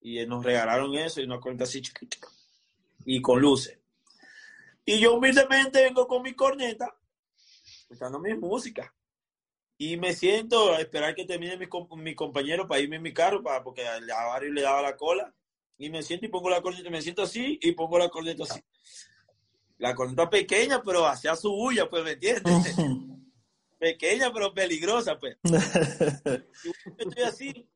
y 0.00 0.24
nos 0.26 0.44
regalaron 0.44 0.94
eso, 0.94 1.20
y 1.20 1.24
una 1.24 1.40
corneta 1.40 1.64
así 1.64 1.82
chiquita, 1.82 2.16
y 3.04 3.20
con 3.20 3.40
luces. 3.40 3.79
Y 4.84 4.98
yo 4.98 5.14
humildemente 5.14 5.82
vengo 5.82 6.06
con 6.06 6.22
mi 6.22 6.34
corneta, 6.34 6.94
escuchando 7.82 8.18
mi 8.18 8.34
música. 8.34 8.94
Y 9.78 9.96
me 9.96 10.12
siento 10.12 10.74
a 10.74 10.80
esperar 10.80 11.14
que 11.14 11.24
termine 11.24 11.56
mi, 11.56 11.66
mi 11.96 12.14
compañero 12.14 12.68
para 12.68 12.80
irme 12.80 12.96
en 12.96 13.02
mi 13.02 13.12
carro, 13.12 13.42
para, 13.42 13.62
porque 13.62 13.86
a 13.86 14.26
varios 14.26 14.52
le 14.52 14.62
daba 14.62 14.82
la 14.82 14.96
cola. 14.96 15.34
Y 15.78 15.88
me 15.88 16.02
siento 16.02 16.26
y 16.26 16.28
pongo 16.28 16.50
la 16.50 16.60
corneta, 16.60 16.90
me 16.90 17.00
siento 17.00 17.22
así 17.22 17.58
y 17.62 17.72
pongo 17.72 17.98
la 17.98 18.10
corneta 18.10 18.44
así. 18.44 18.60
La 19.78 19.94
corneta 19.94 20.28
pequeña, 20.28 20.82
pero 20.82 21.06
hacía 21.06 21.34
su 21.36 21.50
bulla, 21.50 21.88
pues, 21.88 22.04
¿me 22.04 22.12
entiendes? 22.12 22.44
pequeña, 23.78 24.30
pero 24.32 24.52
peligrosa, 24.52 25.18
pues. 25.18 25.38
Y 25.44 25.48
yo 25.48 27.08
estoy 27.08 27.22
así 27.22 27.70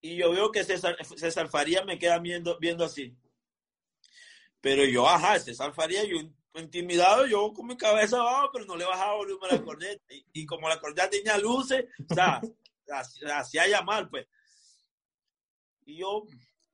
y 0.00 0.16
yo 0.16 0.30
veo 0.30 0.52
que 0.52 0.64
César, 0.64 0.96
César 1.16 1.48
Faría 1.48 1.84
me 1.84 1.98
queda 1.98 2.18
viendo, 2.18 2.58
viendo 2.58 2.84
así. 2.84 3.16
Pero 4.66 4.84
yo, 4.84 5.08
ajá, 5.08 5.38
César 5.38 5.72
Faría, 5.72 6.02
yo 6.02 6.16
intimidado, 6.56 7.24
yo 7.24 7.52
con 7.52 7.68
mi 7.68 7.76
cabeza 7.76 8.18
abajo, 8.18 8.50
pero 8.52 8.64
no 8.64 8.74
le 8.74 8.84
bajaba 8.84 9.14
volumen 9.14 9.48
a 9.48 9.54
la 9.54 9.62
corneta. 9.64 10.02
Y, 10.12 10.26
y 10.32 10.44
como 10.44 10.68
la 10.68 10.80
corneta 10.80 11.08
tenía 11.08 11.38
luces, 11.38 11.84
o 12.10 12.12
sea, 12.12 12.40
la, 12.84 13.38
hacía 13.38 13.68
llamar, 13.68 14.10
pues. 14.10 14.26
Y 15.84 15.98
yo, 15.98 16.24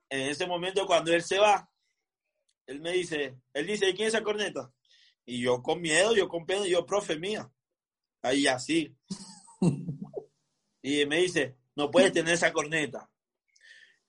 en 0.09 0.23
ese 0.23 0.47
momento, 0.47 0.87
cuando 0.87 1.13
él 1.13 1.23
se 1.23 1.39
va, 1.39 1.71
él 2.67 2.81
me 2.81 2.93
dice, 2.93 3.39
él 3.53 3.67
dice, 3.67 3.91
¿y 3.91 3.95
quién 3.95 4.09
es 4.09 4.15
esa 4.15 4.25
corneta? 4.25 4.73
Y 5.27 5.43
yo 5.43 5.63
con 5.63 5.83
miedo, 5.83 6.15
yo 6.17 6.31
con 6.31 6.47
pena, 6.47 6.67
yo, 6.67 6.87
profe 6.87 7.19
mía. 7.19 7.53
Ahí 8.23 8.47
así. 8.47 8.97
Y 10.81 11.05
me 11.05 11.19
dice, 11.19 11.59
no 11.77 11.91
puedes 11.91 12.15
tener 12.15 12.33
esa 12.33 12.55
corneta. 12.55 13.11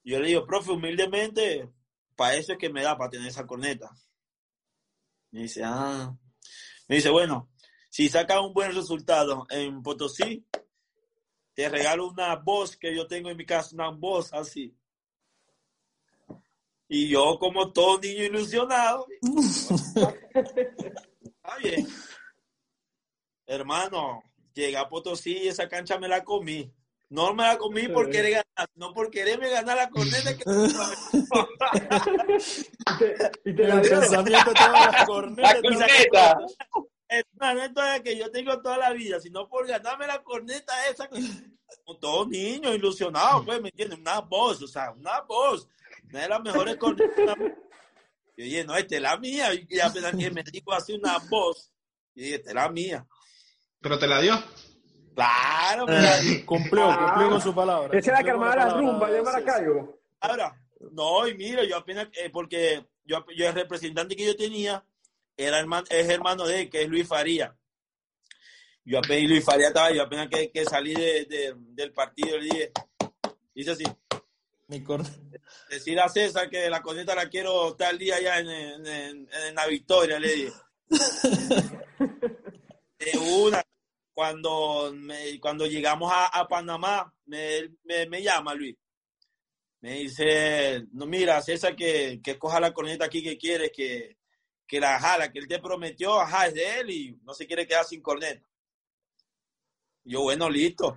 Yo 0.02 0.20
le 0.20 0.28
digo, 0.28 0.46
profe, 0.46 0.70
humildemente, 0.70 1.68
para 2.16 2.34
eso 2.36 2.52
es 2.52 2.58
que 2.58 2.70
me 2.70 2.82
da, 2.82 2.96
para 2.96 3.10
tener 3.10 3.28
esa 3.28 3.46
corneta. 3.46 3.90
Me 5.30 5.42
dice, 5.42 5.62
ah. 5.64 6.16
Me 6.88 6.96
dice, 6.96 7.10
bueno, 7.10 7.50
si 7.90 8.08
sacas 8.08 8.40
un 8.40 8.52
buen 8.52 8.74
resultado 8.74 9.46
en 9.50 9.82
Potosí, 9.82 10.46
te 11.54 11.68
regalo 11.68 12.08
una 12.08 12.36
voz 12.36 12.76
que 12.76 12.94
yo 12.94 13.06
tengo 13.06 13.30
en 13.30 13.36
mi 13.36 13.46
casa, 13.46 13.70
una 13.74 13.90
voz 13.90 14.32
así. 14.32 14.76
Y 16.88 17.08
yo, 17.08 17.38
como 17.38 17.72
todo 17.72 17.98
niño 18.00 18.24
ilusionado, 18.24 19.06
está 19.94 21.56
bien. 21.62 21.88
Hermano, 23.46 24.22
llegué 24.52 24.76
a 24.76 24.88
Potosí 24.88 25.38
y 25.38 25.48
esa 25.48 25.68
cancha 25.68 25.98
me 25.98 26.08
la 26.08 26.22
comí. 26.24 26.72
No 27.10 27.34
me 27.34 27.44
la 27.44 27.58
comí 27.58 27.88
por 27.88 28.10
querer 28.10 28.32
ganar, 28.32 28.70
no 28.74 28.92
por 28.92 29.10
quererme 29.10 29.50
ganar 29.50 29.76
la 29.76 29.90
corneta 29.90 30.36
que 30.36 30.44
Y 33.44 33.54
te 33.54 33.62
En 33.62 33.68
la 33.68 33.80
dio. 33.80 34.00
pensamiento 34.00 34.52
todas 34.52 34.72
las 34.72 35.06
cornetas. 35.06 35.54
La 35.54 35.62
corneta. 35.62 36.36
es 37.08 37.24
una 37.34 38.02
que 38.02 38.16
yo 38.16 38.30
tengo 38.30 38.60
toda 38.62 38.78
la 38.78 38.92
vida, 38.92 39.20
sino 39.20 39.48
por 39.48 39.66
ganarme 39.66 40.06
la 40.06 40.22
corneta 40.22 40.72
esa 40.88 41.08
que 41.08 41.20
como 41.84 41.98
todo 41.98 42.26
niño 42.26 42.74
ilusionado, 42.74 43.44
pues, 43.44 43.60
¿me 43.60 43.68
entiendes? 43.68 43.98
Una 43.98 44.20
voz, 44.20 44.62
o 44.62 44.68
sea, 44.68 44.92
una 44.92 45.20
voz, 45.22 45.68
una 46.10 46.22
de 46.22 46.28
las 46.28 46.42
mejores 46.42 46.76
cornetas. 46.76 47.36
Y 48.36 48.42
oye, 48.42 48.64
no, 48.64 48.76
esta 48.76 48.96
es 48.96 49.02
la 49.02 49.16
mía, 49.18 49.54
y 49.54 49.78
apenas 49.78 50.14
que 50.16 50.30
me 50.30 50.42
dijo 50.42 50.72
así 50.72 50.94
una 50.94 51.18
voz, 51.30 51.70
y 52.14 52.22
dije, 52.22 52.34
esta 52.36 52.50
es 52.50 52.54
la 52.54 52.68
mía. 52.68 53.06
Pero 53.80 53.98
te 53.98 54.06
la 54.06 54.20
dio. 54.20 54.42
Claro, 55.14 55.86
mira, 55.86 56.18
Cumplió, 56.44 56.86
cumplió 56.98 57.30
con 57.30 57.40
su 57.40 57.54
palabra. 57.54 57.96
Esa 57.98 58.10
era 58.10 58.18
la 58.20 58.24
que 58.24 58.30
armaba 58.30 58.56
la 58.56 58.62
palabra. 58.64 58.80
rumba 58.90 59.10
de 59.10 59.22
Maracaibo. 59.22 59.98
Ahora, 60.20 60.60
no, 60.92 61.28
y 61.28 61.34
mira, 61.34 61.64
yo 61.64 61.76
apenas, 61.76 62.08
eh, 62.14 62.30
porque 62.30 62.84
yo, 63.04 63.24
yo 63.36 63.48
el 63.48 63.54
representante 63.54 64.16
que 64.16 64.26
yo 64.26 64.36
tenía 64.36 64.84
era 65.36 65.58
hermano, 65.60 65.86
es 65.90 66.08
hermano 66.08 66.46
de 66.46 66.62
él, 66.62 66.70
que 66.70 66.82
es 66.82 66.88
Luis 66.88 67.06
Faría. 67.06 67.54
Yo 68.84 68.98
apenas, 68.98 69.30
Luis 69.30 69.44
Faría 69.44 69.68
estaba, 69.68 69.90
yo 69.92 70.02
apenas 70.02 70.28
que, 70.28 70.50
que 70.50 70.64
salí 70.64 70.94
de- 70.94 71.24
de- 71.26 71.54
del 71.56 71.92
partido, 71.92 72.36
le 72.38 72.44
dije, 72.44 72.72
dice 73.54 73.70
así, 73.70 73.84
Mi 74.68 74.82
decir 75.70 76.00
a 76.00 76.08
César 76.08 76.48
que 76.50 76.68
la 76.68 76.82
corneta 76.82 77.14
la 77.14 77.28
quiero 77.28 77.74
tal 77.76 77.98
día 77.98 78.20
ya 78.20 78.38
en, 78.40 78.48
en, 78.48 78.86
en- 78.86 79.28
en 79.46 79.54
la 79.54 79.66
victoria, 79.66 80.18
le 80.18 80.32
dije. 80.34 80.52
De 82.98 83.18
una, 83.18 83.62
cuando, 84.14 84.92
me- 84.94 85.38
cuando 85.40 85.66
llegamos 85.66 86.10
a, 86.12 86.26
a 86.26 86.46
Panamá, 86.48 87.12
me, 87.26 87.70
me, 87.82 88.06
me 88.06 88.22
llama 88.22 88.54
Luis. 88.54 88.76
Me 89.80 89.94
dice, 89.98 90.84
no, 90.92 91.04
mira, 91.04 91.42
César, 91.42 91.76
que, 91.76 92.20
que 92.22 92.38
coja 92.38 92.58
la 92.60 92.72
corneta 92.72 93.04
aquí 93.04 93.22
que 93.22 93.36
quiere, 93.36 93.70
que, 93.70 94.16
que 94.66 94.80
la 94.80 94.98
jala, 94.98 95.30
que 95.30 95.40
él 95.40 95.48
te 95.48 95.58
prometió, 95.58 96.18
ajá, 96.20 96.46
es 96.46 96.54
de 96.54 96.80
él 96.80 96.90
y 96.90 97.18
no 97.22 97.34
se 97.34 97.46
quiere 97.46 97.66
quedar 97.66 97.84
sin 97.84 98.00
corneta. 98.00 98.46
Yo, 100.04 100.22
bueno, 100.22 100.48
listo. 100.48 100.96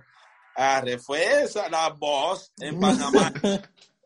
Arre, 0.54 0.98
fue 0.98 1.42
esa 1.42 1.68
la 1.68 1.90
voz 1.90 2.52
en 2.60 2.78
Panamá. 2.80 3.32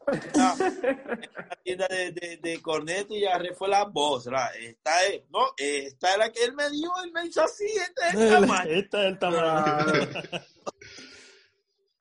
La 0.07 1.59
tienda 1.63 1.87
de, 1.89 2.13
de, 2.13 2.37
de 2.39 2.61
corneta 2.63 3.15
y 3.15 3.25
arre 3.25 3.55
fue 3.55 3.69
la 3.69 3.85
voz. 3.85 4.25
¿verdad? 4.27 4.49
Esta 4.61 5.05
es, 5.07 5.23
no, 5.31 5.41
esta 5.57 6.13
es 6.13 6.19
la 6.19 6.33
que 6.33 6.45
él 6.45 6.55
me 6.55 6.69
dio, 6.71 6.91
él 7.05 7.13
me 7.13 7.27
hizo 7.27 7.43
así, 7.43 7.65
este 7.67 8.09
es 8.09 8.15
el 8.15 8.29
tamaño. 8.41 8.71
Este 8.71 8.99
es 9.01 9.05
el 9.07 9.19
tamaño. 9.19 9.85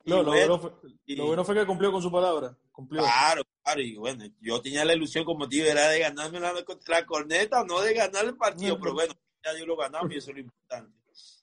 No, 0.04 0.24
lo, 0.24 0.32
bueno, 0.32 0.58
bueno 0.58 0.60
fue, 0.60 0.92
y- 1.06 1.16
lo 1.16 1.28
bueno 1.28 1.46
fue 1.46 1.54
que 1.56 1.66
cumplió 1.66 1.92
con 1.92 2.02
su 2.02 2.12
palabra. 2.12 2.58
Cumplió. 2.72 3.04
Claro, 3.04 3.44
claro, 3.64 3.82
y 3.82 3.96
bueno, 3.98 4.26
yo 4.40 4.60
tenía 4.60 4.84
la 4.84 4.94
ilusión, 4.96 5.24
como 5.24 5.46
digo, 5.46 5.68
era 5.68 5.90
de 5.90 6.00
ganarme 6.00 6.40
la, 6.40 6.54
la 6.88 7.06
corneta, 7.06 7.64
no 7.64 7.82
de 7.82 7.94
ganar 7.94 8.26
el 8.26 8.36
partido, 8.36 8.80
pero 8.80 8.94
bueno, 8.96 9.14
ya 9.46 9.54
Dios 9.54 9.68
lo 9.68 9.78
ganamos 9.78 10.12
y 10.12 10.18
eso 10.18 10.32
es 10.32 10.38
lo 10.38 10.42
importante. 10.42 10.92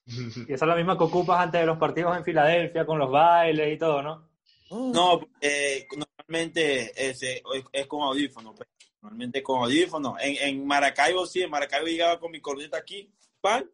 Y 0.07 0.53
esa 0.53 0.65
es 0.65 0.69
la 0.69 0.75
misma 0.75 0.99
que 0.99 1.05
ocupas 1.05 1.39
antes 1.39 1.61
de 1.61 1.67
los 1.69 1.79
partidos 1.79 2.17
en 2.17 2.25
Filadelfia, 2.25 2.85
con 2.85 2.99
los 2.99 3.11
bailes 3.13 3.75
y 3.75 3.79
todo, 3.79 4.03
¿no? 4.03 4.29
No, 4.71 5.21
eh, 5.41 5.87
normalmente 6.29 6.93
ese, 6.95 7.43
es, 7.55 7.65
es 7.73 7.87
con 7.87 8.03
audífono, 8.03 8.55
pues. 8.55 8.69
normalmente 9.01 9.43
con 9.43 9.63
audífono. 9.63 10.17
En, 10.21 10.37
en 10.37 10.67
Maracaibo 10.67 11.27
sí, 11.27 11.43
en 11.43 11.51
Maracaibo 11.51 11.87
llegaba 11.87 12.21
con 12.21 12.31
mi 12.31 12.41
corneta 12.41 12.77
aquí, 12.77 13.11
pan, 13.41 13.69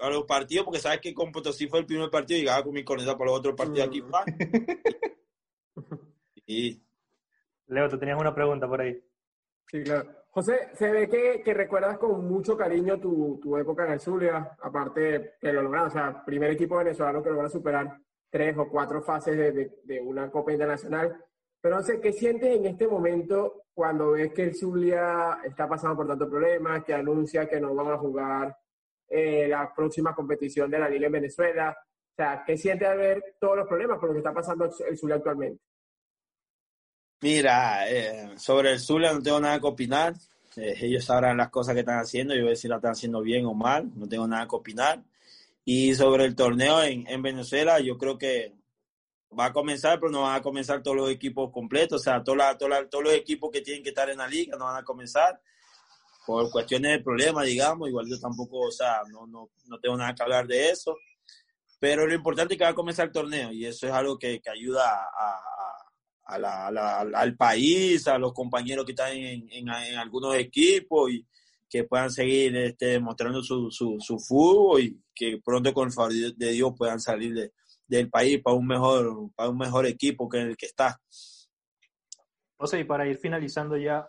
a 0.00 0.10
los 0.10 0.24
partidos, 0.24 0.64
porque 0.64 0.80
sabes 0.80 1.00
que 1.00 1.14
con 1.14 1.32
Potosí 1.32 1.68
fue 1.68 1.78
el 1.78 1.86
primer 1.86 2.10
partido, 2.10 2.40
llegaba 2.40 2.64
con 2.64 2.74
mi 2.74 2.84
corneta 2.84 3.16
para 3.16 3.30
los 3.30 3.38
otros 3.38 3.54
partidos 3.54 3.88
aquí, 3.88 4.02
pan. 4.02 4.24
Y 6.48 6.80
Leo, 7.66 7.88
tú 7.88 7.98
tenías 7.98 8.20
una 8.20 8.32
pregunta 8.32 8.68
por 8.68 8.80
ahí. 8.80 9.02
Sí, 9.66 9.82
claro. 9.82 10.08
José, 10.30 10.68
se 10.74 10.92
ve 10.92 11.08
que, 11.08 11.42
que 11.42 11.54
recuerdas 11.54 11.98
con 11.98 12.24
mucho 12.24 12.56
cariño 12.56 13.00
tu, 13.00 13.40
tu 13.42 13.56
época 13.56 13.84
en 13.84 13.92
el 13.94 14.00
Zulia, 14.00 14.56
aparte 14.62 15.34
que 15.40 15.52
lo 15.52 15.62
lograron, 15.62 15.88
o 15.88 15.90
sea, 15.90 16.24
primer 16.24 16.52
equipo 16.52 16.76
venezolano 16.76 17.20
que 17.20 17.30
logra 17.30 17.48
superar 17.48 17.98
tres 18.30 18.56
o 18.58 18.68
cuatro 18.68 19.02
fases 19.02 19.36
de, 19.36 20.00
una 20.00 20.30
Copa 20.30 20.52
Internacional. 20.52 21.16
Pero 21.60 21.76
no 21.76 21.82
sé, 21.82 22.00
¿qué 22.00 22.12
sientes 22.12 22.56
en 22.56 22.66
este 22.66 22.86
momento 22.86 23.64
cuando 23.74 24.12
ves 24.12 24.32
que 24.32 24.44
el 24.44 24.54
Zulia 24.54 25.38
está 25.44 25.68
pasando 25.68 25.96
por 25.96 26.06
tantos 26.06 26.28
problemas, 26.28 26.84
que 26.84 26.94
anuncia 26.94 27.48
que 27.48 27.60
no 27.60 27.74
van 27.74 27.92
a 27.92 27.98
jugar 27.98 28.56
eh, 29.08 29.48
la 29.48 29.72
próxima 29.74 30.14
competición 30.14 30.70
de 30.70 30.78
la 30.78 30.88
Liga 30.88 31.06
en 31.06 31.12
Venezuela? 31.12 31.76
O 31.78 32.14
sea, 32.14 32.44
¿qué 32.46 32.56
sientes 32.56 32.88
al 32.88 32.98
ver 32.98 33.36
todos 33.40 33.56
los 33.56 33.68
problemas 33.68 33.98
por 33.98 34.08
lo 34.08 34.14
que 34.14 34.20
está 34.20 34.32
pasando 34.32 34.64
el 34.64 34.96
Zulia 34.96 35.16
actualmente? 35.16 35.60
Mira, 37.20 37.90
eh, 37.90 38.38
sobre 38.38 38.72
el 38.72 38.78
Zulia 38.78 39.12
no 39.12 39.22
tengo 39.22 39.40
nada 39.40 39.58
que 39.58 39.66
opinar. 39.66 40.14
Eh, 40.56 40.74
ellos 40.82 41.04
sabrán 41.04 41.36
las 41.36 41.50
cosas 41.50 41.74
que 41.74 41.80
están 41.80 41.98
haciendo. 41.98 42.34
Yo 42.34 42.42
voy 42.42 42.48
a 42.48 42.50
decir 42.50 42.62
si 42.62 42.68
la 42.68 42.76
están 42.76 42.92
haciendo 42.92 43.20
bien 43.22 43.46
o 43.46 43.54
mal. 43.54 43.90
No 43.94 44.06
tengo 44.08 44.26
nada 44.26 44.46
que 44.46 44.56
opinar. 44.56 45.02
Y 45.68 45.94
sobre 45.96 46.24
el 46.24 46.36
torneo 46.36 46.80
en, 46.82 47.06
en 47.08 47.20
Venezuela, 47.22 47.80
yo 47.80 47.98
creo 47.98 48.16
que 48.16 48.54
va 49.38 49.46
a 49.46 49.52
comenzar, 49.52 49.98
pero 49.98 50.12
no 50.12 50.22
van 50.22 50.36
a 50.36 50.40
comenzar 50.42 50.80
todos 50.80 50.96
los 50.96 51.10
equipos 51.10 51.50
completos. 51.52 52.00
O 52.00 52.04
sea, 52.04 52.22
toda 52.22 52.36
la- 52.52 52.56
todos 52.56 53.02
los 53.02 53.12
equipos 53.12 53.50
que 53.52 53.60
tienen 53.62 53.82
que 53.82 53.88
estar 53.88 54.08
en 54.08 54.18
la 54.18 54.28
liga 54.28 54.56
no 54.56 54.64
van 54.66 54.76
a 54.76 54.84
comenzar 54.84 55.40
por 56.24 56.48
cuestiones 56.52 56.92
de 56.92 57.02
problemas, 57.04 57.46
digamos. 57.46 57.88
Igual 57.88 58.06
yo 58.08 58.18
tampoco, 58.20 58.60
o 58.60 58.70
sea, 58.70 59.02
no, 59.10 59.26
no, 59.26 59.50
no 59.66 59.80
tengo 59.80 59.96
nada 59.96 60.14
que 60.14 60.22
hablar 60.22 60.46
de 60.46 60.70
eso. 60.70 60.96
Pero 61.80 62.06
lo 62.06 62.14
importante 62.14 62.54
es 62.54 62.58
que 62.58 62.64
va 62.64 62.70
a 62.70 62.74
comenzar 62.74 63.06
el 63.06 63.12
torneo 63.12 63.52
y 63.52 63.66
eso 63.66 63.86
es 63.88 63.92
algo 63.92 64.16
que, 64.18 64.40
que 64.40 64.50
ayuda 64.50 64.88
a, 64.88 65.40
al 66.24 67.36
país, 67.36 68.06
a 68.08 68.18
los 68.18 68.32
compañeros 68.32 68.84
que 68.84 68.92
están 68.92 69.12
en- 69.16 69.48
en 69.50 69.68
algunos 69.98 70.34
equipos 70.36 71.10
y 71.10 71.26
que 71.68 71.84
puedan 71.84 72.10
seguir 72.10 72.56
este, 72.56 72.86
demostrando 72.86 73.42
su, 73.42 73.70
su, 73.70 73.96
su 74.00 74.18
fútbol 74.18 74.80
y 74.82 75.00
que 75.14 75.40
pronto 75.44 75.72
con 75.74 75.88
el 75.88 75.92
favor 75.92 76.12
de 76.12 76.50
Dios 76.52 76.72
puedan 76.76 77.00
salir 77.00 77.34
de- 77.34 77.52
del 77.88 78.08
país 78.10 78.40
para 78.42 78.56
un 78.56 78.66
mejor 78.66 79.30
para 79.36 79.48
un 79.48 79.58
mejor 79.58 79.86
equipo 79.86 80.28
que 80.28 80.38
el 80.40 80.56
que 80.56 80.66
está. 80.66 81.00
José, 82.56 82.80
y 82.80 82.84
para 82.84 83.06
ir 83.06 83.18
finalizando 83.18 83.76
ya 83.76 84.08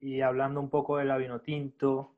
y 0.00 0.20
hablando 0.20 0.60
un 0.60 0.70
poco 0.70 0.96
de 0.96 1.04
la 1.04 1.16
Vinotinto, 1.16 2.16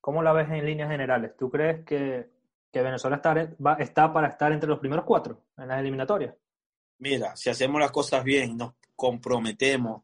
¿cómo 0.00 0.22
la 0.22 0.32
ves 0.32 0.48
en 0.50 0.64
líneas 0.64 0.90
generales? 0.90 1.36
¿Tú 1.36 1.50
crees 1.50 1.84
que, 1.84 2.30
que 2.72 2.82
Venezuela 2.82 3.16
está, 3.16 3.34
va- 3.64 3.74
está 3.78 4.12
para 4.12 4.28
estar 4.28 4.52
entre 4.52 4.68
los 4.68 4.78
primeros 4.78 5.04
cuatro 5.04 5.44
en 5.58 5.68
las 5.68 5.80
eliminatorias? 5.80 6.34
Mira, 6.98 7.36
si 7.36 7.50
hacemos 7.50 7.80
las 7.80 7.90
cosas 7.90 8.24
bien, 8.24 8.56
nos 8.56 8.72
comprometemos, 8.96 10.02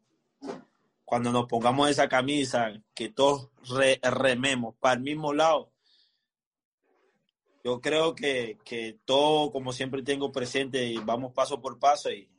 cuando 1.10 1.32
nos 1.32 1.46
pongamos 1.46 1.90
esa 1.90 2.08
camisa, 2.08 2.70
que 2.94 3.08
todos 3.08 3.50
re- 3.68 3.98
rememos 4.00 4.76
para 4.78 4.94
el 4.94 5.00
mismo 5.00 5.32
lado, 5.32 5.72
yo 7.64 7.80
creo 7.80 8.14
que, 8.14 8.58
que 8.64 9.00
todo, 9.04 9.50
como 9.50 9.72
siempre 9.72 10.04
tengo 10.04 10.30
presente, 10.30 10.94
vamos 11.04 11.32
paso 11.32 11.60
por 11.60 11.80
paso 11.80 12.12
y 12.12 12.30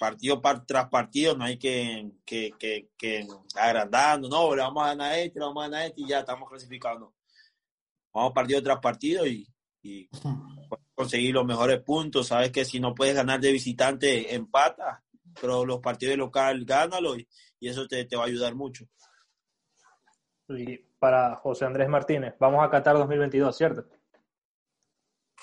partido 0.00 0.40
par- 0.40 0.64
tras 0.64 0.88
partido, 0.88 1.36
no 1.36 1.44
hay 1.44 1.58
que, 1.58 2.10
que, 2.24 2.52
que, 2.96 3.26
agrandando, 3.54 4.30
no, 4.30 4.56
le 4.56 4.62
vamos 4.62 4.82
a 4.82 4.86
ganar 4.94 5.18
este, 5.18 5.38
vamos 5.38 5.62
a 5.62 5.68
ganar 5.68 5.86
este 5.88 6.00
y 6.00 6.08
ya 6.08 6.20
estamos 6.20 6.48
clasificados. 6.48 7.00
no. 7.00 7.14
Vamos 8.14 8.32
partido 8.32 8.62
tras 8.62 8.78
partido 8.80 9.26
y, 9.26 9.46
y 9.82 10.08
conseguir 10.94 11.34
los 11.34 11.44
mejores 11.44 11.80
puntos. 11.82 12.28
Sabes 12.28 12.50
que 12.50 12.64
si 12.64 12.80
no 12.80 12.94
puedes 12.94 13.14
ganar 13.14 13.40
de 13.40 13.52
visitante, 13.52 14.34
empata, 14.34 15.04
pero 15.38 15.66
los 15.66 15.80
partidos 15.80 16.12
de 16.14 16.16
local, 16.16 16.64
gánalo 16.64 17.14
y, 17.14 17.28
y 17.60 17.68
eso 17.68 17.86
te, 17.86 18.04
te 18.04 18.16
va 18.16 18.24
a 18.24 18.26
ayudar 18.26 18.54
mucho. 18.54 18.86
Y 20.48 20.78
para 20.98 21.36
José 21.36 21.64
Andrés 21.64 21.88
Martínez, 21.88 22.34
vamos 22.38 22.64
a 22.64 22.70
Qatar 22.70 22.96
2022, 22.96 23.56
¿cierto? 23.56 23.86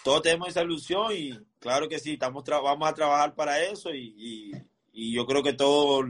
Todos 0.04 0.22
tenemos 0.22 0.50
esa 0.50 0.64
ilusión 0.64 1.12
y 1.14 1.32
claro 1.60 1.88
que 1.88 2.00
sí, 2.00 2.14
estamos 2.14 2.44
vamos 2.46 2.88
a 2.90 2.94
trabajar 2.94 3.36
para 3.36 3.62
eso 3.62 3.94
y, 3.94 4.14
y- 4.18 4.52
y 4.96 5.14
yo 5.16 5.26
creo 5.26 5.42
que 5.42 5.54
todos 5.54 6.06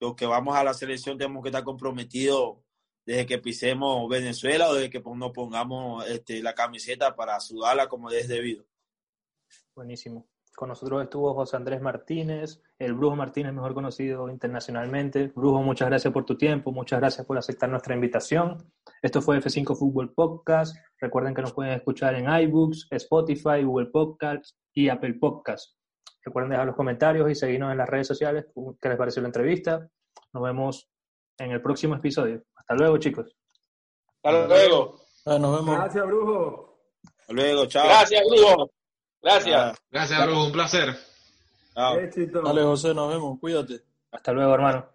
los 0.00 0.14
que 0.14 0.26
vamos 0.26 0.56
a 0.56 0.64
la 0.64 0.74
selección 0.74 1.18
tenemos 1.18 1.42
que 1.42 1.48
estar 1.50 1.64
comprometidos 1.64 2.58
desde 3.04 3.26
que 3.26 3.38
pisemos 3.38 4.08
Venezuela 4.08 4.68
o 4.68 4.74
desde 4.74 4.90
que 4.90 5.00
nos 5.00 5.32
pongamos 5.32 6.06
este, 6.08 6.42
la 6.42 6.54
camiseta 6.54 7.14
para 7.14 7.38
sudarla 7.40 7.88
como 7.88 8.10
es 8.10 8.26
debido. 8.28 8.64
Buenísimo. 9.74 10.26
Con 10.56 10.70
nosotros 10.70 11.02
estuvo 11.02 11.34
José 11.34 11.58
Andrés 11.58 11.82
Martínez, 11.82 12.62
el 12.78 12.94
Brujo 12.94 13.14
Martínez, 13.14 13.52
mejor 13.52 13.74
conocido 13.74 14.30
internacionalmente. 14.30 15.30
Brujo, 15.36 15.60
muchas 15.60 15.88
gracias 15.88 16.14
por 16.14 16.24
tu 16.24 16.38
tiempo, 16.38 16.72
muchas 16.72 16.98
gracias 16.98 17.26
por 17.26 17.36
aceptar 17.36 17.68
nuestra 17.68 17.94
invitación. 17.94 18.56
Esto 19.02 19.20
fue 19.20 19.36
F5 19.36 19.76
Fútbol 19.76 20.14
Podcast. 20.14 20.74
Recuerden 20.98 21.34
que 21.34 21.42
nos 21.42 21.52
pueden 21.52 21.74
escuchar 21.74 22.14
en 22.14 22.30
iBooks, 22.30 22.86
Spotify, 22.90 23.64
Google 23.64 23.88
Podcasts 23.88 24.56
y 24.72 24.88
Apple 24.88 25.18
Podcasts. 25.20 25.76
Recuerden 26.24 26.52
dejar 26.52 26.66
los 26.66 26.74
comentarios 26.74 27.30
y 27.30 27.34
seguirnos 27.34 27.70
en 27.70 27.76
las 27.76 27.88
redes 27.90 28.06
sociales. 28.06 28.46
¿Qué 28.80 28.88
les 28.88 28.96
pareció 28.96 29.20
la 29.20 29.28
entrevista? 29.28 29.86
Nos 30.32 30.42
vemos 30.42 30.88
en 31.36 31.50
el 31.50 31.60
próximo 31.60 31.96
episodio. 31.96 32.42
Hasta 32.54 32.74
luego, 32.76 32.96
chicos. 32.96 33.36
Hasta 34.22 34.46
luego. 34.46 35.00
Ah, 35.26 35.38
nos 35.38 35.60
vemos. 35.60 35.76
Gracias, 35.76 36.06
Brujo. 36.06 36.80
Hasta 37.04 37.32
luego, 37.34 37.66
chao. 37.66 37.84
Gracias, 37.84 38.22
Brujo. 38.26 38.70
Gracias. 39.26 39.60
Ah, 39.60 39.74
Gracias, 39.90 40.24
Brujo, 40.24 40.44
un 40.44 40.52
placer. 40.52 40.96
chao. 41.74 41.98
Éxito. 41.98 42.42
Dale, 42.42 42.62
José, 42.62 42.94
nos 42.94 43.12
vemos. 43.12 43.40
Cuídate. 43.40 43.82
Hasta 44.12 44.32
luego, 44.32 44.54
hermano. 44.54 44.86